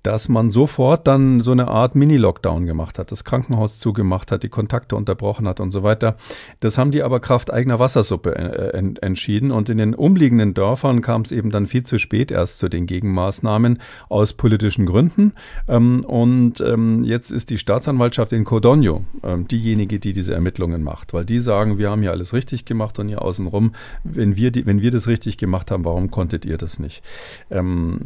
dass 0.02 0.30
man 0.30 0.50
sofort 0.50 1.08
dann 1.08 1.42
so 1.42 1.52
eine 1.52 1.68
Art 1.68 1.96
Mini-Lockdown 1.96 2.66
gemacht 2.66 3.00
hat, 3.00 3.12
das 3.12 3.24
Krankenhaus 3.24 3.80
zugemacht 3.80 4.32
hat, 4.32 4.44
die 4.44 4.50
Kontakte 4.50 4.96
unterbrochen 4.96 5.48
hat 5.48 5.60
und 5.60 5.72
so 5.72 5.84
weiter. 5.84 6.18
Das 6.60 6.78
haben 6.78 6.92
die 6.92 7.04
aber 7.04 7.20
Kraft 7.20 7.52
eigener 7.52 7.80
Wassersuppe 7.80 8.36
äh, 8.36 8.78
en 8.78 8.98
entschieden. 8.98 9.52
Und 9.52 9.70
in 9.70 9.78
den 9.78 9.94
umliegenden 9.94 10.54
Dörfern 10.54 11.02
kam 11.02 11.22
es 11.22 11.32
eben 11.32 11.52
dann 11.52 11.66
viel 11.66 11.84
zu 11.84 12.00
spät 12.00 12.32
erst 12.32 12.60
zu 12.60 12.70
den 12.70 12.86
Gegenmaßnahmen 12.86 13.80
aus 14.10 14.23
politischen 14.32 14.86
Gründen. 14.86 15.34
Ähm, 15.68 16.06
und 16.06 16.62
ähm, 16.62 17.04
jetzt 17.04 17.32
ist 17.32 17.50
die 17.50 17.58
Staatsanwaltschaft 17.58 18.32
in 18.32 18.46
Codogno 18.46 19.04
ähm, 19.24 19.50
diejenige, 19.50 20.00
die 20.00 20.14
diese 20.14 20.34
Ermittlungen 20.34 20.84
macht, 20.84 21.14
weil 21.14 21.26
die 21.26 21.40
sagen, 21.40 21.78
wir 21.78 21.90
haben 21.90 22.02
hier 22.02 22.12
alles 22.12 22.32
richtig 22.32 22.64
gemacht 22.64 22.98
und 23.00 23.10
hier 23.10 23.22
außenrum 23.22 23.74
wenn 24.04 24.36
wir, 24.36 24.52
die, 24.52 24.66
wenn 24.66 24.82
wir 24.82 24.92
das 24.92 25.08
richtig 25.08 25.38
gemacht 25.38 25.72
haben, 25.72 25.86
warum 25.86 26.12
konntet 26.12 26.46
ihr 26.46 26.58
das 26.58 26.80
nicht? 26.80 27.04
Ähm, 27.50 28.00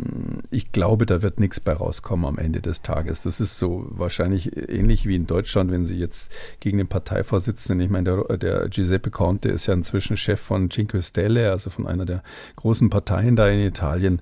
ich 0.49 0.71
glaube, 0.71 1.05
da 1.05 1.21
wird 1.21 1.39
nichts 1.39 1.59
bei 1.59 1.73
rauskommen 1.73 2.25
am 2.25 2.37
Ende 2.37 2.61
des 2.61 2.81
Tages. 2.81 3.23
Das 3.23 3.39
ist 3.39 3.57
so 3.57 3.85
wahrscheinlich 3.89 4.55
ähnlich 4.69 5.05
wie 5.07 5.15
in 5.15 5.27
Deutschland, 5.27 5.71
wenn 5.71 5.85
Sie 5.85 5.97
jetzt 5.97 6.31
gegen 6.59 6.77
den 6.77 6.87
Parteivorsitzenden, 6.87 7.85
ich 7.85 7.91
meine, 7.91 8.25
der, 8.27 8.37
der 8.37 8.69
Giuseppe 8.69 9.11
Conte 9.11 9.49
ist 9.49 9.65
ja 9.67 9.73
inzwischen 9.73 10.17
Chef 10.17 10.39
von 10.39 10.69
Cinque 10.69 11.01
Stelle, 11.01 11.51
also 11.51 11.69
von 11.69 11.87
einer 11.87 12.05
der 12.05 12.23
großen 12.55 12.89
Parteien 12.89 13.35
da 13.35 13.47
in 13.47 13.59
Italien. 13.59 14.21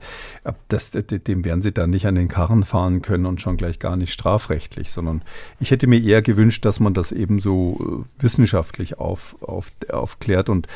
Das, 0.68 0.92
dem 0.92 1.46
werden 1.46 1.62
Sie 1.62 1.72
dann 1.72 1.85
nicht 1.88 2.06
an 2.08 2.16
den 2.16 2.28
Karren 2.28 2.64
fahren 2.64 3.02
können 3.02 3.26
und 3.26 3.42
schon 3.42 3.58
gleich 3.58 3.80
gar 3.80 3.96
nicht 3.96 4.14
strafrechtlich, 4.14 4.92
sondern 4.92 5.22
ich 5.60 5.72
hätte 5.72 5.88
mir 5.88 6.02
eher 6.02 6.22
gewünscht, 6.22 6.66
dass 6.66 6.80
man 6.80 6.94
das 6.94 7.12
eben 7.12 7.40
so 7.40 8.06
äh, 8.20 8.24
wissenschaftlich 8.24 9.00
auf, 9.00 9.36
auf, 9.42 9.72
aufklärt 9.90 10.50
und 10.50 10.68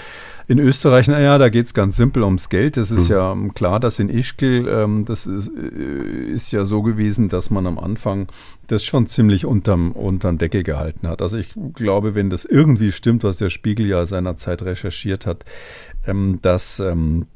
in 0.50 0.58
Österreich, 0.58 1.08
naja, 1.08 1.38
da 1.38 1.50
geht 1.50 1.67
es 1.67 1.76
ganz 1.76 1.95
simpel 1.95 2.24
ums 2.24 2.50
Geld. 2.50 2.76
Es 2.78 2.89
ist 2.89 3.08
mhm. 3.08 3.15
ja 3.15 3.32
ähm, 3.32 3.54
klar, 3.54 3.80
dass 3.80 4.00
in 4.00 4.10
Ischgl, 4.10 4.67
ähm, 4.67 5.06
das 5.06 5.28
ist, 5.28 5.48
äh, 5.56 6.32
ist, 6.32 6.52
ja 6.52 6.65
so 6.65 6.82
gewesen, 6.82 7.30
dass 7.30 7.52
man 7.52 7.67
am 7.67 7.78
Anfang 7.78 8.28
das 8.65 8.84
schon 8.84 9.06
ziemlich 9.06 9.45
unterm, 9.45 9.91
unterm 9.91 10.39
Deckel 10.39 10.63
gehalten 10.63 11.08
hat. 11.08 11.22
Also 11.22 11.38
ich 11.38 11.54
glaube, 11.76 12.15
wenn 12.15 12.32
das 12.32 12.45
irgendwie 12.45 12.91
stimmt, 12.91 13.24
was 13.24 13.38
der 13.38 13.52
Spiegel 13.52 13.86
ja 13.86 14.08
seinerzeit 14.08 14.63
recherchiert 14.63 15.28
hat, 15.28 15.45
ähm, 16.08 16.39
dass 16.41 16.80
ähm, 16.80 17.28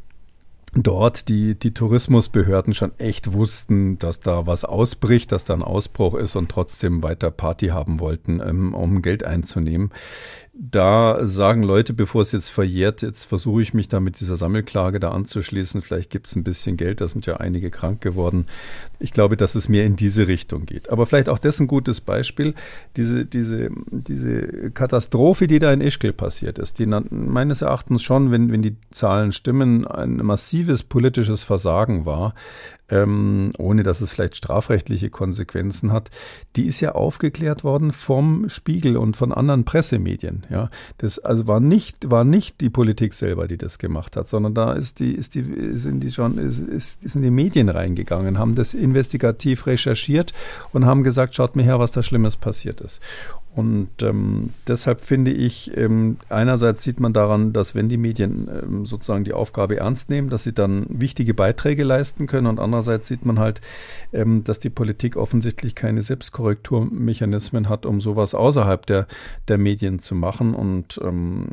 dort 0.76 1.28
die, 1.28 1.58
die 1.58 1.74
Tourismusbehörden 1.74 2.74
schon 2.74 2.98
echt 2.98 3.34
wussten, 3.34 4.00
dass 4.00 4.20
da 4.20 4.48
was 4.48 4.66
ausbricht, 4.66 5.32
dass 5.32 5.46
da 5.46 5.54
ein 5.54 5.62
Ausbruch 5.62 6.16
ist 6.16 6.36
und 6.36 6.50
trotzdem 6.50 7.04
weiter 7.04 7.32
Party 7.32 7.68
haben 7.68 8.00
wollten, 8.00 8.40
ähm, 8.40 8.74
um 8.74 9.02
Geld 9.02 9.24
einzunehmen 9.24 9.92
da 10.56 11.26
sagen 11.26 11.63
Leute, 11.63 11.94
bevor 11.94 12.22
es 12.22 12.32
jetzt 12.32 12.50
verjährt, 12.50 13.02
jetzt 13.02 13.26
versuche 13.26 13.63
ich 13.63 13.74
mich 13.74 13.88
da 13.88 14.00
mit 14.00 14.20
dieser 14.20 14.38
Sammelklage 14.38 15.00
da 15.00 15.10
anzuschließen. 15.10 15.82
Vielleicht 15.82 16.12
gibt 16.12 16.28
es 16.28 16.36
ein 16.36 16.44
bisschen 16.44 16.78
Geld, 16.78 17.02
da 17.02 17.08
sind 17.08 17.26
ja 17.26 17.38
einige 17.38 17.72
krank 17.72 18.02
geworden. 18.02 18.46
Ich 19.00 19.12
glaube, 19.12 19.36
dass 19.36 19.56
es 19.56 19.68
mehr 19.68 19.84
in 19.84 19.96
diese 19.96 20.28
Richtung 20.28 20.68
geht. 20.68 20.92
Aber 20.92 21.08
vielleicht 21.08 21.28
auch 21.28 21.39
das 21.39 21.60
ein 21.60 21.66
gutes 21.66 22.02
Beispiel. 22.02 22.54
Diese, 22.98 23.26
diese, 23.26 23.72
diese 23.89 24.70
Katastrophe, 24.70 25.48
die 25.48 25.58
da 25.58 25.74
in 25.74 25.82
Ischgl 25.82 26.13
passiert 26.13 26.60
ist, 26.60 26.78
die 26.78 26.86
meines 26.86 27.63
Erachtens 27.63 28.04
schon, 28.04 28.30
wenn, 28.30 28.52
wenn 28.52 28.62
die 28.62 28.78
Zahlen 28.92 29.32
stimmen, 29.32 29.88
ein 29.88 30.18
massives 30.18 30.84
politisches 30.84 31.42
Versagen 31.42 32.06
war 32.06 32.36
ähm, 32.93 33.51
ohne 33.58 33.82
dass 33.82 34.01
es 34.01 34.12
vielleicht 34.12 34.36
strafrechtliche 34.38 35.10
Konsequenzen 35.10 35.91
hat, 35.91 36.12
die 36.56 36.67
ist 36.67 36.79
ja 36.79 36.91
aufgeklärt 36.93 37.63
worden 37.63 37.91
vom 37.91 38.49
Spiegel 38.49 38.97
und 38.97 39.17
von 39.17 39.32
anderen 39.32 39.65
Pressemedien. 39.65 40.45
Ja, 40.51 40.69
das 40.97 41.17
also 41.17 41.47
war 41.47 41.60
nicht 41.60 42.12
war 42.12 42.23
nicht 42.23 42.62
die 42.62 42.69
Politik 42.69 43.15
selber, 43.15 43.47
die 43.47 43.58
das 43.58 43.79
gemacht 43.79 44.15
hat, 44.15 44.27
sondern 44.27 44.53
da 44.53 44.73
ist 44.73 44.99
die 44.99 45.13
ist 45.13 45.34
die 45.34 45.43
sind 45.75 46.01
die 46.01 46.12
schon 46.12 46.38
ist, 46.38 46.60
ist, 46.60 47.10
sind 47.10 47.23
die 47.23 47.32
Medien 47.32 47.69
reingegangen, 47.69 48.38
haben 48.38 48.53
das 48.53 48.75
investigativ 48.75 49.65
recherchiert 49.65 50.34
und 50.71 50.86
haben 50.86 51.03
gesagt, 51.03 51.36
schaut 51.36 51.56
mir 51.56 51.63
her, 51.63 51.79
was 51.79 51.91
da 51.91 52.03
Schlimmes 52.03 52.38
passiert 52.38 52.79
ist. 52.82 53.01
Und 53.56 53.89
ähm, 54.02 54.50
deshalb 54.68 55.02
finde 55.02 55.32
ich, 55.32 55.78
ähm, 55.78 56.18
einerseits 56.30 56.82
sieht 56.82 57.00
man 57.00 57.13
daran, 57.13 57.54
dass 57.54 57.76
wenn 57.76 57.88
die 57.88 57.98
Medien 57.98 58.50
ähm, 58.63 58.86
sozusagen 58.88 59.24
die 59.24 59.34
Aufgabe 59.34 59.78
ernst 59.78 60.10
nehmen, 60.10 60.30
dass 60.30 60.44
sie 60.44 60.54
dann 60.54 60.88
wichtige 60.89 61.36
Beiträge 61.36 61.84
leisten 61.84 62.26
können 62.26 62.48
und 62.48 62.60
andererseits 62.60 63.08
sieht 63.08 63.26
man 63.26 63.38
halt, 63.38 63.62
ähm, 64.12 64.44
dass 64.44 64.60
die 64.60 64.72
Politik 64.72 65.18
offensichtlich 65.18 65.75
keine 65.75 66.02
Selbstkorrekturmechanismen 66.02 67.69
hat, 67.69 67.86
um 67.86 68.02
sowas 68.02 68.34
außerhalb 68.34 68.88
der, 68.88 69.06
der 69.48 69.60
Medien 69.60 70.00
zu 70.00 70.15
machen. 70.15 70.56
Und 70.56 71.00
ähm, 71.04 71.46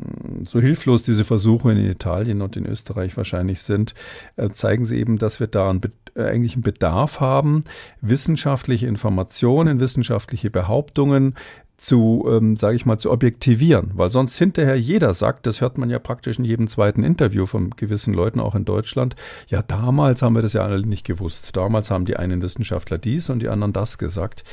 so 0.43 0.59
hilflos 0.59 1.03
diese 1.03 1.23
Versuche 1.23 1.71
in 1.71 1.77
Italien 1.77 2.41
und 2.41 2.55
in 2.55 2.65
Österreich 2.65 3.15
wahrscheinlich 3.15 3.61
sind, 3.61 3.93
äh, 4.37 4.49
zeigen 4.49 4.85
sie 4.85 4.97
eben, 4.97 5.19
dass 5.19 5.39
wir 5.39 5.47
da 5.47 5.69
einen, 5.69 5.81
äh, 6.15 6.23
eigentlich 6.23 6.53
einen 6.53 6.63
Bedarf 6.63 7.19
haben, 7.19 7.63
wissenschaftliche 8.01 8.87
Informationen, 8.87 9.79
wissenschaftliche 9.79 10.49
Behauptungen, 10.49 11.35
zu, 11.81 12.27
ähm, 12.29 12.55
sage 12.57 12.75
ich 12.75 12.85
mal, 12.85 12.99
zu 12.99 13.11
objektivieren, 13.11 13.91
weil 13.95 14.11
sonst 14.11 14.37
hinterher 14.37 14.79
jeder 14.79 15.13
sagt, 15.13 15.47
das 15.47 15.61
hört 15.61 15.77
man 15.79 15.89
ja 15.89 15.97
praktisch 15.99 16.37
in 16.37 16.45
jedem 16.45 16.67
zweiten 16.67 17.03
Interview 17.03 17.47
von 17.47 17.71
gewissen 17.71 18.13
Leuten 18.13 18.39
auch 18.39 18.53
in 18.53 18.65
Deutschland, 18.65 19.15
ja, 19.47 19.63
damals 19.63 20.21
haben 20.21 20.35
wir 20.35 20.43
das 20.43 20.53
ja 20.53 20.61
alle 20.61 20.85
nicht 20.85 21.05
gewusst. 21.05 21.57
Damals 21.57 21.89
haben 21.89 22.05
die 22.05 22.17
einen 22.17 22.41
Wissenschaftler 22.43 22.99
dies 22.99 23.29
und 23.29 23.39
die 23.39 23.49
anderen 23.49 23.73
das 23.73 23.97
gesagt. 23.97 24.43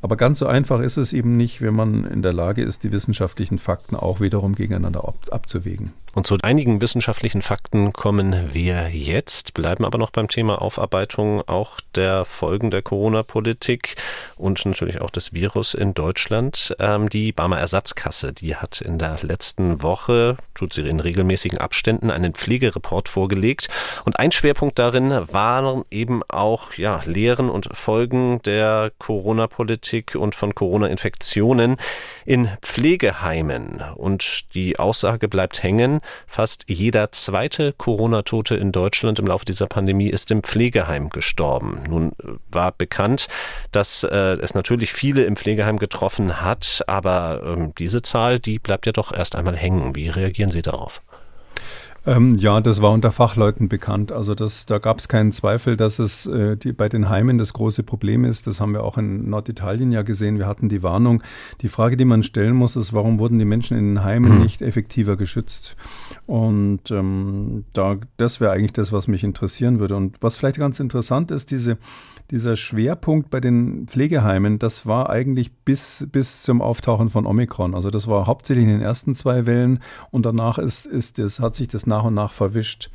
Aber 0.00 0.16
ganz 0.16 0.38
so 0.38 0.46
einfach 0.46 0.80
ist 0.80 0.96
es 0.96 1.12
eben 1.12 1.36
nicht, 1.36 1.60
wenn 1.60 1.74
man 1.74 2.04
in 2.04 2.22
der 2.22 2.32
Lage 2.32 2.62
ist, 2.62 2.84
die 2.84 2.92
wissenschaftlichen 2.92 3.58
Fakten 3.58 3.96
auch 3.96 4.20
wiederum 4.20 4.54
gegeneinander 4.54 5.06
ab 5.06 5.16
abzuwägen. 5.30 5.92
Und 6.14 6.26
zu 6.26 6.38
einigen 6.42 6.80
wissenschaftlichen 6.80 7.42
Fakten 7.42 7.92
kommen 7.92 8.34
wir 8.52 8.88
jetzt, 8.88 9.52
bleiben 9.52 9.84
aber 9.84 9.98
noch 9.98 10.10
beim 10.10 10.28
Thema 10.28 10.62
Aufarbeitung 10.62 11.42
auch 11.46 11.78
der 11.94 12.24
Folgen 12.24 12.70
der 12.70 12.80
Corona-Politik 12.80 13.96
und 14.36 14.64
natürlich 14.64 15.02
auch 15.02 15.10
des 15.10 15.34
Virus 15.34 15.74
in 15.74 15.92
Deutschland. 15.92 16.74
Ähm, 16.78 17.08
die 17.08 17.32
Barmer 17.32 17.58
Ersatzkasse, 17.58 18.32
die 18.32 18.56
hat 18.56 18.80
in 18.80 18.98
der 18.98 19.18
letzten 19.22 19.82
Woche, 19.82 20.36
tut 20.54 20.72
sie 20.72 20.88
in 20.88 21.00
regelmäßigen 21.00 21.58
Abständen, 21.58 22.10
einen 22.10 22.34
Pflegereport 22.34 23.08
vorgelegt. 23.08 23.68
Und 24.04 24.18
ein 24.18 24.32
Schwerpunkt 24.32 24.78
darin 24.78 25.10
waren 25.32 25.84
eben 25.90 26.22
auch 26.28 26.74
ja, 26.74 27.00
Lehren 27.04 27.50
und 27.50 27.68
Folgen 27.72 28.42
der 28.42 28.92
Corona-Politik 28.98 30.14
und 30.14 30.34
von 30.34 30.54
Corona-Infektionen 30.54 31.76
in 32.26 32.50
Pflegeheimen. 32.60 33.82
Und 33.94 34.54
die 34.54 34.78
Aussage 34.78 35.28
bleibt 35.28 35.62
hängen, 35.62 36.00
fast 36.26 36.64
jeder 36.68 37.12
zweite 37.12 37.72
Corona-Tote 37.72 38.56
in 38.56 38.72
Deutschland 38.72 39.18
im 39.18 39.26
Laufe 39.26 39.44
dieser 39.44 39.66
Pandemie 39.66 40.08
ist 40.08 40.30
im 40.30 40.42
Pflegeheim 40.42 41.08
gestorben. 41.08 41.84
Nun 41.88 42.12
war 42.50 42.72
bekannt, 42.72 43.28
dass 43.72 44.04
äh, 44.04 44.36
es 44.42 44.54
natürlich 44.54 44.92
viele 44.92 45.24
im 45.24 45.36
Pflegeheim 45.36 45.78
getroffen 45.78 46.42
hat, 46.42 46.82
aber 46.86 47.42
ähm, 47.44 47.72
diese 47.78 48.02
Zahl, 48.02 48.38
die 48.38 48.58
bleibt 48.58 48.86
ja 48.86 48.92
doch 48.92 49.12
erst 49.16 49.36
einmal 49.36 49.56
hängen. 49.56 49.94
Wie 49.94 50.08
reagieren 50.08 50.50
Sie 50.50 50.62
darauf? 50.62 51.00
Ähm, 52.06 52.36
ja, 52.36 52.60
das 52.60 52.80
war 52.80 52.92
unter 52.92 53.10
Fachleuten 53.10 53.68
bekannt. 53.68 54.12
Also 54.12 54.36
das, 54.36 54.64
da 54.64 54.78
gab 54.78 55.00
es 55.00 55.08
keinen 55.08 55.32
Zweifel, 55.32 55.76
dass 55.76 55.98
es 55.98 56.26
äh, 56.26 56.56
die, 56.56 56.72
bei 56.72 56.88
den 56.88 57.08
Heimen 57.08 57.36
das 57.36 57.52
große 57.52 57.82
Problem 57.82 58.24
ist. 58.24 58.46
Das 58.46 58.60
haben 58.60 58.72
wir 58.72 58.84
auch 58.84 58.96
in 58.96 59.28
Norditalien 59.28 59.90
ja 59.90 60.02
gesehen. 60.02 60.38
Wir 60.38 60.46
hatten 60.46 60.68
die 60.68 60.84
Warnung. 60.84 61.22
Die 61.62 61.68
Frage, 61.68 61.96
die 61.96 62.04
man 62.04 62.22
stellen 62.22 62.54
muss, 62.54 62.76
ist, 62.76 62.94
warum 62.94 63.18
wurden 63.18 63.40
die 63.40 63.44
Menschen 63.44 63.76
in 63.76 63.94
den 63.94 64.04
Heimen 64.04 64.38
nicht 64.40 64.62
effektiver 64.62 65.16
geschützt? 65.16 65.76
Und 66.26 66.92
ähm, 66.92 67.64
da, 67.72 67.96
das 68.18 68.40
wäre 68.40 68.52
eigentlich 68.52 68.72
das, 68.72 68.92
was 68.92 69.08
mich 69.08 69.24
interessieren 69.24 69.80
würde. 69.80 69.96
Und 69.96 70.16
was 70.20 70.36
vielleicht 70.36 70.58
ganz 70.58 70.78
interessant 70.78 71.32
ist, 71.32 71.50
diese 71.50 71.76
dieser 72.30 72.56
Schwerpunkt 72.56 73.30
bei 73.30 73.40
den 73.40 73.86
Pflegeheimen, 73.86 74.58
das 74.58 74.86
war 74.86 75.10
eigentlich 75.10 75.52
bis, 75.52 76.06
bis 76.10 76.42
zum 76.42 76.60
Auftauchen 76.60 77.08
von 77.08 77.26
Omikron. 77.26 77.74
Also 77.74 77.88
das 77.88 78.08
war 78.08 78.26
hauptsächlich 78.26 78.64
in 78.64 78.72
den 78.72 78.80
ersten 78.80 79.14
zwei 79.14 79.46
Wellen 79.46 79.80
und 80.10 80.26
danach 80.26 80.58
ist, 80.58 80.86
ist 80.86 81.18
das, 81.18 81.40
hat 81.40 81.54
sich 81.54 81.68
das 81.68 81.86
nach 81.86 81.95
und 82.04 82.14
nach 82.14 82.32
verwischt. 82.32 82.90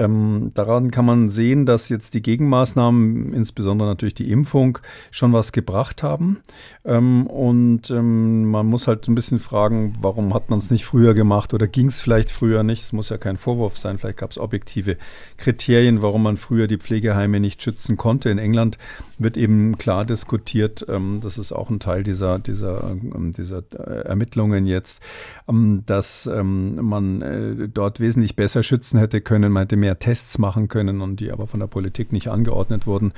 Ähm, 0.00 0.50
daran 0.54 0.90
kann 0.90 1.04
man 1.04 1.28
sehen, 1.28 1.66
dass 1.66 1.90
jetzt 1.90 2.14
die 2.14 2.22
Gegenmaßnahmen, 2.22 3.34
insbesondere 3.34 3.86
natürlich 3.86 4.14
die 4.14 4.30
Impfung, 4.30 4.78
schon 5.10 5.34
was 5.34 5.52
gebracht 5.52 6.02
haben. 6.02 6.40
Ähm, 6.86 7.26
und 7.26 7.90
ähm, 7.90 8.50
man 8.50 8.66
muss 8.66 8.88
halt 8.88 9.06
ein 9.08 9.14
bisschen 9.14 9.38
fragen, 9.38 9.94
warum 10.00 10.32
hat 10.32 10.48
man 10.48 10.58
es 10.58 10.70
nicht 10.70 10.86
früher 10.86 11.12
gemacht 11.12 11.52
oder 11.52 11.68
ging 11.68 11.88
es 11.88 12.00
vielleicht 12.00 12.30
früher 12.30 12.62
nicht? 12.62 12.82
Es 12.82 12.94
muss 12.94 13.10
ja 13.10 13.18
kein 13.18 13.36
Vorwurf 13.36 13.76
sein, 13.76 13.98
vielleicht 13.98 14.16
gab 14.16 14.30
es 14.30 14.38
objektive 14.38 14.96
Kriterien, 15.36 16.00
warum 16.00 16.22
man 16.22 16.38
früher 16.38 16.66
die 16.66 16.78
Pflegeheime 16.78 17.38
nicht 17.38 17.62
schützen 17.62 17.98
konnte. 17.98 18.30
In 18.30 18.38
England 18.38 18.78
wird 19.18 19.36
eben 19.36 19.76
klar 19.76 20.06
diskutiert, 20.06 20.86
ähm, 20.88 21.20
das 21.22 21.36
ist 21.36 21.52
auch 21.52 21.68
ein 21.68 21.78
Teil 21.78 22.04
dieser, 22.04 22.38
dieser, 22.38 22.90
ähm, 22.90 23.32
dieser 23.32 23.64
äh, 23.74 24.06
Ermittlungen 24.06 24.64
jetzt, 24.64 25.02
ähm, 25.46 25.82
dass 25.84 26.30
man 26.30 27.22
äh, 27.22 27.68
dort 27.68 28.00
wesentlich 28.00 28.36
besser 28.36 28.62
schützen 28.62 28.98
hätte 28.98 29.20
können, 29.20 29.52
meinte 29.52 29.76
mehr 29.76 29.89
Tests 29.98 30.38
machen 30.38 30.68
können 30.68 31.00
und 31.00 31.20
die 31.20 31.30
aber 31.30 31.46
von 31.46 31.60
der 31.60 31.66
Politik 31.66 32.12
nicht 32.12 32.28
angeordnet 32.28 32.86
wurden 32.86 33.12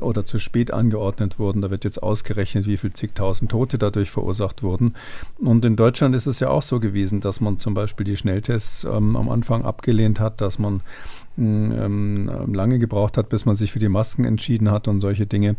oder 0.00 0.24
zu 0.24 0.38
spät 0.38 0.70
angeordnet 0.72 1.38
wurden. 1.38 1.62
Da 1.62 1.70
wird 1.70 1.84
jetzt 1.84 2.02
ausgerechnet, 2.02 2.66
wie 2.66 2.76
viel 2.76 2.92
zigtausend 2.92 3.50
Tote 3.50 3.78
dadurch 3.78 4.10
verursacht 4.10 4.62
wurden. 4.62 4.94
Und 5.38 5.64
in 5.64 5.76
Deutschland 5.76 6.14
ist 6.14 6.26
es 6.26 6.40
ja 6.40 6.48
auch 6.48 6.62
so 6.62 6.80
gewesen, 6.80 7.20
dass 7.20 7.40
man 7.40 7.58
zum 7.58 7.74
Beispiel 7.74 8.04
die 8.04 8.16
Schnelltests 8.16 8.84
ähm, 8.84 9.16
am 9.16 9.28
Anfang 9.28 9.64
abgelehnt 9.64 10.20
hat, 10.20 10.40
dass 10.40 10.58
man 10.58 10.80
ähm, 11.38 12.30
lange 12.52 12.78
gebraucht 12.78 13.16
hat, 13.16 13.28
bis 13.28 13.44
man 13.44 13.56
sich 13.56 13.72
für 13.72 13.78
die 13.78 13.88
Masken 13.88 14.24
entschieden 14.24 14.70
hat 14.70 14.88
und 14.88 15.00
solche 15.00 15.26
Dinge. 15.26 15.56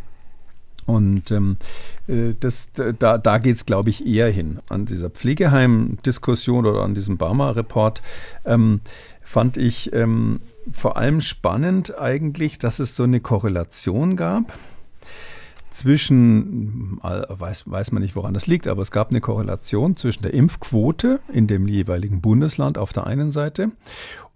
Und 0.85 1.31
ähm, 1.31 1.57
äh, 2.07 2.33
das, 2.39 2.69
da, 2.73 3.17
da 3.17 3.37
geht 3.37 3.55
es, 3.55 3.65
glaube 3.65 3.89
ich, 3.89 4.05
eher 4.05 4.29
hin. 4.29 4.59
An 4.69 4.85
dieser 4.85 5.09
Pflegeheim-Diskussion 5.09 6.65
oder 6.65 6.81
an 6.81 6.93
diesem 6.93 7.17
Barmer-Report 7.17 8.01
ähm, 8.45 8.81
fand 9.21 9.57
ich 9.57 9.93
ähm, 9.93 10.41
vor 10.71 10.97
allem 10.97 11.21
spannend 11.21 11.97
eigentlich, 11.97 12.59
dass 12.59 12.79
es 12.79 12.95
so 12.95 13.03
eine 13.03 13.19
Korrelation 13.19 14.15
gab 14.15 14.53
zwischen, 15.69 16.99
äh, 17.03 17.23
weiß, 17.27 17.69
weiß 17.69 17.91
man 17.91 18.03
nicht, 18.03 18.15
woran 18.15 18.33
das 18.33 18.47
liegt, 18.47 18.67
aber 18.67 18.81
es 18.81 18.91
gab 18.91 19.09
eine 19.09 19.21
Korrelation 19.21 19.97
zwischen 19.97 20.23
der 20.23 20.33
Impfquote 20.33 21.19
in 21.31 21.47
dem 21.47 21.67
jeweiligen 21.67 22.21
Bundesland 22.21 22.77
auf 22.77 22.93
der 22.93 23.07
einen 23.07 23.31
Seite 23.31 23.71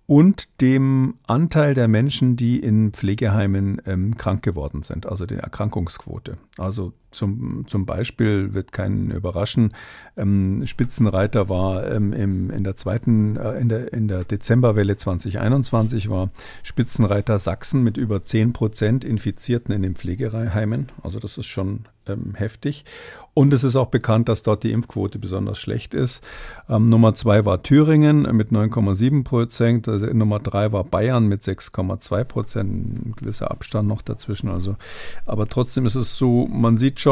und 0.07 0.61
dem 0.61 1.15
Anteil 1.27 1.73
der 1.73 1.87
Menschen, 1.87 2.37
die 2.37 2.59
in 2.59 2.91
Pflegeheimen 2.93 3.81
ähm, 3.85 4.17
krank 4.17 4.41
geworden 4.41 4.81
sind, 4.81 5.05
also 5.05 5.25
der 5.25 5.39
Erkrankungsquote. 5.39 6.37
Also 6.57 6.93
zum, 7.17 7.65
zum 7.67 7.85
Beispiel 7.85 8.53
wird 8.53 8.71
keinen 8.71 9.11
überraschen, 9.11 9.73
ähm, 10.15 10.63
Spitzenreiter 10.65 11.49
war 11.49 11.89
ähm, 11.91 12.13
im, 12.13 12.49
in 12.51 12.63
der 12.63 12.75
zweiten, 12.75 13.35
äh, 13.35 13.59
in, 13.59 13.69
der, 13.69 13.91
in 13.91 14.07
der 14.07 14.23
Dezemberwelle 14.23 14.95
2021 14.95 16.09
war 16.09 16.29
Spitzenreiter 16.63 17.39
Sachsen 17.39 17.83
mit 17.83 17.97
über 17.97 18.23
10 18.23 18.53
Prozent 18.53 19.03
Infizierten 19.03 19.73
in 19.73 19.81
den 19.81 19.95
Pflegeheimen. 19.95 20.87
Also 21.03 21.19
das 21.19 21.37
ist 21.37 21.47
schon 21.47 21.85
ähm, 22.07 22.33
heftig. 22.35 22.85
Und 23.33 23.53
es 23.53 23.63
ist 23.63 23.75
auch 23.75 23.87
bekannt, 23.87 24.29
dass 24.29 24.41
dort 24.41 24.63
die 24.63 24.71
Impfquote 24.71 25.19
besonders 25.19 25.59
schlecht 25.59 25.93
ist. 25.93 26.23
Ähm, 26.67 26.89
Nummer 26.89 27.13
zwei 27.13 27.45
war 27.45 27.61
Thüringen 27.61 28.23
mit 28.35 28.51
9,7 28.51 29.23
Prozent. 29.23 29.87
Also 29.87 30.07
Nummer 30.07 30.39
drei 30.39 30.71
war 30.71 30.83
Bayern 30.83 31.27
mit 31.27 31.43
6,2 31.43 32.23
Prozent. 32.23 32.71
Ein 32.71 33.13
gewisser 33.15 33.51
Abstand 33.51 33.87
noch 33.87 34.01
dazwischen. 34.01 34.49
Also, 34.49 34.75
aber 35.27 35.47
trotzdem 35.47 35.85
ist 35.85 35.95
es 35.95 36.17
so, 36.17 36.47
man 36.47 36.79
sieht 36.79 36.99
schon 36.99 37.06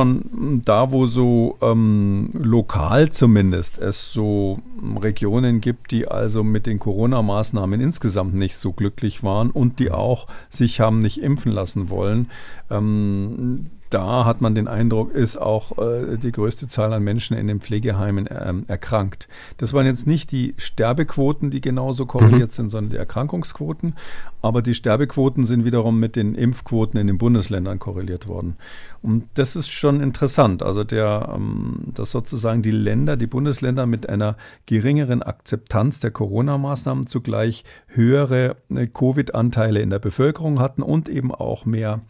da, 0.66 0.91
wo 0.91 1.06
so 1.06 1.58
ähm, 1.62 2.30
lokal 2.34 3.12
zumindest 3.12 3.78
es 3.80 4.12
so 4.14 4.60
Regionen 5.02 5.62
gibt, 5.62 5.91
die 5.91 6.08
also 6.08 6.43
mit 6.43 6.66
den 6.66 6.80
Corona-Maßnahmen 6.80 7.80
insgesamt 7.80 8.34
nicht 8.34 8.58
so 8.58 8.74
glücklich 8.74 9.24
waren 9.24 9.52
und 9.52 9.80
die 9.80 9.91
auch 9.91 10.28
sich 10.50 10.80
haben 10.80 11.00
nicht 11.00 11.22
impfen 11.22 11.52
lassen 11.52 11.89
wollen. 11.89 12.30
Ähm, 12.70 13.72
da 13.96 14.26
hat 14.26 14.41
man 14.41 14.56
den 14.56 14.68
Eindruck, 14.68 15.14
ist 15.14 15.38
auch 15.38 15.78
äh, 15.78 16.18
die 16.18 16.34
größte 16.34 16.68
Zahl 16.68 16.91
an 16.91 17.02
Menschen 17.02 17.38
in 17.38 17.48
den 17.48 17.62
Pflegeheimen 17.62 18.28
ähm, 18.30 18.66
erkrankt. 18.68 19.30
Das 19.56 19.72
waren 19.72 19.86
jetzt 19.86 20.06
nicht 20.06 20.34
die 20.34 20.54
Sterbequoten, 20.58 21.50
die 21.50 21.62
genauso 21.62 22.06
korreliert 22.06 22.50
mhm. 22.50 22.54
sind, 22.54 22.70
sondern 22.72 22.89
die 22.89 22.98
Erkrankungsquoten. 22.98 23.96
Aber 24.41 24.62
die 24.62 24.74
Sterbequoten 24.74 25.46
sind 25.46 25.64
wiederum 25.64 25.98
mit 25.98 26.18
den 26.18 26.36
Impfquoten 26.36 27.00
in 27.00 27.08
den 27.08 27.18
Bundesländern 27.18 27.80
korreliert 27.80 28.28
worden. 28.28 28.58
Und 29.02 29.30
das 29.36 29.56
ist 29.56 29.70
schon 29.70 30.02
interessant. 30.02 30.62
Also 30.62 30.84
der, 30.84 31.34
ähm, 31.34 31.86
dass 31.93 32.12
sozusagen 32.12 32.64
die 32.64 32.72
Länder, 32.72 33.16
die 33.16 33.28
Bundesländer 33.28 33.86
mit 33.86 34.10
einer 34.10 34.36
geringeren 34.66 35.24
Akzeptanz 35.24 36.02
der 36.02 36.12
Corona-Maßnahmen 36.12 37.08
zugleich 37.08 37.64
höhere 37.88 38.58
äh, 38.70 38.88
Covid-Anteile 38.88 39.80
in 39.80 39.89
der 39.89 40.00
Bevölkerung 40.00 40.60
hatten 40.60 40.82
und 40.84 41.08
eben 41.08 41.34
auch 41.34 41.66
mehr 41.66 42.02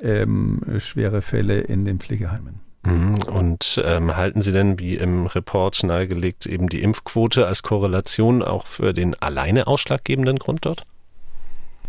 ähm, 0.00 0.62
schwere 0.78 1.20
Fälle 1.20 1.33
in 1.38 1.84
den 1.84 1.98
Pflegeheimen. 1.98 2.60
Mhm. 2.84 3.14
Und 3.32 3.82
ähm, 3.84 4.16
halten 4.16 4.42
Sie 4.42 4.52
denn, 4.52 4.78
wie 4.78 4.96
im 4.96 5.26
Report 5.26 5.82
nahegelegt, 5.82 6.46
eben 6.46 6.68
die 6.68 6.82
Impfquote 6.82 7.46
als 7.46 7.62
Korrelation 7.62 8.42
auch 8.42 8.66
für 8.66 8.92
den 8.92 9.14
alleine 9.20 9.66
ausschlaggebenden 9.66 10.38
Grund 10.38 10.66
dort? 10.66 10.84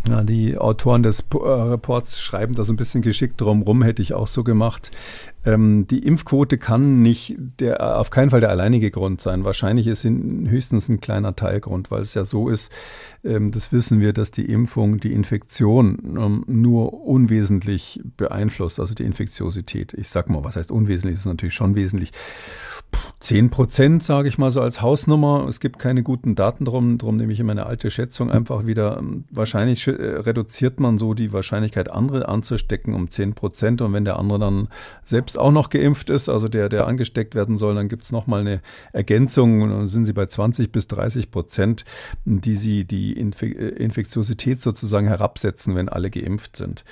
Ja, 0.07 0.23
die 0.23 0.57
Autoren 0.57 1.03
des 1.03 1.25
äh, 1.33 1.37
Reports 1.47 2.21
schreiben 2.21 2.53
da 2.53 2.63
so 2.63 2.71
ein 2.71 2.77
bisschen 2.77 3.01
geschickt 3.01 3.41
drumrum, 3.41 3.81
hätte 3.81 4.01
ich 4.01 4.13
auch 4.13 4.27
so 4.27 4.43
gemacht. 4.43 4.91
Ähm, 5.45 5.87
die 5.87 5.99
Impfquote 5.99 6.57
kann 6.57 7.01
nicht 7.01 7.35
der, 7.59 7.99
auf 7.99 8.09
keinen 8.09 8.31
Fall 8.31 8.39
der 8.39 8.49
alleinige 8.49 8.91
Grund 8.91 9.21
sein. 9.21 9.43
Wahrscheinlich 9.43 9.87
ist 9.87 10.01
sie 10.01 10.09
höchstens 10.09 10.89
ein 10.89 10.99
kleiner 10.99 11.35
Teilgrund, 11.35 11.91
weil 11.91 12.01
es 12.01 12.13
ja 12.13 12.25
so 12.25 12.49
ist, 12.49 12.71
ähm, 13.23 13.51
das 13.51 13.71
wissen 13.71 13.99
wir, 13.99 14.13
dass 14.13 14.31
die 14.31 14.45
Impfung 14.45 14.99
die 14.99 15.13
Infektion 15.13 16.17
ähm, 16.17 16.43
nur 16.47 17.05
unwesentlich 17.05 18.01
beeinflusst, 18.17 18.79
also 18.79 18.95
die 18.95 19.03
Infektiosität. 19.03 19.93
Ich 19.93 20.09
sag 20.09 20.29
mal, 20.29 20.43
was 20.43 20.55
heißt 20.55 20.71
unwesentlich? 20.71 21.15
Das 21.15 21.21
ist 21.21 21.31
natürlich 21.31 21.55
schon 21.55 21.75
wesentlich. 21.75 22.11
10 23.19 23.49
Prozent, 23.49 24.03
sage 24.03 24.27
ich 24.27 24.37
mal 24.37 24.51
so 24.51 24.61
als 24.61 24.81
Hausnummer. 24.81 25.47
Es 25.47 25.59
gibt 25.59 25.79
keine 25.79 26.03
guten 26.03 26.35
Daten 26.35 26.65
drum, 26.65 26.97
drum 26.97 27.17
nehme 27.17 27.33
ich 27.33 27.39
immer 27.39 27.53
eine 27.53 27.65
alte 27.65 27.89
Schätzung 27.89 28.29
einfach 28.29 28.65
wieder. 28.65 29.01
Wahrscheinlich 29.31 29.87
äh, 29.87 29.91
reduziert 29.91 30.79
man 30.79 30.97
so 30.97 31.13
die 31.13 31.33
Wahrscheinlichkeit, 31.33 31.89
andere 31.89 32.27
anzustecken 32.27 32.93
um 32.93 33.09
10 33.09 33.33
Prozent. 33.33 33.81
Und 33.81 33.93
wenn 33.93 34.05
der 34.05 34.19
andere 34.19 34.39
dann 34.39 34.67
selbst 35.03 35.39
auch 35.39 35.51
noch 35.51 35.69
geimpft 35.69 36.09
ist, 36.09 36.29
also 36.29 36.47
der, 36.47 36.69
der 36.69 36.87
angesteckt 36.87 37.35
werden 37.35 37.57
soll, 37.57 37.75
dann 37.75 37.87
gibt 37.87 38.03
es 38.03 38.11
nochmal 38.11 38.41
eine 38.41 38.61
Ergänzung 38.93 39.61
und 39.61 39.69
dann 39.69 39.87
sind 39.87 40.05
sie 40.05 40.13
bei 40.13 40.25
20 40.25 40.71
bis 40.71 40.87
30 40.87 41.31
Prozent, 41.31 41.85
die 42.25 42.55
sie 42.55 42.85
die 42.85 43.13
Infektiosität 43.13 44.61
sozusagen 44.61 45.07
herabsetzen, 45.07 45.75
wenn 45.75 45.89
alle 45.89 46.09
geimpft 46.09 46.57
sind 46.57 46.83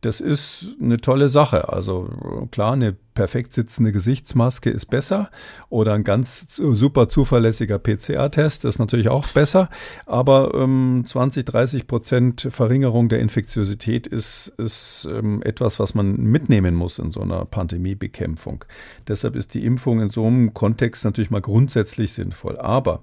das 0.00 0.20
ist 0.20 0.76
eine 0.80 0.98
tolle 0.98 1.28
Sache. 1.28 1.68
Also 1.68 2.48
klar, 2.50 2.72
eine 2.72 2.96
perfekt 3.14 3.52
sitzende 3.52 3.92
Gesichtsmaske 3.92 4.70
ist 4.70 4.86
besser 4.86 5.30
oder 5.68 5.92
ein 5.92 6.04
ganz 6.04 6.46
super 6.56 7.08
zuverlässiger 7.08 7.78
PCR-Test 7.78 8.64
ist 8.64 8.78
natürlich 8.78 9.10
auch 9.10 9.26
besser. 9.28 9.68
Aber 10.06 10.54
ähm, 10.54 11.02
20, 11.04 11.44
30 11.44 11.86
Prozent 11.86 12.48
Verringerung 12.50 13.08
der 13.08 13.20
Infektiosität 13.20 14.06
ist, 14.06 14.48
ist 14.56 15.06
ähm, 15.10 15.42
etwas, 15.42 15.78
was 15.78 15.94
man 15.94 16.16
mitnehmen 16.16 16.74
muss 16.74 16.98
in 16.98 17.10
so 17.10 17.20
einer 17.20 17.44
Pandemiebekämpfung. 17.44 18.64
Deshalb 19.06 19.36
ist 19.36 19.52
die 19.54 19.66
Impfung 19.66 20.00
in 20.00 20.10
so 20.10 20.26
einem 20.26 20.54
Kontext 20.54 21.04
natürlich 21.04 21.30
mal 21.30 21.42
grundsätzlich 21.42 22.14
sinnvoll. 22.14 22.58
Aber 22.58 23.02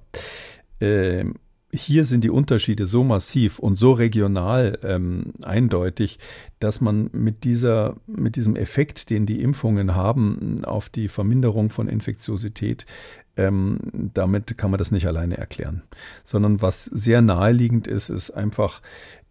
ähm, 0.81 1.35
hier 1.73 2.05
sind 2.05 2.23
die 2.23 2.29
Unterschiede 2.29 2.85
so 2.85 3.03
massiv 3.03 3.59
und 3.59 3.77
so 3.77 3.91
regional 3.91 4.79
ähm, 4.83 5.33
eindeutig, 5.43 6.17
dass 6.59 6.79
man 6.79 7.09
mit, 7.11 7.43
dieser, 7.43 7.97
mit 8.07 8.35
diesem 8.35 8.55
Effekt, 8.55 9.09
den 9.09 9.25
die 9.25 9.41
Impfungen 9.41 9.93
haben 9.93 10.63
auf 10.63 10.89
die 10.89 11.09
Verminderung 11.09 11.69
von 11.69 11.89
Infektiosität, 11.89 12.85
ähm, 13.35 13.79
damit 14.13 14.57
kann 14.57 14.71
man 14.71 14.77
das 14.77 14.91
nicht 14.91 15.07
alleine 15.07 15.37
erklären. 15.37 15.83
Sondern 16.23 16.61
was 16.61 16.85
sehr 16.85 17.21
naheliegend 17.21 17.85
ist, 17.87 18.09
ist 18.09 18.31
einfach 18.31 18.81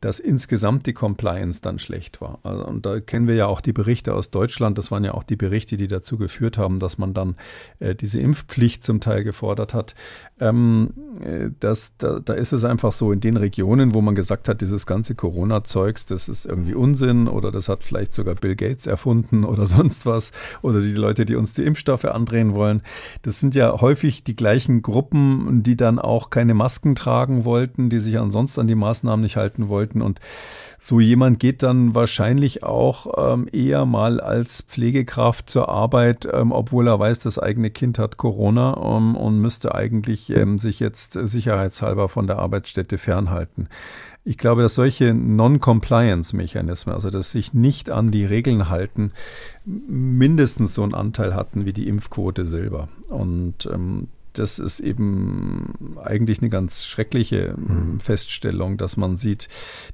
dass 0.00 0.20
insgesamt 0.20 0.86
die 0.86 0.92
Compliance 0.92 1.62
dann 1.62 1.78
schlecht 1.78 2.20
war. 2.20 2.38
Also, 2.42 2.66
und 2.66 2.84
da 2.84 3.00
kennen 3.00 3.26
wir 3.26 3.34
ja 3.34 3.46
auch 3.46 3.60
die 3.60 3.72
Berichte 3.72 4.14
aus 4.14 4.30
Deutschland. 4.30 4.76
Das 4.76 4.90
waren 4.90 5.04
ja 5.04 5.14
auch 5.14 5.22
die 5.22 5.36
Berichte, 5.36 5.76
die 5.76 5.88
dazu 5.88 6.18
geführt 6.18 6.58
haben, 6.58 6.78
dass 6.78 6.98
man 6.98 7.14
dann 7.14 7.36
äh, 7.78 7.94
diese 7.94 8.20
Impfpflicht 8.20 8.84
zum 8.84 9.00
Teil 9.00 9.24
gefordert 9.24 9.72
hat. 9.72 9.94
Ähm, 10.38 10.92
äh, 11.20 11.50
das, 11.60 11.96
da, 11.96 12.20
da 12.20 12.34
ist 12.34 12.52
es 12.52 12.64
einfach 12.64 12.92
so, 12.92 13.10
in 13.10 13.20
den 13.20 13.36
Regionen, 13.38 13.94
wo 13.94 14.02
man 14.02 14.14
gesagt 14.14 14.48
hat, 14.48 14.60
dieses 14.60 14.86
ganze 14.86 15.14
Corona-Zeugs, 15.14 16.06
das 16.06 16.28
ist 16.28 16.44
irgendwie 16.44 16.74
Unsinn 16.74 17.26
oder 17.26 17.50
das 17.50 17.68
hat 17.68 17.82
vielleicht 17.82 18.12
sogar 18.12 18.34
Bill 18.34 18.54
Gates 18.54 18.86
erfunden 18.86 19.44
oder 19.46 19.66
sonst 19.66 20.04
was 20.04 20.32
oder 20.60 20.80
die 20.80 20.92
Leute, 20.92 21.24
die 21.24 21.36
uns 21.36 21.54
die 21.54 21.64
Impfstoffe 21.64 22.04
andrehen 22.04 22.54
wollen. 22.54 22.82
Das 23.22 23.40
sind 23.40 23.54
ja 23.54 23.80
häufig 23.80 24.24
die 24.24 24.36
gleichen 24.36 24.82
Gruppen, 24.82 25.62
die 25.62 25.76
dann 25.76 25.98
auch 25.98 26.28
keine 26.28 26.52
Masken 26.52 26.94
tragen 26.94 27.46
wollten, 27.46 27.88
die 27.88 28.00
sich 28.00 28.18
ansonsten 28.18 28.60
an 28.60 28.68
die 28.68 28.74
Maßnahmen 28.74 29.22
nicht 29.22 29.36
halten 29.36 29.68
wollten 29.68 29.85
sollten. 29.86 30.02
Und 30.02 30.20
so 30.78 31.00
jemand 31.00 31.40
geht 31.40 31.62
dann 31.62 31.94
wahrscheinlich 31.94 32.62
auch 32.62 33.32
ähm, 33.32 33.48
eher 33.50 33.86
mal 33.86 34.20
als 34.20 34.62
Pflegekraft 34.62 35.48
zur 35.48 35.68
Arbeit, 35.68 36.28
ähm, 36.30 36.52
obwohl 36.52 36.86
er 36.86 36.98
weiß, 36.98 37.20
das 37.20 37.38
eigene 37.38 37.70
Kind 37.70 37.98
hat 37.98 38.18
Corona 38.18 38.76
ähm, 38.76 39.16
und 39.16 39.40
müsste 39.40 39.74
eigentlich 39.74 40.30
ähm, 40.30 40.58
sich 40.58 40.80
jetzt 40.80 41.14
sicherheitshalber 41.14 42.08
von 42.08 42.26
der 42.26 42.38
Arbeitsstätte 42.38 42.98
fernhalten. 42.98 43.68
Ich 44.24 44.38
glaube, 44.38 44.62
dass 44.62 44.74
solche 44.74 45.14
Non-Compliance-Mechanismen, 45.14 46.94
also 46.94 47.10
dass 47.10 47.30
sich 47.30 47.54
nicht 47.54 47.90
an 47.90 48.10
die 48.10 48.24
Regeln 48.24 48.68
halten, 48.68 49.12
mindestens 49.64 50.74
so 50.74 50.82
einen 50.82 50.94
Anteil 50.94 51.34
hatten 51.34 51.64
wie 51.64 51.72
die 51.72 51.88
Impfquote 51.88 52.44
selber. 52.44 52.88
Und 53.08 53.66
ähm, 53.72 54.08
das 54.38 54.58
ist 54.58 54.80
eben 54.80 55.96
eigentlich 56.02 56.40
eine 56.40 56.50
ganz 56.50 56.84
schreckliche 56.84 57.54
mhm. 57.56 58.00
Feststellung, 58.00 58.76
dass 58.76 58.96
man 58.96 59.16
sieht, 59.16 59.48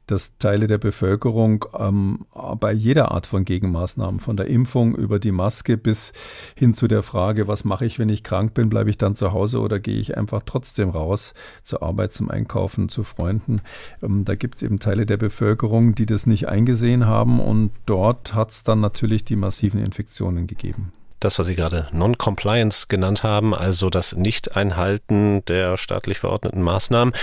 dass 0.07 0.37
Teile 0.39 0.67
der 0.67 0.79
Bevölkerung 0.79 1.65
ähm, 1.79 2.27
bei 2.59 2.73
jeder 2.73 3.13
Art 3.13 3.27
von 3.27 3.45
Gegenmaßnahmen, 3.45 4.21
von 4.21 4.37
der 4.37 4.47
Impfung 4.47 4.95
über 4.95 5.19
die 5.19 5.33
Maske 5.33 5.77
bis 5.77 6.13
hin 6.57 6.75
zu 6.75 6.89
der 6.89 7.03
Frage, 7.03 7.49
was 7.49 7.65
mache 7.65 7.87
ich, 7.87 7.99
wenn 7.99 8.09
ich 8.09 8.23
krank 8.23 8.55
bin, 8.55 8.69
bleibe 8.69 8.91
ich 8.91 8.99
dann 8.99 9.15
zu 9.15 9.33
Hause 9.33 9.61
oder 9.61 9.79
gehe 9.79 9.99
ich 9.99 10.17
einfach 10.17 10.43
trotzdem 10.45 10.91
raus 10.91 11.35
zur 11.63 11.83
Arbeit, 11.83 12.13
zum 12.13 12.31
Einkaufen, 12.31 12.89
zu 12.89 13.03
Freunden. 13.05 13.61
Ähm, 14.03 14.25
da 14.25 14.35
gibt 14.35 14.57
es 14.57 14.63
eben 14.63 14.79
Teile 14.79 15.07
der 15.07 15.17
Bevölkerung, 15.17 15.95
die 15.95 16.07
das 16.07 16.27
nicht 16.27 16.49
eingesehen 16.49 17.07
haben 17.07 17.41
und 17.41 17.71
dort 17.87 18.35
hat 18.35 18.51
es 18.51 18.65
dann 18.65 18.81
natürlich 18.81 19.25
die 19.25 19.37
massiven 19.37 19.83
Infektionen 19.83 20.47
gegeben 20.47 20.93
das, 21.25 21.39
was 21.39 21.47
Sie 21.47 21.55
gerade 21.55 21.89
Non-Compliance 21.93 22.87
genannt 22.89 23.23
haben, 23.23 23.55
also 23.55 23.91
das 23.91 24.15
Nicht-Einhalten 24.15 25.45
der 25.47 25.77
staatlich 25.77 26.19
verordneten 26.19 26.63
Maßnahmen. 26.63 27.15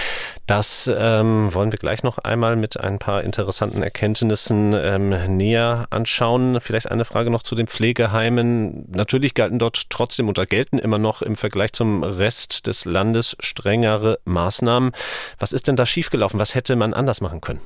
Das 0.48 0.90
ähm, 0.94 1.54
wollen 1.54 1.72
wir 1.72 1.80
gleich 1.80 2.04
noch 2.04 2.18
einmal 2.18 2.56
mit 2.56 2.80
ein 2.80 3.00
paar 3.00 3.24
interessanten 3.24 3.84
Erkenntnissen 3.84 4.74
ähm, 4.74 5.10
näher 5.38 5.88
anschauen. 5.90 6.60
Vielleicht 6.62 6.90
eine 6.90 7.06
Frage 7.06 7.32
noch 7.32 7.44
zu 7.44 7.56
den 7.56 7.68
Pflegeheimen. 7.68 8.86
Natürlich 8.90 9.34
galten 9.34 9.60
dort 9.60 9.90
trotzdem 9.90 10.30
oder 10.30 10.46
gelten 10.46 10.80
immer 10.80 10.98
noch 10.98 11.22
im 11.22 11.36
Vergleich 11.36 11.74
zum 11.74 12.04
Rest 12.04 12.68
des 12.68 12.86
Landes 12.86 13.36
strengere 13.40 14.20
Maßnahmen. 14.26 14.92
Was 15.40 15.52
ist 15.52 15.68
denn 15.68 15.76
da 15.76 15.86
schiefgelaufen? 15.86 16.40
Was 16.40 16.56
hätte 16.56 16.76
man 16.76 16.94
anders 16.94 17.22
machen 17.22 17.42
können? 17.42 17.62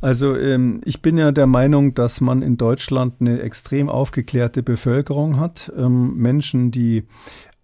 Also 0.00 0.34
ähm, 0.36 0.80
ich 0.84 1.02
bin 1.02 1.18
ja 1.18 1.30
der 1.30 1.46
Meinung, 1.46 1.94
dass 1.94 2.20
man 2.20 2.40
in 2.40 2.56
Deutschland 2.56 3.14
eine 3.20 3.40
extrem 3.40 3.88
aufgeklärte 3.88 4.62
Bevölkerung 4.62 5.38
hat. 5.38 5.70
Ähm, 5.76 6.16
Menschen, 6.16 6.70
die 6.70 7.04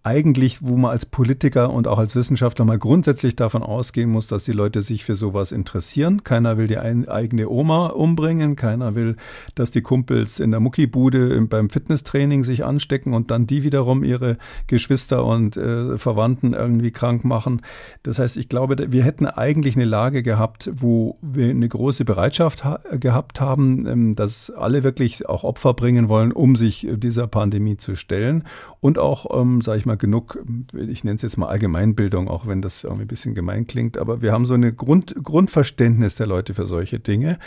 eigentlich, 0.07 0.59
wo 0.61 0.77
man 0.77 0.91
als 0.91 1.05
Politiker 1.05 1.69
und 1.69 1.85
auch 1.85 1.99
als 1.99 2.15
Wissenschaftler 2.15 2.63
mal 2.63 2.79
grundsätzlich 2.79 3.35
davon 3.35 3.61
ausgehen 3.61 4.09
muss, 4.09 4.27
dass 4.27 4.45
die 4.45 4.53
Leute 4.53 4.81
sich 4.81 5.03
für 5.03 5.15
sowas 5.15 5.51
interessieren. 5.51 6.23
Keiner 6.23 6.57
will 6.57 6.67
die 6.67 6.79
eigene 6.79 7.49
Oma 7.49 7.87
umbringen, 7.87 8.55
keiner 8.55 8.95
will, 8.95 9.17
dass 9.55 9.71
die 9.71 9.81
Kumpels 9.81 10.39
in 10.39 10.51
der 10.51 10.61
Muckibude 10.61 11.41
beim 11.41 11.69
Fitnesstraining 11.69 12.45
sich 12.45 12.63
anstecken 12.63 13.13
und 13.13 13.31
dann 13.31 13.47
die 13.47 13.63
wiederum 13.63 14.05
ihre 14.05 14.37
Geschwister 14.67 15.25
und 15.25 15.57
äh, 15.57 15.97
Verwandten 15.97 16.53
irgendwie 16.53 16.91
krank 16.91 17.25
machen. 17.25 17.61
Das 18.03 18.17
heißt, 18.17 18.37
ich 18.37 18.47
glaube, 18.47 18.77
wir 18.89 19.03
hätten 19.03 19.25
eigentlich 19.25 19.75
eine 19.75 19.83
Lage 19.83 20.23
gehabt, 20.23 20.69
wo 20.73 21.17
wir 21.21 21.49
eine 21.49 21.67
große 21.67 22.05
Bereitschaft 22.05 22.63
ha 22.63 22.79
gehabt 22.97 23.41
haben, 23.41 23.85
ähm, 23.85 24.15
dass 24.15 24.51
alle 24.51 24.83
wirklich 24.83 25.27
auch 25.27 25.43
Opfer 25.43 25.73
bringen 25.73 26.07
wollen, 26.07 26.31
um 26.31 26.55
sich 26.55 26.87
dieser 26.89 27.27
Pandemie 27.27 27.75
zu 27.75 27.95
stellen 27.95 28.45
und 28.79 28.99
auch, 28.99 29.37
ähm, 29.37 29.59
sage 29.59 29.79
ich 29.79 29.85
mal, 29.85 29.96
genug, 29.97 30.39
ich 30.73 31.03
nenne 31.03 31.15
es 31.15 31.21
jetzt 31.21 31.37
mal 31.37 31.47
Allgemeinbildung, 31.47 32.27
auch 32.27 32.47
wenn 32.47 32.61
das 32.61 32.83
irgendwie 32.83 33.03
ein 33.03 33.07
bisschen 33.07 33.35
gemein 33.35 33.67
klingt, 33.67 33.97
aber 33.97 34.21
wir 34.21 34.31
haben 34.31 34.45
so 34.45 34.53
ein 34.53 34.75
Grund, 34.75 35.15
Grundverständnis 35.21 36.15
der 36.15 36.27
Leute 36.27 36.53
für 36.53 36.65
solche 36.65 36.99
Dinge, 36.99 37.39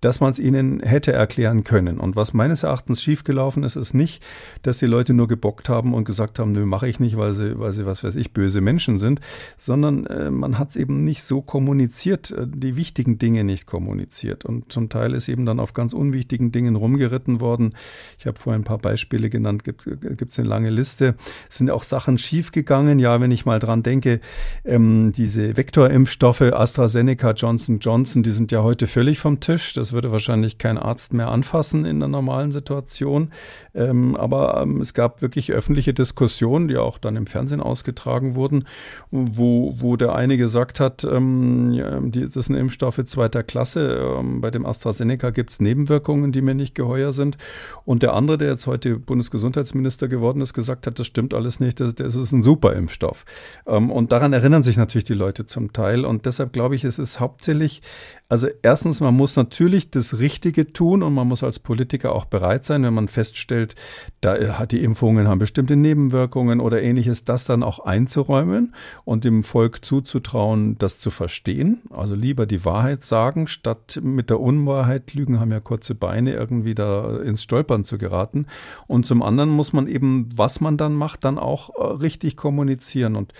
dass 0.00 0.20
man 0.20 0.32
es 0.32 0.38
ihnen 0.38 0.80
hätte 0.80 1.12
erklären 1.12 1.64
können. 1.64 1.98
Und 1.98 2.16
was 2.16 2.32
meines 2.32 2.62
Erachtens 2.62 3.02
schiefgelaufen 3.02 3.62
ist, 3.62 3.76
ist 3.76 3.94
nicht, 3.94 4.22
dass 4.62 4.78
die 4.78 4.86
Leute 4.86 5.14
nur 5.14 5.28
gebockt 5.28 5.68
haben 5.68 5.94
und 5.94 6.04
gesagt 6.04 6.38
haben, 6.38 6.52
nö, 6.52 6.66
mache 6.66 6.88
ich 6.88 7.00
nicht, 7.00 7.16
weil 7.16 7.32
sie, 7.32 7.58
weil 7.58 7.72
sie, 7.72 7.86
was 7.86 8.04
weiß 8.04 8.16
ich, 8.16 8.32
böse 8.32 8.60
Menschen 8.60 8.98
sind, 8.98 9.20
sondern 9.58 10.06
äh, 10.06 10.30
man 10.30 10.58
hat 10.58 10.70
es 10.70 10.76
eben 10.76 11.04
nicht 11.04 11.22
so 11.22 11.42
kommuniziert, 11.42 12.30
äh, 12.30 12.46
die 12.46 12.76
wichtigen 12.76 13.18
Dinge 13.18 13.44
nicht 13.44 13.66
kommuniziert. 13.66 14.44
Und 14.44 14.72
zum 14.72 14.88
Teil 14.88 15.14
ist 15.14 15.28
eben 15.28 15.46
dann 15.46 15.60
auf 15.60 15.72
ganz 15.72 15.92
unwichtigen 15.92 16.52
Dingen 16.52 16.76
rumgeritten 16.76 17.40
worden. 17.40 17.74
Ich 18.18 18.26
habe 18.26 18.38
vorhin 18.38 18.62
ein 18.62 18.64
paar 18.64 18.78
Beispiele 18.78 19.30
genannt, 19.30 19.64
gibt 19.64 19.86
es 19.86 20.38
eine 20.38 20.48
lange 20.48 20.70
Liste. 20.70 21.14
Es 21.48 21.58
sind 21.58 21.70
auch 21.70 21.82
Sachen, 21.82 21.95
Sachen 21.96 22.18
schiefgegangen. 22.18 22.98
Ja, 22.98 23.22
wenn 23.22 23.30
ich 23.30 23.46
mal 23.46 23.58
dran 23.58 23.82
denke, 23.82 24.20
ähm, 24.66 25.12
diese 25.16 25.56
Vektorimpfstoffe 25.56 26.42
AstraZeneca, 26.42 27.30
Johnson 27.30 27.78
Johnson, 27.78 28.22
die 28.22 28.32
sind 28.32 28.52
ja 28.52 28.62
heute 28.62 28.86
völlig 28.86 29.18
vom 29.18 29.40
Tisch. 29.40 29.72
Das 29.72 29.94
würde 29.94 30.12
wahrscheinlich 30.12 30.58
kein 30.58 30.76
Arzt 30.76 31.14
mehr 31.14 31.28
anfassen 31.28 31.86
in 31.86 31.98
der 31.98 32.10
normalen 32.10 32.52
Situation. 32.52 33.30
Ähm, 33.74 34.14
aber 34.14 34.60
ähm, 34.60 34.82
es 34.82 34.92
gab 34.92 35.22
wirklich 35.22 35.52
öffentliche 35.52 35.94
Diskussionen, 35.94 36.68
die 36.68 36.76
auch 36.76 36.98
dann 36.98 37.16
im 37.16 37.26
Fernsehen 37.26 37.62
ausgetragen 37.62 38.34
wurden, 38.34 38.64
wo, 39.10 39.74
wo 39.78 39.96
der 39.96 40.14
eine 40.14 40.36
gesagt 40.36 40.78
hat, 40.78 41.02
ähm, 41.04 41.72
ja, 41.72 41.98
die, 42.00 42.28
das 42.28 42.44
sind 42.44 42.56
Impfstoffe 42.56 43.02
zweiter 43.06 43.42
Klasse. 43.42 44.16
Ähm, 44.18 44.42
bei 44.42 44.50
dem 44.50 44.66
AstraZeneca 44.66 45.30
gibt 45.30 45.50
es 45.50 45.60
Nebenwirkungen, 45.60 46.30
die 46.30 46.42
mir 46.42 46.54
nicht 46.54 46.74
geheuer 46.74 47.14
sind. 47.14 47.38
Und 47.86 48.02
der 48.02 48.12
andere, 48.12 48.36
der 48.36 48.50
jetzt 48.50 48.66
heute 48.66 48.98
Bundesgesundheitsminister 48.98 50.08
geworden 50.08 50.42
ist, 50.42 50.52
gesagt 50.52 50.86
hat, 50.86 50.98
das 50.98 51.06
stimmt 51.06 51.32
alles 51.32 51.58
nicht 51.58 51.80
das 51.92 52.14
ist 52.14 52.32
ein 52.32 52.42
super 52.42 52.74
Impfstoff. 52.74 53.24
Ähm, 53.66 53.90
und 53.90 54.12
daran 54.12 54.32
erinnern 54.32 54.62
sich 54.62 54.76
natürlich 54.76 55.04
die 55.04 55.14
Leute 55.14 55.46
zum 55.46 55.72
Teil. 55.72 56.04
Und 56.04 56.26
deshalb 56.26 56.52
glaube 56.52 56.74
ich, 56.74 56.84
es 56.84 56.98
ist 56.98 57.20
hauptsächlich, 57.20 57.82
also 58.28 58.48
erstens, 58.62 59.00
man 59.00 59.14
muss 59.14 59.36
natürlich 59.36 59.90
das 59.90 60.18
Richtige 60.18 60.72
tun 60.72 61.02
und 61.02 61.14
man 61.14 61.28
muss 61.28 61.42
als 61.42 61.58
Politiker 61.58 62.12
auch 62.12 62.24
bereit 62.24 62.64
sein, 62.64 62.82
wenn 62.82 62.94
man 62.94 63.08
feststellt, 63.08 63.74
da 64.20 64.58
hat 64.58 64.72
die 64.72 64.82
Impfungen 64.82 65.28
haben 65.28 65.38
bestimmte 65.38 65.76
Nebenwirkungen 65.76 66.60
oder 66.60 66.82
ähnliches, 66.82 67.24
das 67.24 67.44
dann 67.44 67.62
auch 67.62 67.80
einzuräumen 67.80 68.74
und 69.04 69.24
dem 69.24 69.42
Volk 69.42 69.84
zuzutrauen, 69.84 70.76
das 70.78 70.98
zu 70.98 71.10
verstehen. 71.10 71.82
Also 71.90 72.14
lieber 72.14 72.46
die 72.46 72.64
Wahrheit 72.64 73.04
sagen, 73.04 73.46
statt 73.46 74.00
mit 74.02 74.30
der 74.30 74.40
Unwahrheit 74.40 75.14
lügen, 75.14 75.40
haben 75.40 75.52
ja 75.52 75.60
kurze 75.60 75.94
Beine 75.94 76.32
irgendwie 76.32 76.74
da 76.74 77.18
ins 77.18 77.42
Stolpern 77.42 77.84
zu 77.84 77.98
geraten. 77.98 78.46
Und 78.86 79.06
zum 79.06 79.22
anderen 79.22 79.50
muss 79.50 79.72
man 79.72 79.86
eben, 79.86 80.28
was 80.34 80.60
man 80.60 80.76
dann 80.76 80.94
macht, 80.94 81.24
dann 81.24 81.38
auch 81.38 81.65
äh, 81.70 81.82
richtig 81.84 82.36
kommunizieren. 82.36 83.16
Und 83.16 83.32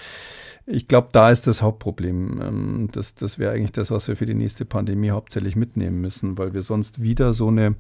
ich 0.69 0.89
glaube, 0.89 1.09
da 1.13 1.31
ist 1.31 1.47
das 1.47 1.63
Hauptproblem. 1.63 2.41
Ähm, 2.43 2.89
das, 2.91 3.15
das 3.15 3.39
wäre 3.39 3.53
eigentlich 3.53 3.73
das, 3.73 3.93
was 3.93 4.09
wir 4.09 4.17
für 4.17 4.27
die 4.27 4.35
nächste 4.35 4.65
Pandemie 4.65 5.11
hauptsächlich 5.11 5.55
mitnehmen 5.55 6.01
müssen, 6.01 6.39
weil 6.39 6.55
wir 6.55 6.63
sonst 6.63 7.01
wieder 7.01 7.33
so 7.33 7.49
eine, 7.49 7.77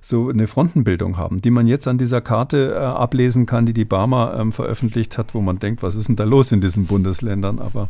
so 0.00 0.28
eine 0.28 0.48
Frontenbildung 0.48 1.16
haben, 1.16 1.40
die 1.40 1.50
man 1.50 1.68
jetzt 1.68 1.86
an 1.86 1.96
dieser 1.96 2.20
Karte 2.20 2.74
äh, 2.74 2.78
ablesen 2.78 3.46
kann, 3.46 3.66
die 3.66 3.72
die 3.72 3.84
Barmer 3.84 4.36
ähm, 4.36 4.50
veröffentlicht 4.50 5.16
hat, 5.16 5.34
wo 5.34 5.40
man 5.40 5.60
denkt, 5.60 5.84
was 5.84 5.94
ist 5.94 6.08
denn 6.08 6.16
da 6.16 6.24
los 6.24 6.50
in 6.50 6.60
diesen 6.60 6.86
Bundesländern? 6.86 7.60
Aber 7.60 7.88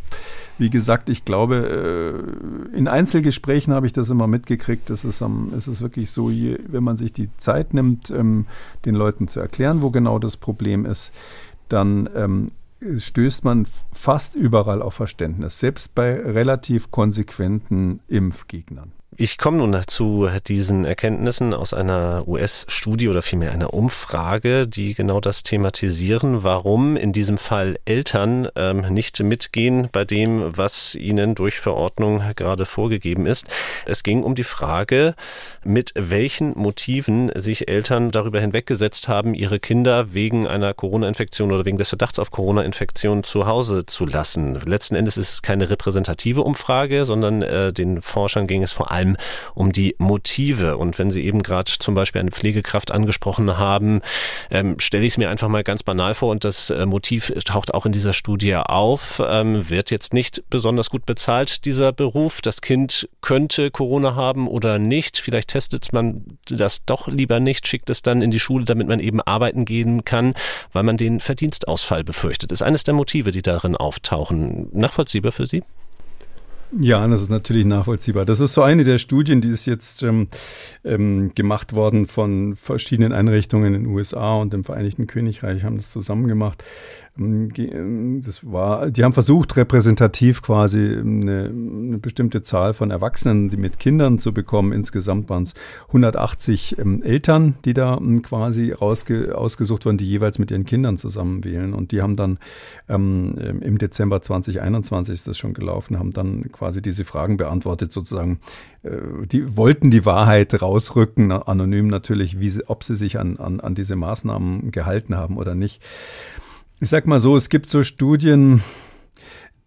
wie 0.59 0.69
gesagt, 0.69 1.09
ich 1.09 1.25
glaube, 1.25 2.23
äh, 2.73 2.77
in 2.77 2.87
Einzelgesprächen 2.87 3.73
habe 3.73 3.87
ich 3.87 3.95
das 3.95 4.11
immer 4.11 4.27
mitgekriegt. 4.27 4.91
Es 4.91 5.05
ist, 5.05 5.23
es 5.57 5.69
ist 5.69 5.81
wirklich 5.81 6.11
so, 6.11 6.29
wenn 6.29 6.85
man 6.85 6.99
sich 6.99 7.15
die 7.15 7.31
Zeit 7.39 7.73
nimmt, 7.73 8.11
ähm, 8.11 8.45
den 8.85 8.95
Leuten 8.95 9.27
zu 9.27 9.41
erklären, 9.41 9.81
wo 9.81 9.91
genau 9.91 10.19
das 10.19 10.37
Problem 10.37 10.85
ist, 10.85 11.13
dann 11.75 12.09
ähm, 12.15 12.47
stößt 12.97 13.45
man 13.45 13.67
fast 13.93 14.37
überall 14.37 14.81
auf 14.81 14.95
Verständnis, 14.95 15.59
selbst 15.59 15.95
bei 15.95 16.15
relativ 16.21 16.91
konsequenten 16.91 18.01
Impfgegnern. 18.09 18.93
Ich 19.17 19.39
komme 19.39 19.59
nun 19.59 19.81
zu 19.87 20.29
diesen 20.49 20.85
Erkenntnissen 20.85 21.55
aus 21.55 21.73
einer 21.73 22.27
US-Studie 22.27 23.09
oder 23.09 23.23
vielmehr 23.23 23.53
einer 23.53 23.73
Umfrage, 23.73 24.67
die 24.67 24.95
genau 24.95 25.21
das 25.21 25.45
thematisieren, 25.45 26.43
warum 26.43 26.97
in 26.97 27.13
diesem 27.13 27.39
Fall 27.39 27.79
Eltern 27.85 28.49
ähm, 28.57 28.81
nicht 28.93 29.21
mitgehen 29.21 29.89
bei 29.93 30.05
dem, 30.05 30.57
was 30.57 30.97
ihnen 30.97 31.37
durch 31.37 31.61
Verordnung 31.61 32.23
gerade 32.35 32.67
vorgegeben 32.67 33.27
ist. 33.27 33.47
Es 33.87 34.03
ging 34.03 34.25
um 34.25 34.35
die 34.35 34.43
Frage, 34.43 35.15
mit 35.63 35.93
welchen 35.95 36.59
Motiven 36.59 37.31
sich 37.37 37.69
Eltern 37.69 38.11
darüber 38.11 38.41
hinweggesetzt 38.41 39.07
haben, 39.07 39.35
ihre 39.35 39.61
Kinder 39.61 40.13
wegen 40.13 40.49
einer 40.49 40.75
Corona-Infektion 40.75 41.53
oder 41.53 41.65
wegen 41.65 41.79
des 41.79 41.91
Verdachts 41.91 42.19
auf 42.19 42.33
Corona-Infektion 42.33 43.23
zu 43.23 43.47
Hause 43.47 43.87
zu 43.87 44.07
lassen. 44.07 44.61
Letzten 44.67 44.97
Endes 44.97 45.17
ist 45.17 45.35
es 45.35 45.43
keine 45.43 45.71
repräsentative 45.71 46.43
Umfrage, 46.43 47.05
sondern 47.05 47.43
äh, 47.43 47.73
den 47.73 48.03
Forschern 48.03 48.49
ging 48.49 48.65
es 48.65 48.73
vor 48.73 48.91
allem 48.91 49.04
allem 49.05 49.17
um 49.55 49.73
die 49.73 49.95
Motive. 49.99 50.77
Und 50.77 50.99
wenn 50.99 51.11
Sie 51.11 51.25
eben 51.25 51.43
gerade 51.43 51.71
zum 51.71 51.95
Beispiel 51.95 52.21
eine 52.21 52.31
Pflegekraft 52.31 52.91
angesprochen 52.91 53.59
haben, 53.59 54.01
ähm, 54.51 54.77
stelle 54.79 55.05
ich 55.05 55.15
es 55.15 55.19
mir 55.19 55.31
einfach 55.31 55.49
mal 55.49 55.63
ganz 55.63 55.83
banal 55.83 56.15
vor 56.15 56.31
und 56.31 56.45
das 56.45 56.71
äh, 56.71 56.87
Motiv 56.87 57.33
taucht 57.45 57.75
auch 57.75 57.87
in 57.87 57.93
dieser 57.93 58.13
Studie 58.13 58.57
auf, 58.57 59.23
ähm, 59.25 59.69
wird 59.69 59.91
jetzt 59.91 60.15
nicht 60.15 60.45
besonders 60.51 60.91
gut 60.91 61.07
bezahlt, 61.07 61.65
dieser 61.65 61.93
Beruf. 61.93 62.41
Das 62.41 62.61
Kind 62.61 63.09
könnte 63.21 63.71
Corona 63.71 64.15
haben 64.15 64.49
oder 64.49 64.79
nicht. 64.79 65.19
Vielleicht 65.19 65.51
testet 65.51 65.93
man 65.93 66.39
das 66.49 66.85
doch 66.85 67.09
lieber 67.09 67.41
nicht, 67.41 67.67
schickt 67.67 67.91
es 67.91 68.03
dann 68.03 68.23
in 68.23 68.31
die 68.31 68.41
Schule, 68.41 68.65
damit 68.65 68.89
man 68.89 69.01
eben 69.01 69.21
arbeiten 69.21 69.65
gehen 69.65 70.05
kann, 70.05 70.35
weil 70.73 70.83
man 70.83 70.97
den 70.97 71.21
Verdienstausfall 71.21 72.05
befürchtet. 72.05 72.51
Das 72.51 72.61
ist 72.61 72.67
eines 72.67 72.85
der 72.85 72.95
Motive, 72.95 73.31
die 73.31 73.43
darin 73.43 73.77
auftauchen. 73.77 74.69
Nachvollziehbar 74.73 75.33
für 75.33 75.47
Sie? 75.47 75.63
Ja, 76.73 77.07
das 77.07 77.23
ist 77.23 77.31
natürlich 77.31 77.65
nachvollziehbar. 77.65 78.25
Das 78.25 78.41
ist 78.41 78.55
so 78.55 78.63
eine 78.63 78.85
der 78.85 78.99
Studien, 78.99 79.41
die 79.41 79.49
ist 79.49 79.67
jetzt 79.67 80.03
ähm, 80.03 80.29
ähm, 80.85 81.33
gemacht 81.35 81.75
worden 81.75 82.07
von 82.07 82.57
verschiedenen 82.57 83.13
Einrichtungen 83.13 83.75
in 83.75 83.85
den 83.85 83.87
USA 83.95 84.35
und 84.35 84.53
im 84.55 84.65
Vereinigten 84.65 85.07
Königreich, 85.07 85.63
haben 85.63 85.77
das 85.77 85.93
zusammen 85.93 86.27
gemacht. 86.27 86.65
Ähm, 87.19 87.51
ähm, 87.57 88.23
das 88.25 88.51
war, 88.51 88.91
die 88.91 89.05
haben 89.05 89.13
versucht, 89.13 89.57
repräsentativ 89.57 90.43
quasi 90.43 90.97
eine, 90.97 91.47
eine, 91.47 91.99
bestimmte 91.99 92.43
Zahl 92.43 92.73
von 92.73 92.91
Erwachsenen, 92.91 93.49
die 93.49 93.57
mit 93.57 93.79
Kindern 93.79 94.19
zu 94.19 94.33
bekommen. 94.33 94.73
Insgesamt 94.73 95.31
waren 95.31 95.45
es 95.45 95.55
180 95.89 96.79
ähm, 96.79 97.03
Eltern, 97.03 97.55
die 97.65 97.75
da 97.75 97.97
ähm, 97.97 98.23
quasi 98.23 98.73
rausge, 98.73 99.37
ausgesucht 99.37 99.87
wurden, 99.87 99.99
die 99.99 100.09
jeweils 100.09 100.39
mit 100.39 100.51
ihren 100.51 100.65
Kindern 100.65 100.99
zusammen 100.99 101.45
wählen. 101.45 101.73
Und 101.73 101.93
die 101.93 102.03
haben 102.03 102.17
dann 102.17 102.39
ähm, 102.89 103.61
im 103.61 103.79
Dezember 103.79 104.21
2021 104.23 105.15
ist 105.15 105.29
das 105.29 105.39
schon 105.39 105.55
gelaufen, 105.55 105.99
haben 105.99 106.11
dann 106.11 106.51
quasi 106.51 106.83
diese 106.83 107.05
Fragen 107.05 107.37
beantwortet, 107.37 107.93
sozusagen. 107.93 108.41
Äh, 108.83 109.27
die 109.31 109.57
wollten 109.57 109.91
die 109.91 110.05
Wahrheit 110.05 110.61
rausrücken, 110.61 111.31
anonym 111.31 111.87
natürlich, 111.87 112.41
wie 112.41 112.51
sie, 112.51 112.69
ob 112.69 112.83
sie 112.83 112.97
sich 112.97 113.19
an, 113.19 113.37
an, 113.37 113.61
an 113.61 113.75
diese 113.75 113.95
Maßnahmen 113.95 114.73
gehalten 114.73 115.17
haben 115.17 115.37
oder 115.37 115.55
nicht. 115.55 115.81
Ich 116.81 116.91
sag 116.91 117.07
mal 117.07 117.21
so, 117.21 117.37
es 117.37 117.49
gibt 117.49 117.71
so 117.71 117.83
Studien, 117.83 118.63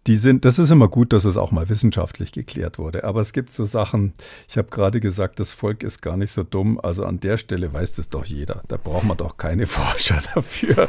die 0.08 0.16
sind, 0.16 0.46
das 0.46 0.58
ist 0.58 0.70
immer 0.70 0.88
gut, 0.88 1.12
dass 1.12 1.26
es 1.26 1.36
auch 1.36 1.52
mal 1.52 1.68
wissenschaftlich 1.68 2.32
geklärt 2.32 2.78
wurde. 2.78 3.04
Aber 3.04 3.20
es 3.20 3.34
gibt 3.34 3.50
so 3.50 3.66
Sachen, 3.66 4.14
ich 4.48 4.56
habe 4.56 4.68
gerade 4.70 5.00
gesagt, 5.00 5.38
das 5.38 5.52
Volk 5.52 5.82
ist 5.82 6.00
gar 6.00 6.16
nicht 6.16 6.32
so 6.32 6.44
dumm. 6.44 6.80
Also 6.82 7.04
an 7.04 7.20
der 7.20 7.36
Stelle 7.36 7.74
weiß 7.74 7.92
das 7.92 8.08
doch 8.08 8.24
jeder. 8.24 8.62
Da 8.68 8.78
braucht 8.78 9.04
man 9.04 9.18
doch 9.18 9.36
keine 9.36 9.66
Forscher 9.68 10.18
dafür, 10.34 10.88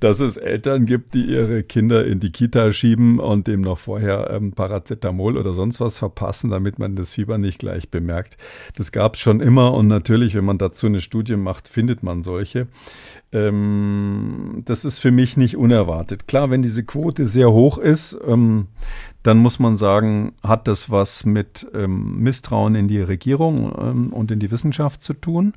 dass 0.00 0.20
es 0.20 0.38
Eltern 0.38 0.86
gibt, 0.86 1.12
die 1.12 1.26
ihre 1.26 1.62
Kinder 1.62 2.06
in 2.06 2.20
die 2.20 2.32
Kita 2.32 2.72
schieben 2.72 3.18
und 3.20 3.48
dem 3.48 3.60
noch 3.60 3.76
vorher 3.76 4.30
ähm, 4.30 4.52
Paracetamol 4.52 5.36
oder 5.36 5.52
sonst 5.52 5.80
was 5.80 5.98
verpassen, 5.98 6.48
damit 6.48 6.78
man 6.78 6.96
das 6.96 7.12
Fieber 7.12 7.36
nicht 7.36 7.58
gleich 7.58 7.90
bemerkt. 7.90 8.38
Das 8.76 8.92
gab 8.92 9.16
es 9.16 9.20
schon 9.20 9.40
immer 9.40 9.74
und 9.74 9.88
natürlich, 9.88 10.34
wenn 10.34 10.46
man 10.46 10.56
dazu 10.56 10.86
eine 10.86 11.02
Studie 11.02 11.36
macht, 11.36 11.68
findet 11.68 12.02
man 12.02 12.22
solche. 12.22 12.66
Ähm, 13.30 14.62
das 14.64 14.84
ist 14.84 15.00
für 15.00 15.10
mich 15.10 15.36
nicht 15.36 15.56
unerwartet. 15.56 16.28
Klar, 16.28 16.50
wenn 16.50 16.62
diese 16.62 16.84
Quote 16.84 17.26
sehr 17.26 17.50
hoch 17.50 17.78
ist, 17.78 18.16
ähm, 18.26 18.53
dann 19.22 19.38
muss 19.38 19.58
man 19.58 19.76
sagen, 19.76 20.32
hat 20.42 20.68
das 20.68 20.90
was 20.90 21.24
mit 21.24 21.66
ähm, 21.74 22.18
Misstrauen 22.20 22.74
in 22.74 22.88
die 22.88 23.00
Regierung 23.00 23.72
ähm, 23.78 24.12
und 24.12 24.30
in 24.30 24.38
die 24.38 24.50
Wissenschaft 24.50 25.02
zu 25.02 25.14
tun. 25.14 25.54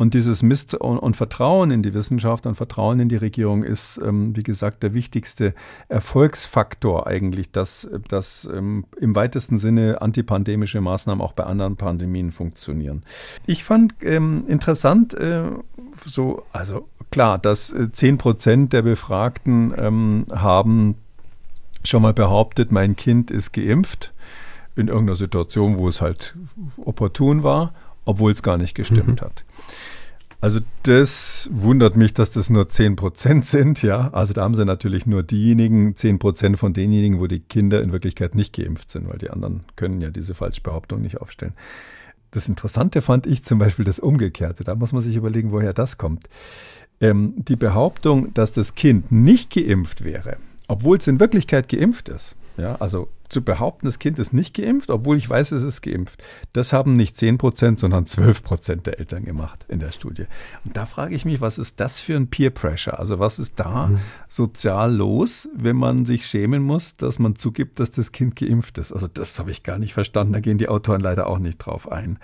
Und 0.00 0.14
dieses 0.14 0.42
Mist 0.42 0.72
und 0.72 1.14
Vertrauen 1.14 1.70
in 1.70 1.82
die 1.82 1.92
Wissenschaft 1.92 2.46
und 2.46 2.54
Vertrauen 2.54 3.00
in 3.00 3.10
die 3.10 3.16
Regierung 3.16 3.62
ist, 3.62 4.00
ähm, 4.02 4.34
wie 4.34 4.42
gesagt, 4.42 4.82
der 4.82 4.94
wichtigste 4.94 5.52
Erfolgsfaktor 5.88 7.06
eigentlich, 7.06 7.52
dass, 7.52 7.86
dass 8.08 8.48
ähm, 8.50 8.86
im 8.98 9.14
weitesten 9.14 9.58
Sinne 9.58 10.00
antipandemische 10.00 10.80
Maßnahmen 10.80 11.22
auch 11.22 11.34
bei 11.34 11.44
anderen 11.44 11.76
Pandemien 11.76 12.30
funktionieren. 12.30 13.02
Ich 13.44 13.62
fand 13.62 13.92
ähm, 14.00 14.44
interessant, 14.48 15.12
äh, 15.12 15.50
so, 16.06 16.44
also 16.50 16.88
klar, 17.10 17.36
dass 17.36 17.70
äh, 17.70 17.92
zehn 17.92 18.16
Prozent 18.16 18.72
der 18.72 18.80
Befragten 18.80 19.74
ähm, 19.76 20.24
haben 20.32 20.96
schon 21.84 22.02
mal 22.02 22.14
behauptet, 22.14 22.72
mein 22.72 22.96
Kind 22.96 23.30
ist 23.30 23.52
geimpft 23.52 24.12
in 24.76 24.88
irgendeiner 24.88 25.16
Situation, 25.16 25.76
wo 25.76 25.88
es 25.88 26.00
halt 26.00 26.34
opportun 26.76 27.42
war, 27.42 27.74
obwohl 28.04 28.32
es 28.32 28.42
gar 28.42 28.56
nicht 28.56 28.74
gestimmt 28.74 29.20
mhm. 29.20 29.24
hat. 29.24 29.44
Also 30.42 30.60
das 30.84 31.50
wundert 31.52 31.96
mich, 31.96 32.14
dass 32.14 32.32
das 32.32 32.48
nur 32.48 32.68
10 32.68 32.96
Prozent 32.96 33.44
sind, 33.44 33.82
ja. 33.82 34.08
Also 34.12 34.32
da 34.32 34.42
haben 34.42 34.54
sie 34.54 34.64
natürlich 34.64 35.04
nur 35.04 35.22
diejenigen, 35.22 35.94
10 35.94 36.18
Prozent 36.18 36.58
von 36.58 36.72
denjenigen, 36.72 37.20
wo 37.20 37.26
die 37.26 37.40
Kinder 37.40 37.82
in 37.82 37.92
Wirklichkeit 37.92 38.34
nicht 38.34 38.56
geimpft 38.56 38.90
sind, 38.90 39.06
weil 39.08 39.18
die 39.18 39.28
anderen 39.28 39.66
können 39.76 40.00
ja 40.00 40.08
diese 40.08 40.34
Falschbehauptung 40.34 41.02
nicht 41.02 41.20
aufstellen. 41.20 41.52
Das 42.30 42.48
Interessante 42.48 43.02
fand 43.02 43.26
ich 43.26 43.42
zum 43.44 43.58
Beispiel 43.58 43.84
das 43.84 43.98
Umgekehrte. 43.98 44.64
Da 44.64 44.74
muss 44.74 44.92
man 44.92 45.02
sich 45.02 45.16
überlegen, 45.16 45.52
woher 45.52 45.74
das 45.74 45.98
kommt. 45.98 46.28
Ähm, 47.02 47.34
die 47.36 47.56
Behauptung, 47.56 48.32
dass 48.32 48.52
das 48.52 48.74
Kind 48.74 49.12
nicht 49.12 49.52
geimpft 49.52 50.04
wäre, 50.04 50.38
obwohl 50.70 50.98
es 50.98 51.08
in 51.08 51.18
Wirklichkeit 51.18 51.68
geimpft 51.68 52.08
ist, 52.08 52.36
ja, 52.56 52.76
also 52.78 53.08
zu 53.30 53.42
behaupten, 53.42 53.86
das 53.86 53.98
Kind 53.98 54.18
ist 54.18 54.32
nicht 54.32 54.54
geimpft, 54.54 54.90
obwohl 54.90 55.16
ich 55.16 55.28
weiß, 55.28 55.52
es 55.52 55.62
ist 55.62 55.82
geimpft. 55.82 56.22
Das 56.52 56.72
haben 56.72 56.92
nicht 56.92 57.16
10 57.16 57.38
Prozent, 57.38 57.78
sondern 57.78 58.06
12 58.06 58.42
Prozent 58.42 58.86
der 58.86 58.98
Eltern 58.98 59.24
gemacht 59.24 59.64
in 59.68 59.78
der 59.78 59.92
Studie. 59.92 60.26
Und 60.64 60.76
da 60.76 60.86
frage 60.86 61.14
ich 61.14 61.24
mich, 61.24 61.40
was 61.40 61.58
ist 61.58 61.80
das 61.80 62.00
für 62.00 62.16
ein 62.16 62.28
Peer 62.28 62.50
Pressure? 62.50 62.98
Also 62.98 63.18
was 63.18 63.38
ist 63.38 63.58
da 63.60 63.86
mhm. 63.86 63.98
sozial 64.28 64.94
los, 64.94 65.48
wenn 65.54 65.76
man 65.76 66.04
sich 66.06 66.26
schämen 66.26 66.62
muss, 66.62 66.96
dass 66.96 67.18
man 67.18 67.36
zugibt, 67.36 67.80
dass 67.80 67.92
das 67.92 68.12
Kind 68.12 68.36
geimpft 68.36 68.78
ist? 68.78 68.92
Also 68.92 69.06
das 69.06 69.38
habe 69.38 69.50
ich 69.50 69.62
gar 69.62 69.78
nicht 69.78 69.94
verstanden. 69.94 70.32
Da 70.32 70.40
gehen 70.40 70.58
die 70.58 70.68
Autoren 70.68 71.00
leider 71.00 71.28
auch 71.28 71.38
nicht 71.38 71.58
drauf 71.58 71.90
ein. 71.90 72.18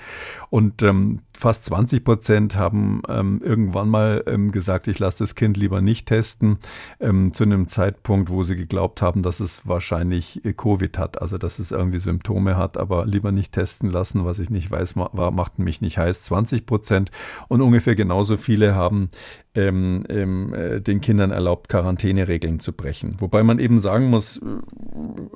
Und 0.50 0.82
ähm, 0.82 1.20
fast 1.32 1.64
20 1.66 2.04
Prozent 2.04 2.56
haben 2.56 3.02
ähm, 3.08 3.40
irgendwann 3.44 3.88
mal 3.88 4.24
ähm, 4.26 4.50
gesagt, 4.50 4.88
ich 4.88 4.98
lasse 4.98 5.18
das 5.18 5.34
Kind 5.34 5.56
lieber 5.56 5.80
nicht 5.80 6.06
testen, 6.06 6.58
ähm, 6.98 7.32
zu 7.32 7.44
einem 7.44 7.68
Zeitpunkt, 7.68 8.30
wo 8.30 8.42
sie 8.42 8.56
geglaubt 8.56 9.02
haben, 9.02 9.22
dass 9.22 9.40
es 9.40 9.68
wahrscheinlich 9.68 10.40
Covid 10.56 10.95
Hat, 10.98 11.20
also 11.20 11.38
dass 11.38 11.58
es 11.58 11.70
irgendwie 11.70 11.98
Symptome 11.98 12.56
hat, 12.56 12.76
aber 12.76 13.06
lieber 13.06 13.32
nicht 13.32 13.52
testen 13.52 13.90
lassen, 13.90 14.24
was 14.24 14.38
ich 14.38 14.50
nicht 14.50 14.70
weiß, 14.70 14.96
macht 14.96 15.58
mich 15.58 15.80
nicht 15.80 15.98
heiß, 15.98 16.22
20 16.22 16.66
Prozent. 16.66 17.10
Und 17.48 17.60
ungefähr 17.60 17.94
genauso 17.94 18.36
viele 18.36 18.74
haben 18.74 19.10
ähm, 19.56 20.04
ähm, 20.08 20.54
äh, 20.54 20.80
den 20.80 21.00
Kindern 21.00 21.30
erlaubt, 21.30 21.68
Quarantäneregeln 21.68 22.60
zu 22.60 22.72
brechen. 22.72 23.16
Wobei 23.18 23.42
man 23.42 23.58
eben 23.58 23.78
sagen 23.78 24.06
muss, 24.10 24.36
äh, 24.36 24.40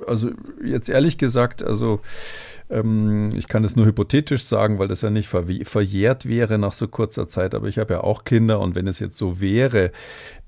also 0.07 0.29
jetzt 0.63 0.89
ehrlich 0.89 1.17
gesagt, 1.17 1.63
also 1.63 1.99
ähm, 2.69 3.29
ich 3.35 3.47
kann 3.47 3.63
es 3.63 3.75
nur 3.75 3.85
hypothetisch 3.85 4.43
sagen, 4.43 4.79
weil 4.79 4.87
das 4.87 5.01
ja 5.01 5.09
nicht 5.09 5.27
verjährt 5.27 6.27
wäre 6.27 6.57
nach 6.57 6.71
so 6.71 6.87
kurzer 6.87 7.27
Zeit, 7.27 7.55
aber 7.55 7.67
ich 7.67 7.79
habe 7.79 7.95
ja 7.95 8.01
auch 8.01 8.23
Kinder 8.23 8.59
und 8.59 8.75
wenn 8.75 8.87
es 8.87 8.99
jetzt 8.99 9.17
so 9.17 9.41
wäre, 9.41 9.91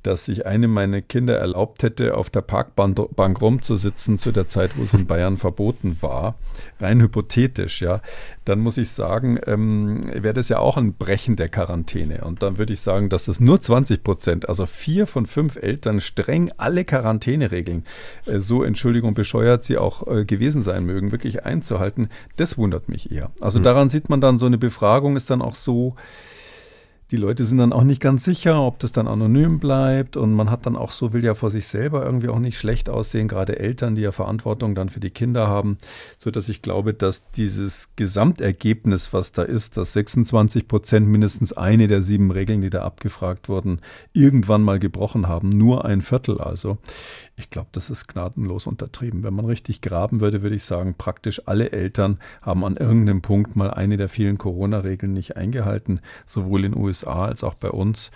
dass 0.03 0.25
sich 0.25 0.45
eine 0.45 0.67
meiner 0.67 1.01
Kinder 1.01 1.37
erlaubt 1.37 1.81
hätte, 1.81 2.15
auf 2.17 2.29
der 2.29 2.41
Parkbank 2.41 3.41
rumzusitzen 3.41 4.17
zu 4.17 4.33
der 4.33 4.47
Zeit, 4.47 4.71
wo 4.77 4.83
es 4.83 4.93
in 4.93 5.07
Bayern 5.07 5.37
verboten 5.37 5.97
war, 6.01 6.35
rein 6.79 7.01
hypothetisch, 7.01 7.81
ja, 7.81 8.01
dann 8.43 8.59
muss 8.59 8.77
ich 8.77 8.89
sagen, 8.89 9.39
ähm, 9.47 10.01
wäre 10.13 10.33
das 10.33 10.49
ja 10.49 10.59
auch 10.59 10.75
ein 10.75 10.93
Brechen 10.93 11.37
der 11.37 11.47
Quarantäne. 11.47 12.25
Und 12.25 12.43
dann 12.43 12.57
würde 12.57 12.73
ich 12.73 12.81
sagen, 12.81 13.07
dass 13.09 13.25
das 13.25 13.39
nur 13.39 13.61
20 13.63 14.03
Prozent, 14.03 14.49
also 14.49 14.65
vier 14.65 15.07
von 15.07 15.25
fünf 15.25 15.55
Eltern 15.55 15.99
streng 15.99 16.51
alle 16.57 16.85
Quarantäneregeln, 16.85 17.85
äh, 18.25 18.39
so 18.39 18.63
Entschuldigung 18.63 19.13
bescheuert 19.13 19.63
sie 19.63 19.77
auch 19.77 20.07
äh, 20.07 20.25
gewesen 20.25 20.61
sein 20.61 20.85
mögen, 20.85 21.11
wirklich 21.11 21.45
einzuhalten, 21.45 22.09
das 22.35 22.57
wundert 22.57 22.89
mich 22.89 23.11
eher. 23.11 23.31
Also 23.41 23.59
mhm. 23.59 23.63
daran 23.63 23.89
sieht 23.89 24.09
man 24.09 24.21
dann, 24.21 24.37
so 24.37 24.45
eine 24.45 24.57
Befragung 24.57 25.15
ist 25.15 25.29
dann 25.29 25.41
auch 25.41 25.55
so, 25.55 25.95
die 27.13 27.17
Leute 27.17 27.45
sind 27.45 27.59
dann 27.59 27.73
auch 27.73 27.83
nicht 27.83 28.01
ganz 28.01 28.25
sicher, 28.25 28.63
ob 28.63 28.79
das 28.79 28.91
dann 28.91 29.07
anonym 29.07 29.59
bleibt. 29.59 30.17
Und 30.17 30.33
man 30.33 30.49
hat 30.49 30.65
dann 30.65 30.75
auch 30.75 30.89
so, 30.89 31.13
will 31.13 31.23
ja 31.23 31.35
vor 31.35 31.51
sich 31.51 31.67
selber 31.67 32.03
irgendwie 32.03 32.29
auch 32.29 32.39
nicht 32.39 32.57
schlecht 32.57 32.89
aussehen, 32.89 33.27
gerade 33.27 33.59
Eltern, 33.59 33.93
die 33.93 34.01
ja 34.01 34.11
Verantwortung 34.11 34.73
dann 34.73 34.89
für 34.89 34.99
die 34.99 35.11
Kinder 35.11 35.47
haben, 35.47 35.77
so 36.17 36.31
dass 36.31 36.49
ich 36.49 36.63
glaube, 36.63 36.95
dass 36.95 37.29
dieses 37.29 37.89
Gesamtergebnis, 37.97 39.13
was 39.13 39.31
da 39.31 39.43
ist, 39.43 39.77
dass 39.77 39.93
26 39.93 40.67
Prozent 40.67 41.07
mindestens 41.07 41.53
eine 41.53 41.87
der 41.87 42.01
sieben 42.01 42.31
Regeln, 42.31 42.61
die 42.61 42.71
da 42.71 42.81
abgefragt 42.81 43.47
wurden, 43.47 43.81
irgendwann 44.13 44.63
mal 44.63 44.79
gebrochen 44.79 45.27
haben, 45.27 45.49
nur 45.49 45.85
ein 45.85 46.01
Viertel 46.01 46.41
also. 46.41 46.79
Ich 47.35 47.51
glaube, 47.51 47.69
das 47.73 47.91
ist 47.91 48.07
gnadenlos 48.07 48.65
untertrieben. 48.65 49.23
Wenn 49.23 49.35
man 49.35 49.45
richtig 49.45 49.81
graben 49.81 50.19
würde, 50.19 50.41
würde 50.41 50.55
ich 50.55 50.63
sagen, 50.63 50.95
praktisch 50.97 51.43
alle 51.45 51.71
Eltern 51.71 52.17
haben 52.41 52.65
an 52.65 52.77
irgendeinem 52.77 53.21
Punkt 53.21 53.55
mal 53.55 53.71
eine 53.71 53.97
der 53.97 54.09
vielen 54.09 54.39
Corona-Regeln 54.39 55.13
nicht 55.13 55.37
eingehalten, 55.37 55.99
sowohl 56.25 56.65
in 56.65 56.73
den 56.73 56.81
USA 57.03 57.25
als 57.25 57.43
auch 57.43 57.55
bei 57.55 57.69
uns. 57.69 58.11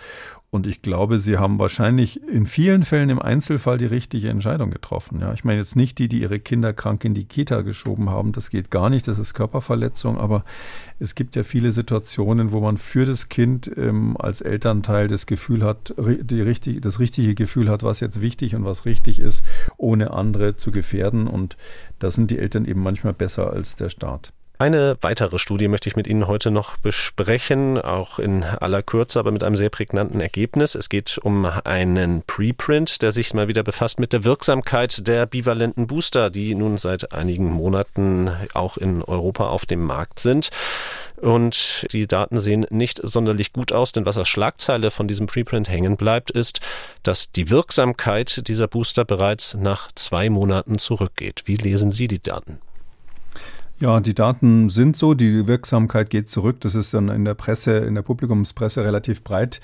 Und 0.50 0.66
ich 0.66 0.80
glaube, 0.80 1.18
sie 1.18 1.36
haben 1.36 1.58
wahrscheinlich 1.58 2.22
in 2.26 2.46
vielen 2.46 2.82
Fällen 2.82 3.10
im 3.10 3.20
Einzelfall 3.20 3.76
die 3.76 3.84
richtige 3.84 4.30
Entscheidung 4.30 4.70
getroffen. 4.70 5.20
Ja, 5.20 5.34
ich 5.34 5.44
meine 5.44 5.58
jetzt 5.58 5.76
nicht 5.76 5.98
die, 5.98 6.08
die 6.08 6.22
ihre 6.22 6.40
Kinder 6.40 6.72
krank 6.72 7.04
in 7.04 7.12
die 7.12 7.26
Kita 7.26 7.60
geschoben 7.60 8.08
haben. 8.08 8.32
Das 8.32 8.48
geht 8.48 8.70
gar 8.70 8.88
nicht. 8.88 9.06
Das 9.08 9.18
ist 9.18 9.34
Körperverletzung. 9.34 10.16
Aber 10.16 10.44
es 10.98 11.14
gibt 11.14 11.36
ja 11.36 11.42
viele 11.42 11.70
Situationen, 11.70 12.50
wo 12.50 12.60
man 12.60 12.78
für 12.78 13.04
das 13.04 13.28
Kind 13.28 13.70
ähm, 13.76 14.16
als 14.18 14.40
Elternteil 14.40 15.06
das 15.06 15.26
Gefühl 15.26 15.62
hat, 15.62 15.94
die 15.98 16.40
richtig, 16.40 16.80
das 16.80 16.98
richtige 16.98 17.34
Gefühl 17.34 17.68
hat, 17.68 17.82
was 17.82 18.00
jetzt 18.00 18.22
wichtig 18.22 18.54
und 18.54 18.64
was 18.64 18.86
richtig 18.86 19.20
ist, 19.20 19.44
ohne 19.76 20.12
andere 20.12 20.56
zu 20.56 20.70
gefährden. 20.70 21.26
Und 21.26 21.58
da 21.98 22.10
sind 22.10 22.30
die 22.30 22.38
Eltern 22.38 22.64
eben 22.64 22.82
manchmal 22.82 23.12
besser 23.12 23.52
als 23.52 23.76
der 23.76 23.90
Staat. 23.90 24.32
Eine 24.60 24.96
weitere 25.02 25.38
Studie 25.38 25.68
möchte 25.68 25.88
ich 25.88 25.94
mit 25.94 26.08
Ihnen 26.08 26.26
heute 26.26 26.50
noch 26.50 26.78
besprechen, 26.78 27.80
auch 27.80 28.18
in 28.18 28.42
aller 28.42 28.82
Kürze, 28.82 29.20
aber 29.20 29.30
mit 29.30 29.44
einem 29.44 29.54
sehr 29.54 29.70
prägnanten 29.70 30.20
Ergebnis. 30.20 30.74
Es 30.74 30.88
geht 30.88 31.16
um 31.22 31.44
einen 31.44 32.24
Preprint, 32.26 33.00
der 33.02 33.12
sich 33.12 33.32
mal 33.34 33.46
wieder 33.46 33.62
befasst 33.62 34.00
mit 34.00 34.12
der 34.12 34.24
Wirksamkeit 34.24 35.06
der 35.06 35.26
bivalenten 35.26 35.86
Booster, 35.86 36.30
die 36.30 36.56
nun 36.56 36.76
seit 36.76 37.12
einigen 37.12 37.52
Monaten 37.52 38.32
auch 38.52 38.78
in 38.78 39.04
Europa 39.04 39.46
auf 39.46 39.64
dem 39.64 39.84
Markt 39.84 40.18
sind. 40.18 40.48
Und 41.18 41.86
die 41.92 42.08
Daten 42.08 42.40
sehen 42.40 42.66
nicht 42.70 43.00
sonderlich 43.00 43.52
gut 43.52 43.70
aus, 43.70 43.92
denn 43.92 44.06
was 44.06 44.18
als 44.18 44.28
Schlagzeile 44.28 44.90
von 44.90 45.06
diesem 45.06 45.28
Preprint 45.28 45.68
hängen 45.68 45.96
bleibt, 45.96 46.32
ist, 46.32 46.58
dass 47.04 47.30
die 47.30 47.50
Wirksamkeit 47.50 48.48
dieser 48.48 48.66
Booster 48.66 49.04
bereits 49.04 49.54
nach 49.54 49.92
zwei 49.94 50.28
Monaten 50.28 50.80
zurückgeht. 50.80 51.42
Wie 51.44 51.54
lesen 51.54 51.92
Sie 51.92 52.08
die 52.08 52.20
Daten? 52.20 52.58
Ja, 53.80 54.00
die 54.00 54.14
Daten 54.14 54.70
sind 54.70 54.96
so, 54.96 55.14
die 55.14 55.46
Wirksamkeit 55.46 56.10
geht 56.10 56.28
zurück. 56.28 56.60
Das 56.62 56.74
ist 56.74 56.92
dann 56.94 57.08
in 57.08 57.24
der 57.24 57.34
Presse, 57.34 57.76
in 57.76 57.94
der 57.94 58.02
Publikumspresse 58.02 58.82
relativ 58.82 59.22
breit 59.22 59.60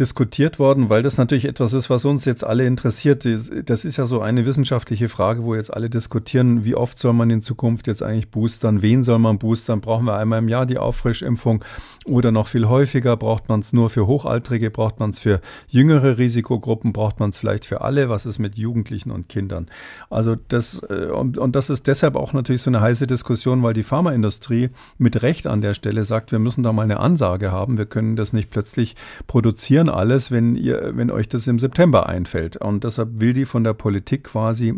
diskutiert 0.00 0.58
worden, 0.58 0.88
weil 0.88 1.02
das 1.02 1.18
natürlich 1.18 1.44
etwas 1.44 1.74
ist, 1.74 1.90
was 1.90 2.06
uns 2.06 2.24
jetzt 2.24 2.44
alle 2.44 2.64
interessiert. 2.64 3.28
Das 3.66 3.84
ist 3.84 3.98
ja 3.98 4.06
so 4.06 4.22
eine 4.22 4.46
wissenschaftliche 4.46 5.10
Frage, 5.10 5.44
wo 5.44 5.54
jetzt 5.54 5.70
alle 5.74 5.90
diskutieren, 5.90 6.64
wie 6.64 6.76
oft 6.76 6.98
soll 6.98 7.12
man 7.12 7.28
in 7.28 7.42
Zukunft 7.42 7.88
jetzt 7.88 8.02
eigentlich 8.02 8.30
boostern, 8.30 8.80
wen 8.80 9.02
soll 9.04 9.18
man 9.18 9.38
boostern, 9.38 9.82
brauchen 9.82 10.06
wir 10.06 10.16
einmal 10.16 10.38
im 10.38 10.48
Jahr 10.48 10.64
die 10.64 10.78
Auffrischimpfung 10.78 11.62
oder 12.08 12.32
noch 12.32 12.48
viel 12.48 12.68
häufiger, 12.68 13.16
braucht 13.16 13.48
man 13.48 13.60
es 13.60 13.72
nur 13.72 13.90
für 13.90 14.06
Hochaltrige, 14.06 14.70
braucht 14.70 15.00
man 15.00 15.10
es 15.10 15.18
für 15.18 15.40
jüngere 15.68 16.18
Risikogruppen, 16.18 16.92
braucht 16.92 17.20
man 17.20 17.30
es 17.30 17.38
vielleicht 17.38 17.66
für 17.66 17.82
alle, 17.82 18.08
was 18.08 18.26
ist 18.26 18.38
mit 18.38 18.56
Jugendlichen 18.56 19.10
und 19.10 19.28
Kindern. 19.28 19.66
Also 20.10 20.36
das, 20.48 20.82
äh, 20.88 21.06
und, 21.06 21.38
und 21.38 21.54
das 21.54 21.70
ist 21.70 21.86
deshalb 21.86 22.16
auch 22.16 22.32
natürlich 22.32 22.62
so 22.62 22.70
eine 22.70 22.80
heiße 22.80 23.06
Diskussion, 23.06 23.62
weil 23.62 23.74
die 23.74 23.82
Pharmaindustrie 23.82 24.70
mit 24.98 25.22
Recht 25.22 25.46
an 25.46 25.60
der 25.60 25.74
Stelle 25.74 26.04
sagt, 26.04 26.32
wir 26.32 26.38
müssen 26.38 26.62
da 26.62 26.72
mal 26.72 26.82
eine 26.82 27.00
Ansage 27.00 27.52
haben. 27.52 27.78
Wir 27.78 27.86
können 27.86 28.16
das 28.16 28.32
nicht 28.32 28.50
plötzlich 28.50 28.96
produzieren 29.26 29.88
alles, 29.88 30.30
wenn 30.30 30.56
ihr, 30.56 30.92
wenn 30.96 31.10
euch 31.10 31.28
das 31.28 31.46
im 31.46 31.58
September 31.58 32.08
einfällt. 32.08 32.56
Und 32.56 32.84
deshalb 32.84 33.20
will 33.20 33.32
die 33.32 33.44
von 33.44 33.64
der 33.64 33.74
Politik 33.74 34.24
quasi, 34.24 34.74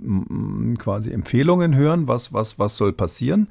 quasi 0.79 1.11
Empfehlungen 1.13 1.75
hören, 1.75 2.09
was, 2.09 2.33
was, 2.33 2.59
was 2.59 2.77
soll 2.77 2.93
passieren. 2.93 3.49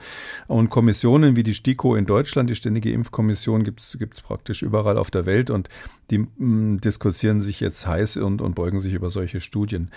Und 0.48 0.70
Kommissionen 0.70 1.36
wie 1.36 1.44
die 1.44 1.54
STIKO 1.54 1.96
in 1.96 2.06
Deutschland, 2.06 2.50
die 2.50 2.56
Ständige 2.56 2.92
Impfkommission 2.92 3.64
gibt 3.72 4.15
es 4.15 4.22
praktisch 4.22 4.61
überall 4.61 4.97
auf 4.97 5.11
der 5.11 5.26
Welt 5.26 5.49
und 5.49 5.70
die 6.09 6.20
mh, 6.20 6.80
diskutieren 6.80 7.41
sich 7.41 7.59
jetzt 7.59 7.88
heiß 7.88 8.17
und, 8.17 8.41
und 8.41 8.55
beugen 8.55 8.80
sich 8.80 8.93
über 8.93 9.09
solche 9.09 9.39
Studien. 9.39 9.89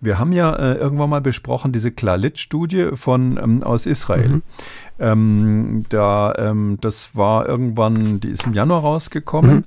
Wir 0.00 0.18
haben 0.18 0.32
ja 0.32 0.54
äh, 0.54 0.74
irgendwann 0.74 1.10
mal 1.10 1.20
besprochen, 1.20 1.72
diese 1.72 1.90
Klalit-Studie 1.90 2.90
von 2.94 3.38
ähm, 3.42 3.62
aus 3.62 3.86
Israel. 3.86 4.28
Mhm. 4.28 4.42
Ähm, 4.98 5.86
da, 5.88 6.34
ähm, 6.36 6.78
das 6.80 7.14
war 7.14 7.48
irgendwann, 7.48 8.20
die 8.20 8.28
ist 8.28 8.46
im 8.46 8.54
Januar 8.54 8.80
rausgekommen. 8.80 9.56
Mhm. 9.56 9.64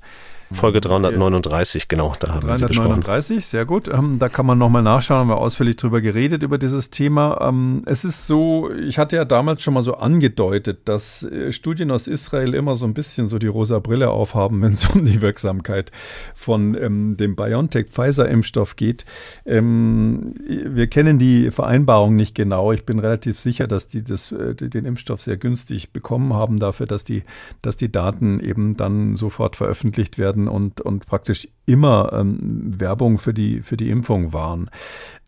Folge 0.52 0.80
339, 0.80 1.88
genau, 1.88 2.14
da 2.20 2.34
haben 2.34 2.46
339, 2.46 3.46
sehr 3.46 3.64
gut. 3.64 3.88
Ähm, 3.88 4.18
da 4.18 4.28
kann 4.28 4.46
man 4.46 4.58
nochmal 4.58 4.82
nachschauen, 4.82 5.20
haben 5.20 5.28
wir 5.28 5.38
ausführlich 5.38 5.76
drüber 5.76 6.00
geredet, 6.00 6.42
über 6.42 6.58
dieses 6.58 6.90
Thema. 6.90 7.38
Ähm, 7.40 7.82
es 7.86 8.04
ist 8.04 8.26
so, 8.26 8.70
ich 8.70 8.98
hatte 8.98 9.16
ja 9.16 9.24
damals 9.24 9.62
schon 9.62 9.74
mal 9.74 9.82
so 9.82 9.94
angedeutet, 9.94 10.80
dass 10.84 11.22
äh, 11.24 11.50
Studien 11.50 11.90
aus 11.90 12.06
Israel 12.06 12.54
immer 12.54 12.76
so 12.76 12.86
ein 12.86 12.94
bisschen 12.94 13.26
so 13.26 13.38
die 13.38 13.46
rosa 13.46 13.78
Brille 13.78 14.10
aufhaben, 14.10 14.62
wenn 14.62 14.72
es 14.72 14.86
um 14.86 15.04
die 15.04 15.20
Wirksamkeit 15.20 15.90
von 16.34 16.74
ähm, 16.74 17.16
dem 17.16 17.36
BioNTech-Pfizer-Impfstoff 17.36 18.76
geht. 18.76 19.04
Ähm, 19.46 20.34
wir 20.46 20.86
kennen 20.88 21.18
die 21.18 21.50
Vereinbarung 21.50 22.16
nicht 22.16 22.34
genau. 22.34 22.72
Ich 22.72 22.84
bin 22.84 22.98
relativ 22.98 23.38
sicher, 23.38 23.66
dass 23.66 23.88
die 23.88 24.04
das, 24.04 24.30
äh, 24.32 24.54
den 24.54 24.84
Impfstoff 24.84 25.22
sehr 25.22 25.36
günstig 25.36 25.92
bekommen 25.92 26.34
haben 26.34 26.58
dafür, 26.58 26.86
dass 26.86 27.04
die, 27.04 27.22
dass 27.62 27.76
die 27.76 27.90
Daten 27.90 28.40
eben 28.40 28.76
dann 28.76 29.16
sofort 29.16 29.56
veröffentlicht 29.56 30.18
werden 30.18 30.33
werden 30.34 30.48
und, 30.48 30.80
und 30.80 31.06
praktisch 31.06 31.48
immer 31.66 32.12
ähm, 32.12 32.72
Werbung 32.78 33.18
für 33.18 33.32
die, 33.32 33.60
für 33.60 33.76
die 33.76 33.90
Impfung 33.90 34.32
waren. 34.32 34.70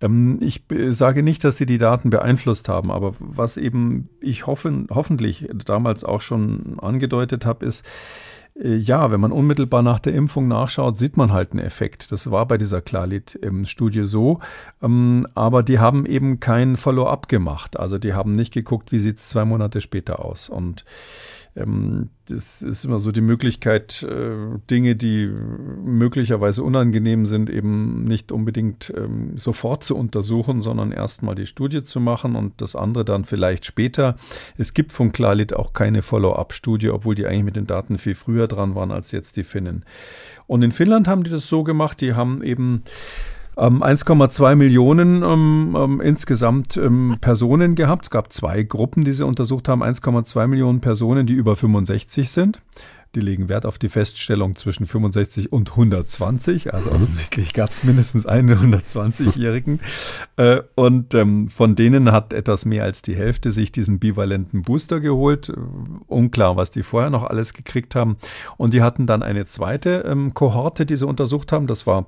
Ähm, 0.00 0.38
ich 0.40 0.64
sage 0.90 1.22
nicht, 1.22 1.44
dass 1.44 1.56
sie 1.56 1.66
die 1.66 1.78
Daten 1.78 2.10
beeinflusst 2.10 2.68
haben, 2.68 2.90
aber 2.90 3.14
was 3.18 3.56
eben 3.56 4.08
ich 4.20 4.46
hoffen, 4.46 4.88
hoffentlich 4.90 5.48
damals 5.64 6.04
auch 6.04 6.20
schon 6.20 6.78
angedeutet 6.80 7.46
habe, 7.46 7.64
ist, 7.64 7.86
äh, 8.60 8.74
ja, 8.74 9.10
wenn 9.10 9.20
man 9.20 9.32
unmittelbar 9.32 9.82
nach 9.82 9.98
der 9.98 10.14
Impfung 10.14 10.48
nachschaut, 10.48 10.98
sieht 10.98 11.16
man 11.16 11.32
halt 11.32 11.52
einen 11.52 11.64
Effekt. 11.64 12.12
Das 12.12 12.30
war 12.30 12.46
bei 12.46 12.58
dieser 12.58 12.82
Klarlit-Studie 12.82 14.04
so. 14.04 14.40
Ähm, 14.82 15.26
aber 15.34 15.62
die 15.62 15.78
haben 15.78 16.04
eben 16.04 16.40
kein 16.40 16.76
Follow-up 16.76 17.28
gemacht. 17.28 17.78
Also 17.78 17.98
die 17.98 18.12
haben 18.12 18.32
nicht 18.32 18.52
geguckt, 18.52 18.92
wie 18.92 18.98
sieht 18.98 19.18
es 19.18 19.28
zwei 19.28 19.44
Monate 19.44 19.80
später 19.80 20.24
aus. 20.24 20.48
Und 20.48 20.84
ähm, 20.84 21.45
das 22.28 22.60
ist 22.60 22.84
immer 22.84 22.98
so 22.98 23.12
die 23.12 23.22
Möglichkeit, 23.22 24.02
äh, 24.02 24.58
Dinge, 24.70 24.94
die 24.94 25.26
möglicherweise 25.26 26.62
unangenehm 26.62 27.24
sind, 27.24 27.48
eben 27.48 28.04
nicht 28.04 28.30
unbedingt 28.30 28.92
ähm, 28.94 29.38
sofort 29.38 29.82
zu 29.82 29.96
untersuchen, 29.96 30.60
sondern 30.60 30.92
erstmal 30.92 31.34
die 31.34 31.46
Studie 31.46 31.82
zu 31.82 31.98
machen 31.98 32.36
und 32.36 32.60
das 32.60 32.76
andere 32.76 33.06
dann 33.06 33.24
vielleicht 33.24 33.64
später. 33.64 34.16
Es 34.58 34.74
gibt 34.74 34.92
von 34.92 35.12
Klarlit 35.12 35.54
auch 35.54 35.72
keine 35.72 36.02
Follow-up-Studie, 36.02 36.90
obwohl 36.90 37.14
die 37.14 37.26
eigentlich 37.26 37.44
mit 37.44 37.56
den 37.56 37.66
Daten 37.66 37.96
viel 37.96 38.14
früher 38.14 38.48
dran 38.48 38.74
waren 38.74 38.90
als 38.90 39.10
jetzt 39.12 39.38
die 39.38 39.44
Finnen. 39.44 39.84
Und 40.46 40.62
in 40.62 40.72
Finnland 40.72 41.08
haben 41.08 41.24
die 41.24 41.30
das 41.30 41.48
so 41.48 41.64
gemacht, 41.64 42.02
die 42.02 42.12
haben 42.12 42.42
eben 42.42 42.82
1,2 43.56 44.52
ähm, 44.52 44.58
Millionen 44.58 45.22
ähm, 45.22 45.76
ähm, 45.78 46.00
insgesamt 46.00 46.76
ähm, 46.76 47.16
Personen 47.20 47.74
gehabt. 47.74 48.04
Es 48.04 48.10
gab 48.10 48.32
zwei 48.32 48.62
Gruppen, 48.62 49.04
die 49.04 49.12
sie 49.12 49.24
untersucht 49.24 49.68
haben. 49.68 49.82
1,2 49.82 50.46
Millionen 50.46 50.80
Personen, 50.80 51.26
die 51.26 51.32
über 51.32 51.56
65 51.56 52.30
sind. 52.30 52.60
Die 53.14 53.20
legen 53.20 53.48
Wert 53.48 53.64
auf 53.64 53.78
die 53.78 53.88
Feststellung 53.88 54.56
zwischen 54.56 54.84
65 54.84 55.50
und 55.50 55.70
120. 55.70 56.74
Also 56.74 56.90
mhm. 56.90 56.96
offensichtlich 56.96 57.54
gab 57.54 57.70
es 57.70 57.82
mindestens 57.82 58.26
einen 58.26 58.74
120-Jährigen. 58.74 59.80
Äh, 60.38 60.60
und 60.74 61.14
ähm, 61.14 61.48
von 61.48 61.76
denen 61.76 62.12
hat 62.12 62.34
etwas 62.34 62.66
mehr 62.66 62.84
als 62.84 63.00
die 63.00 63.16
Hälfte 63.16 63.50
sich 63.52 63.72
diesen 63.72 63.98
bivalenten 63.98 64.60
Booster 64.60 65.00
geholt. 65.00 65.50
Unklar, 66.08 66.58
was 66.58 66.70
die 66.70 66.82
vorher 66.82 67.08
noch 67.08 67.24
alles 67.24 67.54
gekriegt 67.54 67.94
haben. 67.94 68.18
Und 68.58 68.74
die 68.74 68.82
hatten 68.82 69.06
dann 69.06 69.22
eine 69.22 69.46
zweite 69.46 70.04
ähm, 70.06 70.34
Kohorte, 70.34 70.84
die 70.84 70.96
sie 70.98 71.06
untersucht 71.06 71.52
haben. 71.52 71.66
Das 71.66 71.86
war 71.86 72.04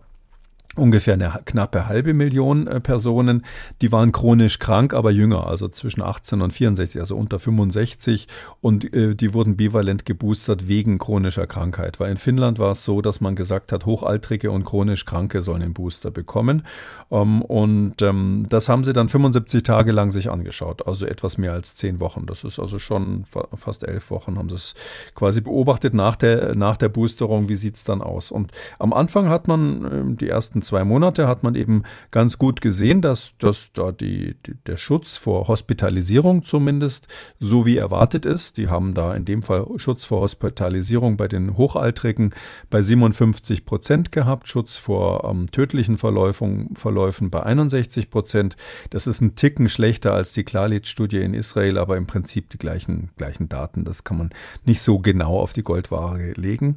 ungefähr 0.78 1.14
eine 1.14 1.40
knappe 1.44 1.86
halbe 1.86 2.14
Million 2.14 2.66
äh, 2.66 2.80
Personen, 2.80 3.44
die 3.82 3.92
waren 3.92 4.12
chronisch 4.12 4.58
krank, 4.58 4.94
aber 4.94 5.10
jünger, 5.10 5.46
also 5.46 5.68
zwischen 5.68 6.02
18 6.02 6.42
und 6.42 6.52
64, 6.52 7.00
also 7.00 7.16
unter 7.16 7.38
65 7.38 8.28
und 8.60 8.92
äh, 8.94 9.14
die 9.14 9.34
wurden 9.34 9.56
bivalent 9.56 10.06
geboostert 10.06 10.68
wegen 10.68 10.98
chronischer 10.98 11.46
Krankheit, 11.46 12.00
weil 12.00 12.10
in 12.10 12.16
Finnland 12.16 12.58
war 12.58 12.72
es 12.72 12.84
so, 12.84 13.02
dass 13.02 13.20
man 13.20 13.36
gesagt 13.36 13.72
hat, 13.72 13.86
Hochaltrige 13.86 14.50
und 14.50 14.64
chronisch 14.64 15.04
Kranke 15.04 15.42
sollen 15.42 15.60
den 15.60 15.74
Booster 15.74 16.10
bekommen. 16.10 16.62
Ähm, 17.10 17.42
und 17.42 18.00
ähm, 18.02 18.46
das 18.48 18.68
haben 18.68 18.84
sie 18.84 18.92
dann 18.92 19.08
75 19.08 19.62
Tage 19.62 19.92
lang 19.92 20.10
sich 20.10 20.30
angeschaut, 20.30 20.86
also 20.86 21.06
etwas 21.06 21.38
mehr 21.38 21.52
als 21.52 21.74
zehn 21.76 22.00
Wochen, 22.00 22.26
das 22.26 22.44
ist 22.44 22.58
also 22.58 22.78
schon 22.78 23.26
fast 23.56 23.84
elf 23.84 24.10
Wochen 24.10 24.38
haben 24.38 24.48
sie 24.48 24.56
es 24.56 24.74
quasi 25.14 25.40
beobachtet 25.40 25.94
nach 25.94 26.16
der, 26.16 26.54
nach 26.54 26.76
der 26.76 26.88
Boosterung, 26.88 27.48
wie 27.48 27.56
sieht 27.56 27.76
es 27.76 27.84
dann 27.84 28.02
aus? 28.02 28.30
Und 28.30 28.52
am 28.78 28.92
Anfang 28.92 29.28
hat 29.28 29.48
man 29.48 29.84
äh, 29.84 30.16
die 30.16 30.28
ersten 30.28 30.62
zwei 30.68 30.84
Monate 30.84 31.26
hat 31.26 31.42
man 31.42 31.54
eben 31.54 31.82
ganz 32.10 32.38
gut 32.38 32.60
gesehen, 32.60 33.00
dass, 33.00 33.32
dass 33.38 33.72
da 33.72 33.90
die, 33.90 34.36
die, 34.46 34.54
der 34.66 34.76
Schutz 34.76 35.16
vor 35.16 35.48
Hospitalisierung 35.48 36.44
zumindest 36.44 37.08
so 37.38 37.64
wie 37.64 37.78
erwartet 37.78 38.26
ist. 38.26 38.58
Die 38.58 38.68
haben 38.68 38.94
da 38.94 39.14
in 39.14 39.24
dem 39.24 39.42
Fall 39.42 39.66
Schutz 39.76 40.04
vor 40.04 40.20
Hospitalisierung 40.20 41.16
bei 41.16 41.26
den 41.26 41.56
Hochaltrigen 41.56 42.34
bei 42.68 42.82
57 42.82 43.64
Prozent 43.64 44.12
gehabt, 44.12 44.46
Schutz 44.46 44.76
vor 44.76 45.24
ähm, 45.24 45.50
tödlichen 45.50 45.96
Verläufen, 45.96 47.30
bei 47.30 47.42
61 47.42 48.10
Prozent. 48.10 48.56
Das 48.90 49.06
ist 49.06 49.20
ein 49.22 49.34
Ticken 49.34 49.68
schlechter 49.68 50.12
als 50.12 50.32
die 50.34 50.44
Klarlit-Studie 50.44 51.20
in 51.20 51.32
Israel, 51.32 51.78
aber 51.78 51.96
im 51.96 52.06
Prinzip 52.06 52.50
die 52.50 52.58
gleichen, 52.58 53.10
gleichen 53.16 53.48
Daten. 53.48 53.84
Das 53.84 54.04
kann 54.04 54.18
man 54.18 54.30
nicht 54.66 54.82
so 54.82 54.98
genau 54.98 55.38
auf 55.38 55.54
die 55.54 55.62
Goldwaage 55.62 56.32
legen. 56.32 56.76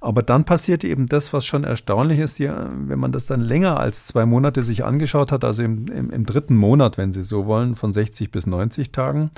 Aber 0.00 0.22
dann 0.22 0.44
passiert 0.44 0.82
eben 0.82 1.06
das, 1.06 1.32
was 1.32 1.46
schon 1.46 1.62
erstaunlich 1.62 2.18
ist, 2.18 2.40
ja, 2.40 2.68
wenn 2.72 2.98
man 2.98 3.12
das 3.12 3.17
dann 3.26 3.40
länger 3.40 3.78
als 3.78 4.06
zwei 4.06 4.26
Monate 4.26 4.62
sich 4.62 4.84
angeschaut 4.84 5.32
hat, 5.32 5.44
also 5.44 5.62
im, 5.62 5.86
im, 5.88 6.10
im 6.10 6.26
dritten 6.26 6.56
Monat, 6.56 6.98
wenn 6.98 7.12
Sie 7.12 7.22
so 7.22 7.46
wollen, 7.46 7.74
von 7.74 7.92
60 7.92 8.30
bis 8.30 8.46
90 8.46 8.92
Tagen, 8.92 9.30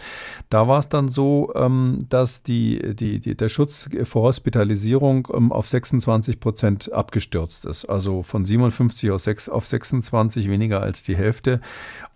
da 0.48 0.68
war 0.68 0.78
es 0.78 0.88
dann 0.88 1.08
so, 1.08 1.52
ähm, 1.54 2.06
dass 2.08 2.42
die, 2.42 2.94
die, 2.94 3.20
die, 3.20 3.36
der 3.36 3.48
Schutz 3.48 3.88
vor 4.04 4.22
Hospitalisierung 4.22 5.28
ähm, 5.32 5.52
auf 5.52 5.68
26 5.68 6.40
Prozent 6.40 6.92
abgestürzt 6.92 7.64
ist. 7.66 7.84
Also 7.86 8.22
von 8.22 8.44
57 8.44 9.10
auf, 9.10 9.22
6, 9.22 9.48
auf 9.48 9.66
26 9.66 10.48
weniger 10.48 10.82
als 10.82 11.02
die 11.02 11.16
Hälfte. 11.16 11.60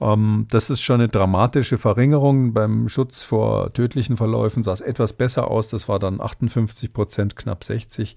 Ähm, 0.01 0.47
das 0.51 0.71
ist 0.71 0.83
schon 0.83 1.01
eine 1.01 1.09
dramatische 1.09 1.79
Verringerung. 1.79 2.53
Beim 2.53 2.89
Schutz 2.89 3.23
vor 3.23 3.73
tödlichen 3.73 4.17
Verläufen 4.17 4.63
sah 4.63 4.73
es 4.73 4.81
etwas 4.81 5.13
besser 5.13 5.51
aus. 5.51 5.69
Das 5.69 5.89
war 5.89 5.99
dann 5.99 6.21
58 6.21 6.93
Prozent, 6.93 7.37
knapp 7.37 7.65
60. 7.65 8.17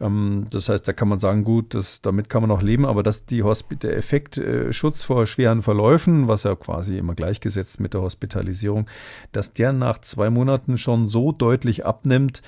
Ähm, 0.00 0.46
das 0.50 0.68
heißt, 0.68 0.86
da 0.86 0.92
kann 0.92 1.08
man 1.08 1.18
sagen, 1.18 1.44
gut, 1.44 1.74
das, 1.74 2.00
damit 2.02 2.28
kann 2.28 2.42
man 2.42 2.48
noch 2.48 2.62
leben, 2.62 2.84
aber 2.86 3.02
dass 3.02 3.26
die 3.26 3.42
Hospi 3.42 3.76
der 3.76 3.96
Effekt 3.96 4.36
äh, 4.38 4.72
Schutz 4.72 5.02
vor 5.02 5.26
schweren 5.26 5.62
Verläufen, 5.62 6.28
was 6.28 6.44
ja 6.44 6.54
quasi 6.54 6.98
immer 6.98 7.14
gleichgesetzt 7.14 7.80
mit 7.80 7.94
der 7.94 8.02
Hospitalisierung, 8.02 8.86
dass 9.32 9.52
der 9.52 9.72
nach 9.72 9.98
zwei 9.98 10.30
Monaten 10.30 10.78
schon 10.78 11.08
so 11.08 11.32
deutlich 11.32 11.86
abnimmt, 11.86 12.42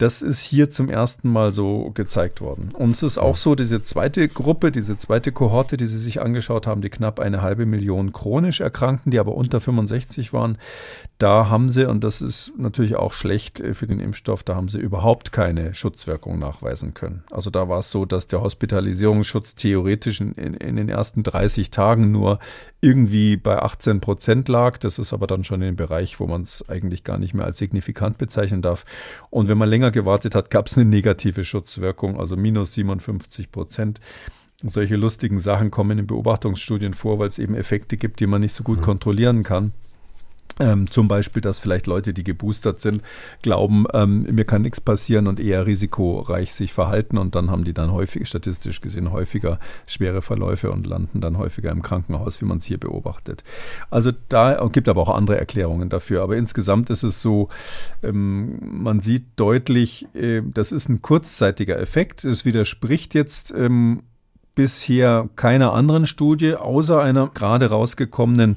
das 0.00 0.22
ist 0.22 0.40
hier 0.40 0.70
zum 0.70 0.88
ersten 0.88 1.28
Mal 1.28 1.52
so 1.52 1.90
gezeigt 1.92 2.40
worden. 2.40 2.70
Und 2.72 2.92
es 2.92 3.02
ist 3.02 3.18
auch 3.18 3.36
so, 3.36 3.54
diese 3.54 3.82
zweite 3.82 4.28
Gruppe, 4.28 4.72
diese 4.72 4.96
zweite 4.96 5.30
Kohorte, 5.30 5.76
die 5.76 5.86
Sie 5.86 5.98
sich 5.98 6.22
angeschaut 6.22 6.66
haben, 6.66 6.80
die 6.80 6.88
knapp 6.88 7.20
eine 7.20 7.42
halbe 7.42 7.66
Million 7.66 8.12
chronisch 8.20 8.60
Erkrankten, 8.60 9.10
die 9.10 9.18
aber 9.18 9.34
unter 9.34 9.60
65 9.60 10.34
waren, 10.34 10.58
da 11.16 11.48
haben 11.48 11.70
sie, 11.70 11.88
und 11.88 12.04
das 12.04 12.20
ist 12.20 12.52
natürlich 12.58 12.94
auch 12.96 13.14
schlecht 13.14 13.60
äh, 13.60 13.72
für 13.72 13.86
den 13.86 13.98
Impfstoff, 13.98 14.42
da 14.42 14.56
haben 14.56 14.68
sie 14.68 14.78
überhaupt 14.78 15.32
keine 15.32 15.72
Schutzwirkung 15.72 16.38
nachweisen 16.38 16.92
können. 16.92 17.24
Also 17.30 17.48
da 17.48 17.70
war 17.70 17.78
es 17.78 17.90
so, 17.90 18.04
dass 18.04 18.26
der 18.26 18.42
Hospitalisierungsschutz 18.42 19.54
theoretisch 19.54 20.20
in, 20.20 20.34
in 20.34 20.76
den 20.76 20.90
ersten 20.90 21.22
30 21.22 21.70
Tagen 21.70 22.12
nur 22.12 22.40
irgendwie 22.82 23.38
bei 23.38 23.58
18 23.58 24.00
Prozent 24.00 24.48
lag. 24.48 24.76
Das 24.76 24.98
ist 24.98 25.14
aber 25.14 25.26
dann 25.26 25.42
schon 25.42 25.62
in 25.62 25.68
dem 25.68 25.76
Bereich, 25.76 26.20
wo 26.20 26.26
man 26.26 26.42
es 26.42 26.62
eigentlich 26.68 27.04
gar 27.04 27.16
nicht 27.16 27.32
mehr 27.32 27.46
als 27.46 27.56
signifikant 27.56 28.18
bezeichnen 28.18 28.60
darf. 28.60 28.84
Und 29.30 29.48
wenn 29.48 29.56
man 29.56 29.70
länger 29.70 29.92
gewartet 29.92 30.34
hat, 30.34 30.50
gab 30.50 30.66
es 30.66 30.76
eine 30.76 30.88
negative 30.88 31.44
Schutzwirkung, 31.44 32.20
also 32.20 32.36
minus 32.36 32.74
57 32.74 33.50
Prozent. 33.50 33.98
Solche 34.62 34.96
lustigen 34.96 35.38
Sachen 35.38 35.70
kommen 35.70 35.98
in 35.98 36.06
Beobachtungsstudien 36.06 36.92
vor, 36.92 37.18
weil 37.18 37.28
es 37.28 37.38
eben 37.38 37.54
Effekte 37.54 37.96
gibt, 37.96 38.20
die 38.20 38.26
man 38.26 38.40
nicht 38.40 38.54
so 38.54 38.62
gut 38.62 38.78
mhm. 38.78 38.82
kontrollieren 38.82 39.42
kann. 39.42 39.72
Ähm, 40.60 40.90
zum 40.90 41.08
Beispiel, 41.08 41.40
dass 41.40 41.58
vielleicht 41.58 41.86
Leute, 41.86 42.12
die 42.12 42.22
geboostert 42.22 42.80
sind, 42.80 43.02
glauben, 43.40 43.86
ähm, 43.94 44.26
mir 44.30 44.44
kann 44.44 44.60
nichts 44.60 44.80
passieren 44.80 45.26
und 45.26 45.40
eher 45.40 45.64
risikoreich 45.64 46.52
sich 46.52 46.74
verhalten 46.74 47.16
und 47.16 47.34
dann 47.34 47.50
haben 47.50 47.64
die 47.64 47.72
dann 47.72 47.92
häufig, 47.92 48.28
statistisch 48.28 48.82
gesehen, 48.82 49.10
häufiger 49.10 49.58
schwere 49.86 50.20
Verläufe 50.20 50.70
und 50.70 50.86
landen 50.86 51.22
dann 51.22 51.38
häufiger 51.38 51.70
im 51.70 51.80
Krankenhaus, 51.80 52.42
wie 52.42 52.44
man 52.44 52.58
es 52.58 52.66
hier 52.66 52.78
beobachtet. 52.78 53.42
Also 53.88 54.10
da 54.28 54.68
gibt 54.70 54.88
aber 54.90 55.00
auch 55.00 55.08
andere 55.08 55.38
Erklärungen 55.38 55.88
dafür. 55.88 56.22
Aber 56.22 56.36
insgesamt 56.36 56.90
ist 56.90 57.04
es 57.04 57.22
so, 57.22 57.48
ähm, 58.02 58.82
man 58.82 59.00
sieht 59.00 59.24
deutlich, 59.36 60.08
äh, 60.14 60.42
das 60.44 60.72
ist 60.72 60.90
ein 60.90 61.00
kurzzeitiger 61.00 61.78
Effekt. 61.78 62.24
Es 62.24 62.44
widerspricht 62.44 63.14
jetzt 63.14 63.54
ähm, 63.56 64.02
bisher 64.54 65.28
keiner 65.36 65.72
anderen 65.72 66.06
Studie, 66.06 66.54
außer 66.54 67.02
einer 67.02 67.28
gerade 67.28 67.70
rausgekommenen 67.70 68.56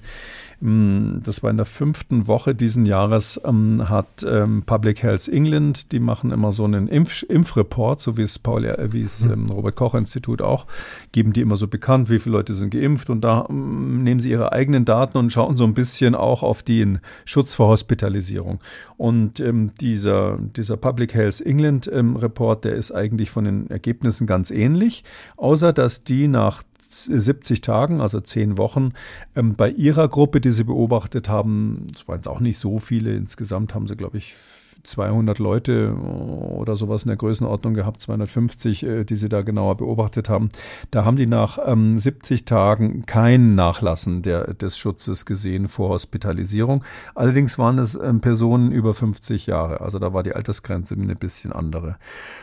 das 0.65 1.43
war 1.43 1.49
in 1.49 1.57
der 1.57 1.65
fünften 1.65 2.25
Woche 2.27 2.55
diesen 2.55 2.85
Jahres, 2.85 3.41
ähm, 3.43 3.89
hat 3.89 4.25
ähm, 4.25 4.63
Public 4.65 5.03
Health 5.03 5.27
England, 5.27 5.91
die 5.91 5.99
machen 5.99 6.31
immer 6.31 6.53
so 6.53 6.63
einen 6.63 6.87
Impf 6.87 7.23
Impfreport, 7.23 7.99
so 7.99 8.15
wie 8.15 8.21
es 8.21 8.39
Paul, 8.39 8.63
äh, 8.63 8.93
wie 8.93 9.01
es 9.01 9.25
mhm. 9.25 9.33
ähm, 9.33 9.45
Robert 9.47 9.75
Koch 9.75 9.93
Institut 9.93 10.41
auch, 10.41 10.65
geben 11.11 11.33
die 11.33 11.41
immer 11.41 11.57
so 11.57 11.67
bekannt, 11.67 12.09
wie 12.09 12.17
viele 12.17 12.37
Leute 12.37 12.53
sind 12.53 12.69
geimpft 12.69 13.09
und 13.09 13.19
da 13.19 13.45
ähm, 13.49 14.03
nehmen 14.03 14.21
sie 14.21 14.29
ihre 14.29 14.53
eigenen 14.53 14.85
Daten 14.85 15.17
und 15.17 15.33
schauen 15.33 15.57
so 15.57 15.65
ein 15.65 15.73
bisschen 15.73 16.15
auch 16.15 16.43
auf 16.43 16.63
den 16.63 16.99
Schutz 17.25 17.53
vor 17.53 17.67
Hospitalisierung. 17.67 18.61
Und 18.95 19.41
ähm, 19.41 19.71
dieser, 19.81 20.37
dieser 20.37 20.77
Public 20.77 21.13
Health 21.13 21.41
England 21.41 21.91
ähm, 21.91 22.15
Report, 22.15 22.63
der 22.63 22.75
ist 22.75 22.93
eigentlich 22.93 23.31
von 23.31 23.43
den 23.43 23.69
Ergebnissen 23.69 24.27
ganz 24.27 24.49
ähnlich, 24.49 25.03
außer 25.35 25.73
dass 25.73 26.05
die 26.05 26.29
nach 26.29 26.63
70 26.93 27.61
Tagen, 27.61 28.01
also 28.01 28.19
10 28.19 28.57
Wochen, 28.57 28.93
ähm, 29.35 29.55
bei 29.55 29.69
ihrer 29.69 30.07
Gruppe, 30.07 30.41
die 30.41 30.51
sie 30.51 30.63
beobachtet 30.63 31.29
haben, 31.29 31.87
es 31.93 32.07
waren 32.07 32.17
jetzt 32.17 32.27
auch 32.27 32.39
nicht 32.39 32.57
so 32.57 32.79
viele, 32.79 33.15
insgesamt 33.15 33.75
haben 33.75 33.87
sie, 33.87 33.95
glaube 33.95 34.17
ich, 34.17 34.35
200 34.83 35.39
Leute 35.39 35.95
oder 35.95 36.75
sowas 36.75 37.03
in 37.03 37.07
der 37.07 37.17
Größenordnung 37.17 37.73
gehabt, 37.73 38.01
250, 38.01 38.83
äh, 38.83 39.03
die 39.05 39.15
sie 39.15 39.29
da 39.29 39.41
genauer 39.41 39.77
beobachtet 39.77 40.29
haben. 40.29 40.49
Da 40.91 41.05
haben 41.05 41.15
die 41.15 41.25
nach 41.25 41.57
ähm, 41.65 41.97
70 41.97 42.45
Tagen 42.45 43.05
kein 43.05 43.55
Nachlassen 43.55 44.21
der, 44.21 44.53
des 44.53 44.77
Schutzes 44.77 45.25
gesehen 45.25 45.67
vor 45.67 45.89
Hospitalisierung. 45.89 46.83
Allerdings 47.15 47.57
waren 47.57 47.79
es 47.79 47.95
ähm, 47.95 48.19
Personen 48.19 48.71
über 48.71 48.93
50 48.93 49.47
Jahre, 49.47 49.81
also 49.81 49.99
da 49.99 50.13
war 50.13 50.23
die 50.23 50.35
Altersgrenze 50.35 50.95
eine 50.95 51.15
bisschen 51.15 51.53
andere, 51.53 51.97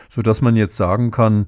sodass 0.09 0.41
man 0.41 0.55
jetzt 0.55 0.75
sagen 0.75 1.11
kann, 1.11 1.47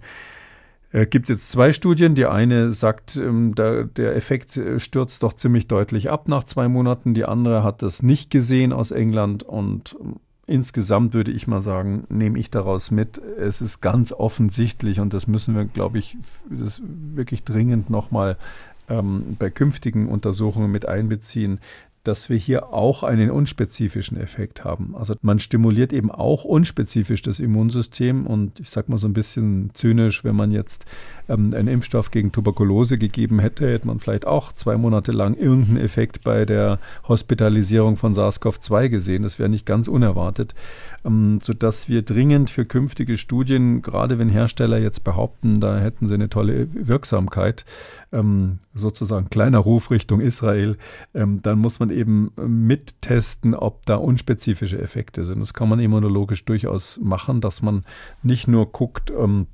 es 0.96 1.10
gibt 1.10 1.28
jetzt 1.28 1.52
zwei 1.52 1.74
Studien. 1.74 2.14
Die 2.14 2.28
eine 2.28 2.72
sagt, 2.72 3.18
ähm, 3.18 3.56
der, 3.56 3.86
der 3.86 4.16
Effekt 4.16 4.56
äh, 4.58 4.80
stürzt 4.80 5.24
doch 5.24 5.34
ziemlich 5.34 5.68
deutlich 5.68 6.12
ab 6.12 6.28
nach 6.28 6.44
zwei 6.44 6.68
Monaten. 6.68 7.16
Die 7.16 7.26
andere 7.26 7.64
hat 7.64 7.82
das 7.82 8.04
nicht 8.04 8.30
gesehen 8.30 8.72
aus 8.72 8.92
England. 8.92 9.42
Und 9.42 9.96
ähm, 10.00 10.18
insgesamt 10.46 11.16
würde 11.16 11.32
ich 11.32 11.48
mal 11.48 11.62
sagen, 11.62 12.06
nehme 12.10 12.38
ich 12.38 12.52
daraus 12.52 12.92
mit, 12.92 13.18
es 13.18 13.60
ist 13.60 13.82
ganz 13.82 14.12
offensichtlich 14.12 15.00
und 15.00 15.14
das 15.14 15.26
müssen 15.26 15.56
wir, 15.56 15.66
glaube 15.66 15.98
ich, 15.98 16.16
das 16.50 16.82
wirklich 16.86 17.44
dringend 17.44 17.90
nochmal 17.90 18.38
ähm, 18.88 19.36
bei 19.40 19.50
künftigen 19.50 20.08
Untersuchungen 20.08 20.70
mit 20.70 20.88
einbeziehen, 20.88 21.60
dass 22.04 22.30
wir 22.30 22.36
hier 22.38 22.74
auch 22.74 23.04
einen 23.04 23.32
unspezifischen 23.32 24.18
Effekt 24.18 24.66
haben. 24.66 24.94
Also 24.98 25.16
man 25.22 25.40
stimuliert 25.40 25.94
eben 25.94 26.12
auch 26.12 26.44
unspezifisch 26.44 27.22
das 27.22 27.40
Immunsystem 27.40 28.28
und 28.28 28.60
ich 28.60 28.70
sage 28.70 28.92
mal 28.92 28.98
so 28.98 29.08
ein 29.08 29.14
bisschen 29.14 29.70
zynisch, 29.74 30.26
wenn 30.26 30.36
man 30.36 30.52
jetzt 30.52 30.86
ähm, 31.30 31.54
einen 31.54 31.70
Impfstoff 31.70 32.12
gegen 32.12 32.34
Tuberkulose 32.34 32.98
gegeben 32.98 33.40
hätte, 33.40 33.70
hätte 33.70 33.88
man 33.88 34.02
vielleicht 34.02 34.28
auch 34.28 34.52
zwei 34.52 34.76
Monate 34.76 35.14
lang 35.14 35.36
irgendeinen 35.36 35.78
Effekt 35.78 36.24
bei 36.26 36.46
der 36.46 36.80
Hospitalisierung 37.08 37.96
von 37.96 38.14
SARS-CoV-2 38.14 38.90
gesehen. 38.90 39.24
Das 39.24 39.40
wäre 39.40 39.50
nicht 39.50 39.66
ganz 39.66 39.88
unerwartet, 39.88 40.54
ähm, 41.06 41.40
sodass 41.42 41.88
wir 41.88 42.02
dringend 42.02 42.50
für 42.50 42.66
künftige 42.66 43.16
Studien, 43.16 43.82
gerade 43.82 44.20
wenn 44.20 44.28
Hersteller 44.28 44.78
jetzt 44.78 45.06
behaupten, 45.06 45.62
da 45.62 45.80
hätten 45.80 46.08
sie 46.08 46.16
eine 46.16 46.28
tolle 46.28 46.68
Wirksamkeit, 46.74 47.64
ähm, 48.12 48.60
sozusagen 48.74 49.30
kleiner 49.30 49.60
Ruf 49.60 49.90
Richtung 49.90 50.20
Israel, 50.20 50.78
ähm, 51.14 51.42
dann 51.42 51.60
muss 51.60 51.80
man 51.80 51.93
eben 51.94 52.32
mittesten, 52.36 53.56
ob 53.56 53.86
da 53.86 53.96
unspezifische 53.96 54.82
Effekte 54.82 55.24
sind. 55.24 55.40
Das 55.40 55.54
kann 55.54 55.70
man 55.70 55.80
immunologisch 55.80 56.46
durchaus 56.46 57.00
machen, 57.02 57.42
dass 57.42 57.62
man 57.62 57.86
nicht 58.22 58.48
nur 58.48 58.72
guckt, 58.72 59.12
ähm, 59.12 59.48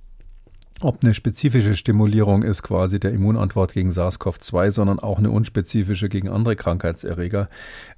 ob 0.82 1.03
eine 1.03 1.13
spezifische 1.13 1.75
Stimulierung 1.75 2.43
ist 2.43 2.63
quasi 2.63 2.99
der 2.99 3.11
Immunantwort 3.11 3.73
gegen 3.73 3.91
SARS-CoV-2, 3.91 4.71
sondern 4.71 4.99
auch 4.99 5.17
eine 5.17 5.30
unspezifische 5.30 6.07
gegen 6.07 6.30
andere 6.30 6.55
Krankheitserreger. 6.55 7.49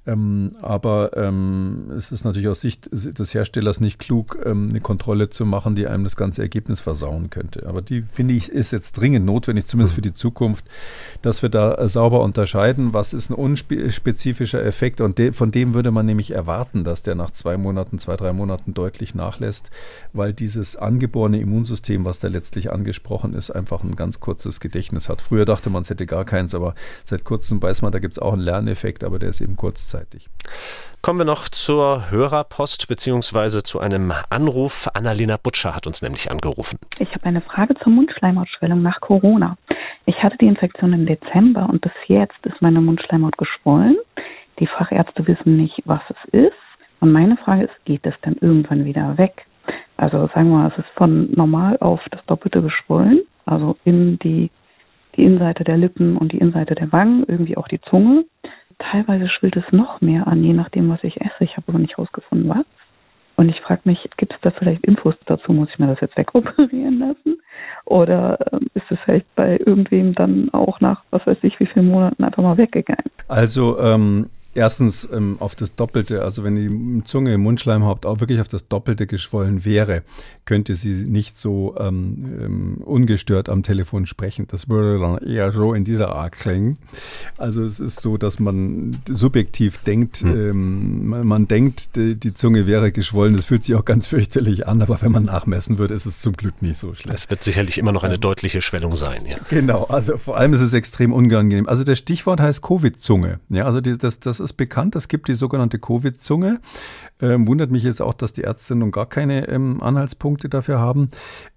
Ähm, 0.04 0.56
aber 0.60 1.16
ähm, 1.16 1.92
es 1.96 2.10
ist 2.10 2.24
natürlich 2.24 2.48
aus 2.48 2.60
Sicht 2.60 2.88
des 2.92 3.34
Herstellers 3.34 3.78
nicht 3.78 4.00
klug, 4.00 4.36
ähm, 4.44 4.68
eine 4.70 4.80
Kontrolle 4.80 5.30
zu 5.30 5.46
machen, 5.46 5.76
die 5.76 5.86
einem 5.86 6.02
das 6.02 6.16
ganze 6.16 6.42
Ergebnis 6.42 6.80
versauen 6.80 7.30
könnte. 7.30 7.66
Aber 7.66 7.82
die, 7.82 8.02
finde 8.02 8.34
ich, 8.34 8.48
ist 8.48 8.72
jetzt 8.72 8.92
dringend 8.92 9.26
notwendig, 9.26 9.66
zumindest 9.66 9.94
für 9.94 10.02
die 10.02 10.14
Zukunft, 10.14 10.64
dass 11.22 11.42
wir 11.42 11.50
da 11.50 11.74
äh, 11.76 11.86
sauber 11.86 12.22
unterscheiden, 12.22 12.92
was 12.92 13.12
ist 13.12 13.30
ein 13.30 13.34
unspezifischer 13.34 14.62
Effekt 14.64 15.00
und 15.00 15.18
de 15.18 15.32
von 15.32 15.52
dem 15.52 15.74
würde 15.74 15.92
man 15.92 16.06
nämlich 16.06 16.32
erwarten, 16.32 16.82
dass 16.82 17.02
der 17.02 17.14
nach 17.14 17.30
zwei 17.30 17.56
Monaten, 17.56 18.00
zwei, 18.00 18.16
drei 18.16 18.32
Monaten 18.32 18.74
deutlich 18.74 19.14
nachlässt, 19.14 19.70
weil 20.12 20.32
dieses 20.32 20.74
angeborene 20.74 21.40
Immunsystem, 21.40 22.04
was 22.04 22.18
da 22.18 22.26
letztlich 22.26 22.71
angesprochen 22.72 23.34
ist, 23.34 23.50
einfach 23.50 23.84
ein 23.84 23.94
ganz 23.94 24.20
kurzes 24.20 24.60
Gedächtnis 24.60 25.08
hat. 25.08 25.22
Früher 25.22 25.44
dachte 25.44 25.70
man, 25.70 25.82
es 25.82 25.90
hätte 25.90 26.06
gar 26.06 26.24
keins, 26.24 26.54
aber 26.54 26.74
seit 27.04 27.24
kurzem 27.24 27.62
weiß 27.62 27.82
man, 27.82 27.92
da 27.92 27.98
gibt 27.98 28.14
es 28.14 28.18
auch 28.18 28.32
einen 28.32 28.42
Lerneffekt, 28.42 29.04
aber 29.04 29.18
der 29.18 29.28
ist 29.28 29.40
eben 29.40 29.56
kurzzeitig. 29.56 30.28
Kommen 31.02 31.18
wir 31.18 31.24
noch 31.24 31.48
zur 31.48 32.10
Hörerpost 32.10 32.86
beziehungsweise 32.88 33.62
zu 33.62 33.80
einem 33.80 34.12
Anruf. 34.30 34.88
Annalena 34.94 35.36
Butcher 35.36 35.74
hat 35.74 35.86
uns 35.86 36.00
nämlich 36.00 36.30
angerufen. 36.30 36.78
Ich 37.00 37.12
habe 37.12 37.24
eine 37.24 37.40
Frage 37.40 37.74
zur 37.82 37.92
Mundschleimhautschwellung 37.92 38.82
nach 38.82 39.00
Corona. 39.00 39.56
Ich 40.06 40.22
hatte 40.22 40.36
die 40.38 40.46
Infektion 40.46 40.92
im 40.92 41.06
Dezember 41.06 41.68
und 41.68 41.80
bis 41.80 41.92
jetzt 42.06 42.44
ist 42.44 42.60
meine 42.60 42.80
Mundschleimhaut 42.80 43.36
geschwollen. 43.36 43.96
Die 44.60 44.66
Fachärzte 44.66 45.26
wissen 45.26 45.56
nicht, 45.56 45.82
was 45.84 46.02
es 46.08 46.32
ist. 46.32 46.52
Und 47.00 47.10
meine 47.10 47.36
Frage 47.36 47.64
ist, 47.64 47.84
geht 47.84 48.06
es 48.06 48.14
denn 48.24 48.36
irgendwann 48.40 48.84
wieder 48.84 49.18
weg? 49.18 49.44
Also 50.02 50.28
sagen 50.34 50.50
wir 50.50 50.58
mal, 50.58 50.72
es 50.72 50.78
ist 50.78 50.90
von 50.96 51.30
normal 51.30 51.76
auf 51.78 52.00
das 52.10 52.20
Doppelte 52.26 52.60
geschwollen, 52.60 53.20
also 53.46 53.76
in 53.84 54.18
die, 54.18 54.50
die 55.14 55.22
Innenseite 55.22 55.62
der 55.62 55.76
Lippen 55.76 56.16
und 56.16 56.32
die 56.32 56.38
Innenseite 56.38 56.74
der 56.74 56.90
Wangen, 56.90 57.24
irgendwie 57.28 57.56
auch 57.56 57.68
die 57.68 57.80
Zunge. 57.82 58.24
Teilweise 58.80 59.28
schwillt 59.28 59.56
es 59.56 59.70
noch 59.70 60.00
mehr 60.00 60.26
an, 60.26 60.42
je 60.42 60.54
nachdem, 60.54 60.90
was 60.90 61.04
ich 61.04 61.20
esse. 61.20 61.44
Ich 61.44 61.56
habe 61.56 61.68
aber 61.68 61.78
nicht 61.78 61.98
herausgefunden, 61.98 62.48
was. 62.48 62.66
Und 63.36 63.48
ich 63.48 63.60
frage 63.60 63.82
mich, 63.84 64.04
gibt 64.16 64.32
es 64.34 64.40
da 64.40 64.50
vielleicht 64.50 64.84
Infos 64.84 65.14
dazu? 65.26 65.52
Muss 65.52 65.68
ich 65.70 65.78
mir 65.78 65.86
das 65.86 66.00
jetzt 66.00 66.16
wegoperieren 66.16 66.98
lassen? 66.98 67.40
Oder 67.84 68.38
ähm, 68.52 68.66
ist 68.74 68.90
es 68.90 68.98
vielleicht 69.04 69.32
bei 69.36 69.56
irgendwem 69.56 70.16
dann 70.16 70.52
auch 70.52 70.80
nach, 70.80 71.02
was 71.10 71.24
weiß 71.28 71.38
ich, 71.42 71.60
wie 71.60 71.66
vielen 71.66 71.86
Monaten 71.86 72.24
einfach 72.24 72.42
mal 72.42 72.58
weggegangen? 72.58 73.12
Also 73.28 73.78
ähm, 73.78 74.26
Erstens 74.54 75.08
ähm, 75.10 75.36
auf 75.40 75.54
das 75.54 75.74
Doppelte, 75.74 76.22
also 76.22 76.44
wenn 76.44 76.56
die 76.56 77.04
Zunge 77.04 77.32
im 77.32 77.40
Mundschleimhaupt 77.40 78.04
auch 78.04 78.20
wirklich 78.20 78.40
auf 78.40 78.48
das 78.48 78.68
Doppelte 78.68 79.06
geschwollen 79.06 79.64
wäre, 79.64 80.02
könnte 80.44 80.74
sie 80.74 81.04
nicht 81.04 81.38
so 81.38 81.74
ähm, 81.78 82.38
ähm, 82.40 82.76
ungestört 82.84 83.48
am 83.48 83.62
Telefon 83.62 84.04
sprechen. 84.04 84.46
Das 84.48 84.68
würde 84.68 84.98
dann 84.98 85.18
eher 85.18 85.52
so 85.52 85.72
in 85.72 85.84
dieser 85.84 86.14
Art 86.14 86.32
klingen. 86.32 86.76
Also 87.38 87.62
es 87.62 87.80
ist 87.80 88.00
so, 88.02 88.18
dass 88.18 88.38
man 88.40 88.96
subjektiv 89.08 89.84
denkt, 89.84 90.18
hm. 90.18 91.08
man, 91.08 91.26
man, 91.26 91.48
denkt, 91.48 91.96
die, 91.96 92.16
die, 92.16 92.34
Zunge 92.34 92.66
wäre 92.66 92.92
geschwollen. 92.92 93.36
Das 93.36 93.46
fühlt 93.46 93.64
sich 93.64 93.74
auch 93.74 93.84
ganz 93.86 94.06
fürchterlich 94.06 94.66
an, 94.66 94.82
aber 94.82 95.00
wenn 95.00 95.12
man 95.12 95.24
nachmessen 95.24 95.78
würde, 95.78 95.94
ist 95.94 96.04
es 96.04 96.20
zum 96.20 96.34
Glück 96.34 96.60
nicht 96.60 96.78
so 96.78 96.94
schlimm. 96.94 97.14
Es 97.14 97.30
wird 97.30 97.42
sicherlich 97.42 97.78
immer 97.78 97.92
noch 97.92 98.04
eine 98.04 98.18
deutliche 98.18 98.60
Schwellung 98.60 98.96
sein. 98.96 99.22
Ja. 99.26 99.38
Genau, 99.48 99.84
also 99.84 100.18
vor 100.18 100.36
allem 100.36 100.52
ist 100.52 100.60
es 100.60 100.74
extrem 100.74 101.12
unangenehm. 101.12 101.68
Also 101.68 101.84
das 101.84 101.98
Stichwort 101.98 102.40
heißt 102.40 102.62
Covid-Zunge. 102.62 103.40
Ja, 103.48 103.64
also 103.64 103.80
die, 103.80 103.96
das, 103.96 104.20
das 104.20 104.41
ist 104.42 104.54
bekannt. 104.54 104.94
Es 104.96 105.08
gibt 105.08 105.28
die 105.28 105.34
sogenannte 105.34 105.78
Covid-Zunge. 105.78 106.60
Ähm, 107.20 107.48
wundert 107.48 107.70
mich 107.70 107.82
jetzt 107.82 108.02
auch, 108.02 108.14
dass 108.14 108.34
die 108.34 108.42
Ärzte 108.42 108.74
nun 108.74 108.90
gar 108.90 109.06
keine 109.06 109.48
ähm, 109.48 109.82
Anhaltspunkte 109.82 110.48
dafür 110.50 110.78
haben. 110.78 111.10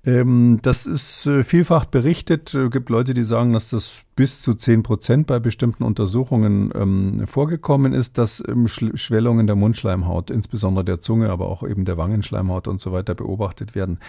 Ähm, 0.06 0.60
das 0.62 0.86
ist 0.86 1.26
äh, 1.26 1.44
vielfach 1.44 1.86
berichtet. 1.86 2.54
Es 2.54 2.72
gibt 2.72 2.90
Leute, 2.90 3.14
die 3.14 3.24
sagen, 3.24 3.52
dass 3.52 3.70
das 3.70 4.05
bis 4.16 4.42
zu 4.42 4.54
10 4.54 4.84
Prozent 4.84 5.28
bei 5.28 5.40
bestimmten 5.40 5.84
Untersuchungen 5.84 6.72
ähm, 6.74 7.28
vorgekommen 7.28 7.94
ist, 7.94 8.18
dass 8.18 8.42
ähm, 8.48 8.68
Schwellungen 8.68 9.46
der 9.46 9.58
Mundschleimhaut, 9.58 10.32
insbesondere 10.32 10.86
der 10.86 11.00
Zunge, 11.02 11.30
aber 11.30 11.50
auch 11.50 11.64
eben 11.64 11.84
der 11.84 11.98
Wangenschleimhaut 11.98 12.70
und 12.70 12.80
so 12.80 12.94
weiter 12.94 13.14
beobachtet 13.14 13.76
werden. 13.76 14.00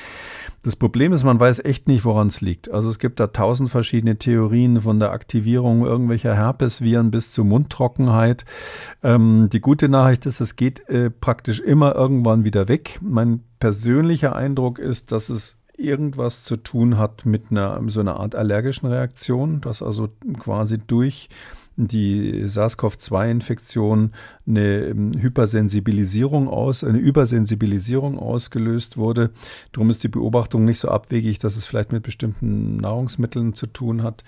Das 0.62 0.76
Problem 0.76 1.12
ist, 1.12 1.24
man 1.24 1.40
weiß 1.40 1.64
echt 1.64 1.88
nicht, 1.88 2.04
woran 2.04 2.28
es 2.28 2.40
liegt. 2.40 2.70
Also 2.70 2.88
es 2.88 3.00
gibt 3.00 3.18
da 3.18 3.26
tausend 3.28 3.68
verschiedene 3.68 4.16
Theorien 4.16 4.80
von 4.80 5.00
der 5.00 5.10
Aktivierung 5.10 5.84
irgendwelcher 5.84 6.36
Herpesviren 6.36 7.10
bis 7.10 7.32
zur 7.32 7.44
Mundtrockenheit. 7.44 8.44
Ähm, 9.02 9.48
die 9.52 9.60
gute 9.60 9.88
Nachricht 9.88 10.24
ist, 10.26 10.40
es 10.40 10.54
geht 10.54 10.88
äh, 10.88 11.10
praktisch 11.10 11.58
immer 11.58 11.96
irgendwann 11.96 12.44
wieder 12.44 12.68
weg. 12.68 13.00
Mein 13.02 13.42
persönlicher 13.58 14.36
Eindruck 14.36 14.78
ist, 14.78 15.10
dass 15.10 15.30
es 15.30 15.56
irgendwas 15.78 16.44
zu 16.44 16.56
tun 16.56 16.98
hat 16.98 17.26
mit 17.26 17.50
einer 17.50 17.80
so 17.88 18.00
einer 18.00 18.18
Art 18.18 18.34
allergischen 18.34 18.88
Reaktion, 18.88 19.60
dass 19.60 19.82
also 19.82 20.08
quasi 20.38 20.78
durch 20.78 21.28
die 21.76 22.44
SARS-CoV-2-Infektion 22.46 24.12
eine 24.46 24.86
ähm, 24.86 25.12
Hypersensibilisierung 25.18 26.48
aus, 26.48 26.82
eine 26.82 26.98
Übersensibilisierung 26.98 28.18
ausgelöst 28.18 28.96
wurde. 28.96 29.30
Darum 29.72 29.90
ist 29.90 30.02
die 30.02 30.08
Beobachtung 30.08 30.64
nicht 30.64 30.78
so 30.78 30.88
abwegig, 30.88 31.38
dass 31.38 31.56
es 31.56 31.66
vielleicht 31.66 31.92
mit 31.92 32.02
bestimmten 32.02 32.78
Nahrungsmitteln 32.78 33.54
zu 33.54 33.66
tun 33.66 34.02
hat. 34.02 34.24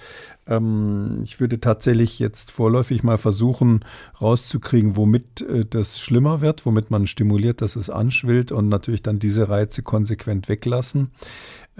Ähm, 0.48 1.20
ich 1.24 1.40
würde 1.40 1.60
tatsächlich 1.60 2.18
jetzt 2.18 2.50
vorläufig 2.50 3.02
mal 3.02 3.18
versuchen, 3.18 3.84
rauszukriegen, 4.20 4.96
womit 4.96 5.42
äh, 5.42 5.64
das 5.64 6.00
schlimmer 6.00 6.40
wird, 6.40 6.64
womit 6.66 6.90
man 6.90 7.06
stimuliert, 7.06 7.60
dass 7.60 7.76
es 7.76 7.90
anschwillt 7.90 8.50
und 8.50 8.68
natürlich 8.68 9.02
dann 9.02 9.18
diese 9.18 9.48
Reize 9.48 9.82
konsequent 9.82 10.48
weglassen. 10.48 11.10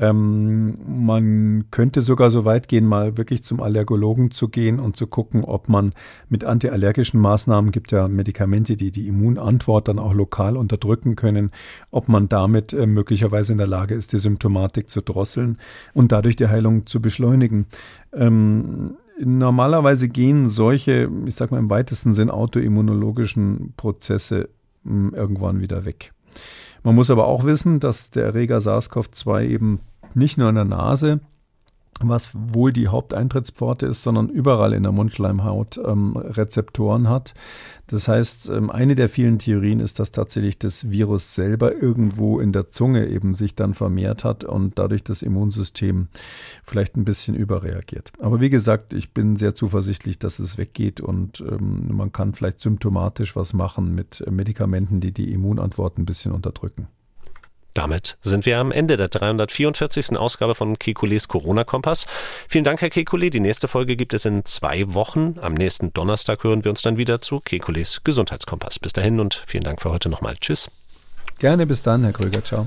Ähm, 0.00 0.78
man 0.86 1.64
könnte 1.72 2.02
sogar 2.02 2.30
so 2.30 2.44
weit 2.44 2.68
gehen, 2.68 2.86
mal 2.86 3.16
wirklich 3.16 3.42
zum 3.42 3.60
Allergologen 3.60 4.30
zu 4.30 4.48
gehen 4.48 4.78
und 4.78 4.96
zu 4.96 5.08
gucken, 5.08 5.44
ob 5.44 5.68
man 5.68 5.92
mit 6.28 6.44
antiallergischen 6.44 7.20
Maßnahmen, 7.20 7.72
gibt 7.72 7.90
ja 7.90 8.06
Medikamente, 8.06 8.76
die 8.76 8.92
die 8.92 9.08
Immunantwort 9.08 9.88
dann 9.88 9.98
auch 9.98 10.14
lokal 10.14 10.56
unterdrücken 10.56 11.16
können, 11.16 11.50
ob 11.90 12.08
man 12.08 12.28
damit 12.28 12.72
äh, 12.72 12.86
möglicherweise 12.86 13.52
in 13.52 13.58
der 13.58 13.66
Lage 13.66 13.96
ist, 13.96 14.12
die 14.12 14.18
Symptomatik 14.18 14.88
zu 14.88 15.00
drosseln 15.00 15.58
und 15.94 16.12
dadurch 16.12 16.36
die 16.36 16.46
Heilung 16.46 16.86
zu 16.86 17.02
beschleunigen. 17.02 17.66
Ähm, 18.12 18.96
normalerweise 19.18 20.08
gehen 20.08 20.48
solche, 20.48 21.10
ich 21.26 21.34
sag 21.34 21.50
mal 21.50 21.58
im 21.58 21.70
weitesten 21.70 22.12
Sinn 22.12 22.30
autoimmunologischen 22.30 23.74
Prozesse 23.76 24.48
mh, 24.84 25.10
hm, 25.10 25.14
irgendwann 25.14 25.60
wieder 25.60 25.84
weg. 25.84 26.12
Man 26.82 26.94
muss 26.94 27.10
aber 27.10 27.26
auch 27.26 27.44
wissen, 27.44 27.80
dass 27.80 28.10
der 28.10 28.24
Erreger 28.26 28.58
SARS-CoV-2 28.58 29.46
eben 29.46 29.80
nicht 30.14 30.38
nur 30.38 30.48
in 30.48 30.54
der 30.54 30.64
Nase, 30.64 31.20
was 32.00 32.30
wohl 32.34 32.72
die 32.72 32.88
Haupteintrittspforte 32.88 33.86
ist, 33.86 34.02
sondern 34.02 34.28
überall 34.28 34.72
in 34.72 34.84
der 34.84 34.92
Mundschleimhaut 34.92 35.80
ähm, 35.84 36.16
Rezeptoren 36.16 37.08
hat. 37.08 37.34
Das 37.88 38.06
heißt, 38.06 38.50
ähm, 38.50 38.70
eine 38.70 38.94
der 38.94 39.08
vielen 39.08 39.38
Theorien 39.38 39.80
ist, 39.80 39.98
dass 39.98 40.12
tatsächlich 40.12 40.58
das 40.58 40.90
Virus 40.90 41.34
selber 41.34 41.74
irgendwo 41.74 42.38
in 42.38 42.52
der 42.52 42.68
Zunge 42.68 43.06
eben 43.08 43.34
sich 43.34 43.54
dann 43.54 43.74
vermehrt 43.74 44.24
hat 44.24 44.44
und 44.44 44.78
dadurch 44.78 45.02
das 45.02 45.22
Immunsystem 45.22 46.08
vielleicht 46.62 46.96
ein 46.96 47.04
bisschen 47.04 47.34
überreagiert. 47.34 48.12
Aber 48.20 48.40
wie 48.40 48.50
gesagt, 48.50 48.92
ich 48.92 49.12
bin 49.12 49.36
sehr 49.36 49.54
zuversichtlich, 49.54 50.18
dass 50.18 50.38
es 50.38 50.58
weggeht 50.58 51.00
und 51.00 51.40
ähm, 51.40 51.88
man 51.96 52.12
kann 52.12 52.34
vielleicht 52.34 52.60
symptomatisch 52.60 53.34
was 53.34 53.54
machen 53.54 53.94
mit 53.94 54.24
Medikamenten, 54.30 55.00
die 55.00 55.12
die 55.12 55.32
Immunantwort 55.32 55.98
ein 55.98 56.06
bisschen 56.06 56.32
unterdrücken. 56.32 56.88
Damit 57.78 58.18
sind 58.22 58.44
wir 58.44 58.58
am 58.58 58.72
Ende 58.72 58.96
der 58.96 59.06
344. 59.06 60.18
Ausgabe 60.18 60.56
von 60.56 60.80
Kekules 60.80 61.28
Corona-Kompass. 61.28 62.06
Vielen 62.48 62.64
Dank, 62.64 62.80
Herr 62.80 62.90
Kekule. 62.90 63.30
Die 63.30 63.38
nächste 63.38 63.68
Folge 63.68 63.94
gibt 63.94 64.14
es 64.14 64.24
in 64.24 64.44
zwei 64.44 64.94
Wochen. 64.94 65.36
Am 65.40 65.54
nächsten 65.54 65.92
Donnerstag 65.92 66.42
hören 66.42 66.64
wir 66.64 66.72
uns 66.72 66.82
dann 66.82 66.96
wieder 66.96 67.20
zu 67.20 67.38
Kekules 67.38 68.02
Gesundheitskompass. 68.02 68.80
Bis 68.80 68.94
dahin 68.94 69.20
und 69.20 69.44
vielen 69.46 69.62
Dank 69.62 69.80
für 69.80 69.90
heute 69.90 70.08
nochmal. 70.08 70.34
Tschüss. 70.40 70.68
Gerne, 71.38 71.66
bis 71.68 71.84
dann, 71.84 72.02
Herr 72.02 72.12
Kröger. 72.12 72.44
Ciao. 72.44 72.66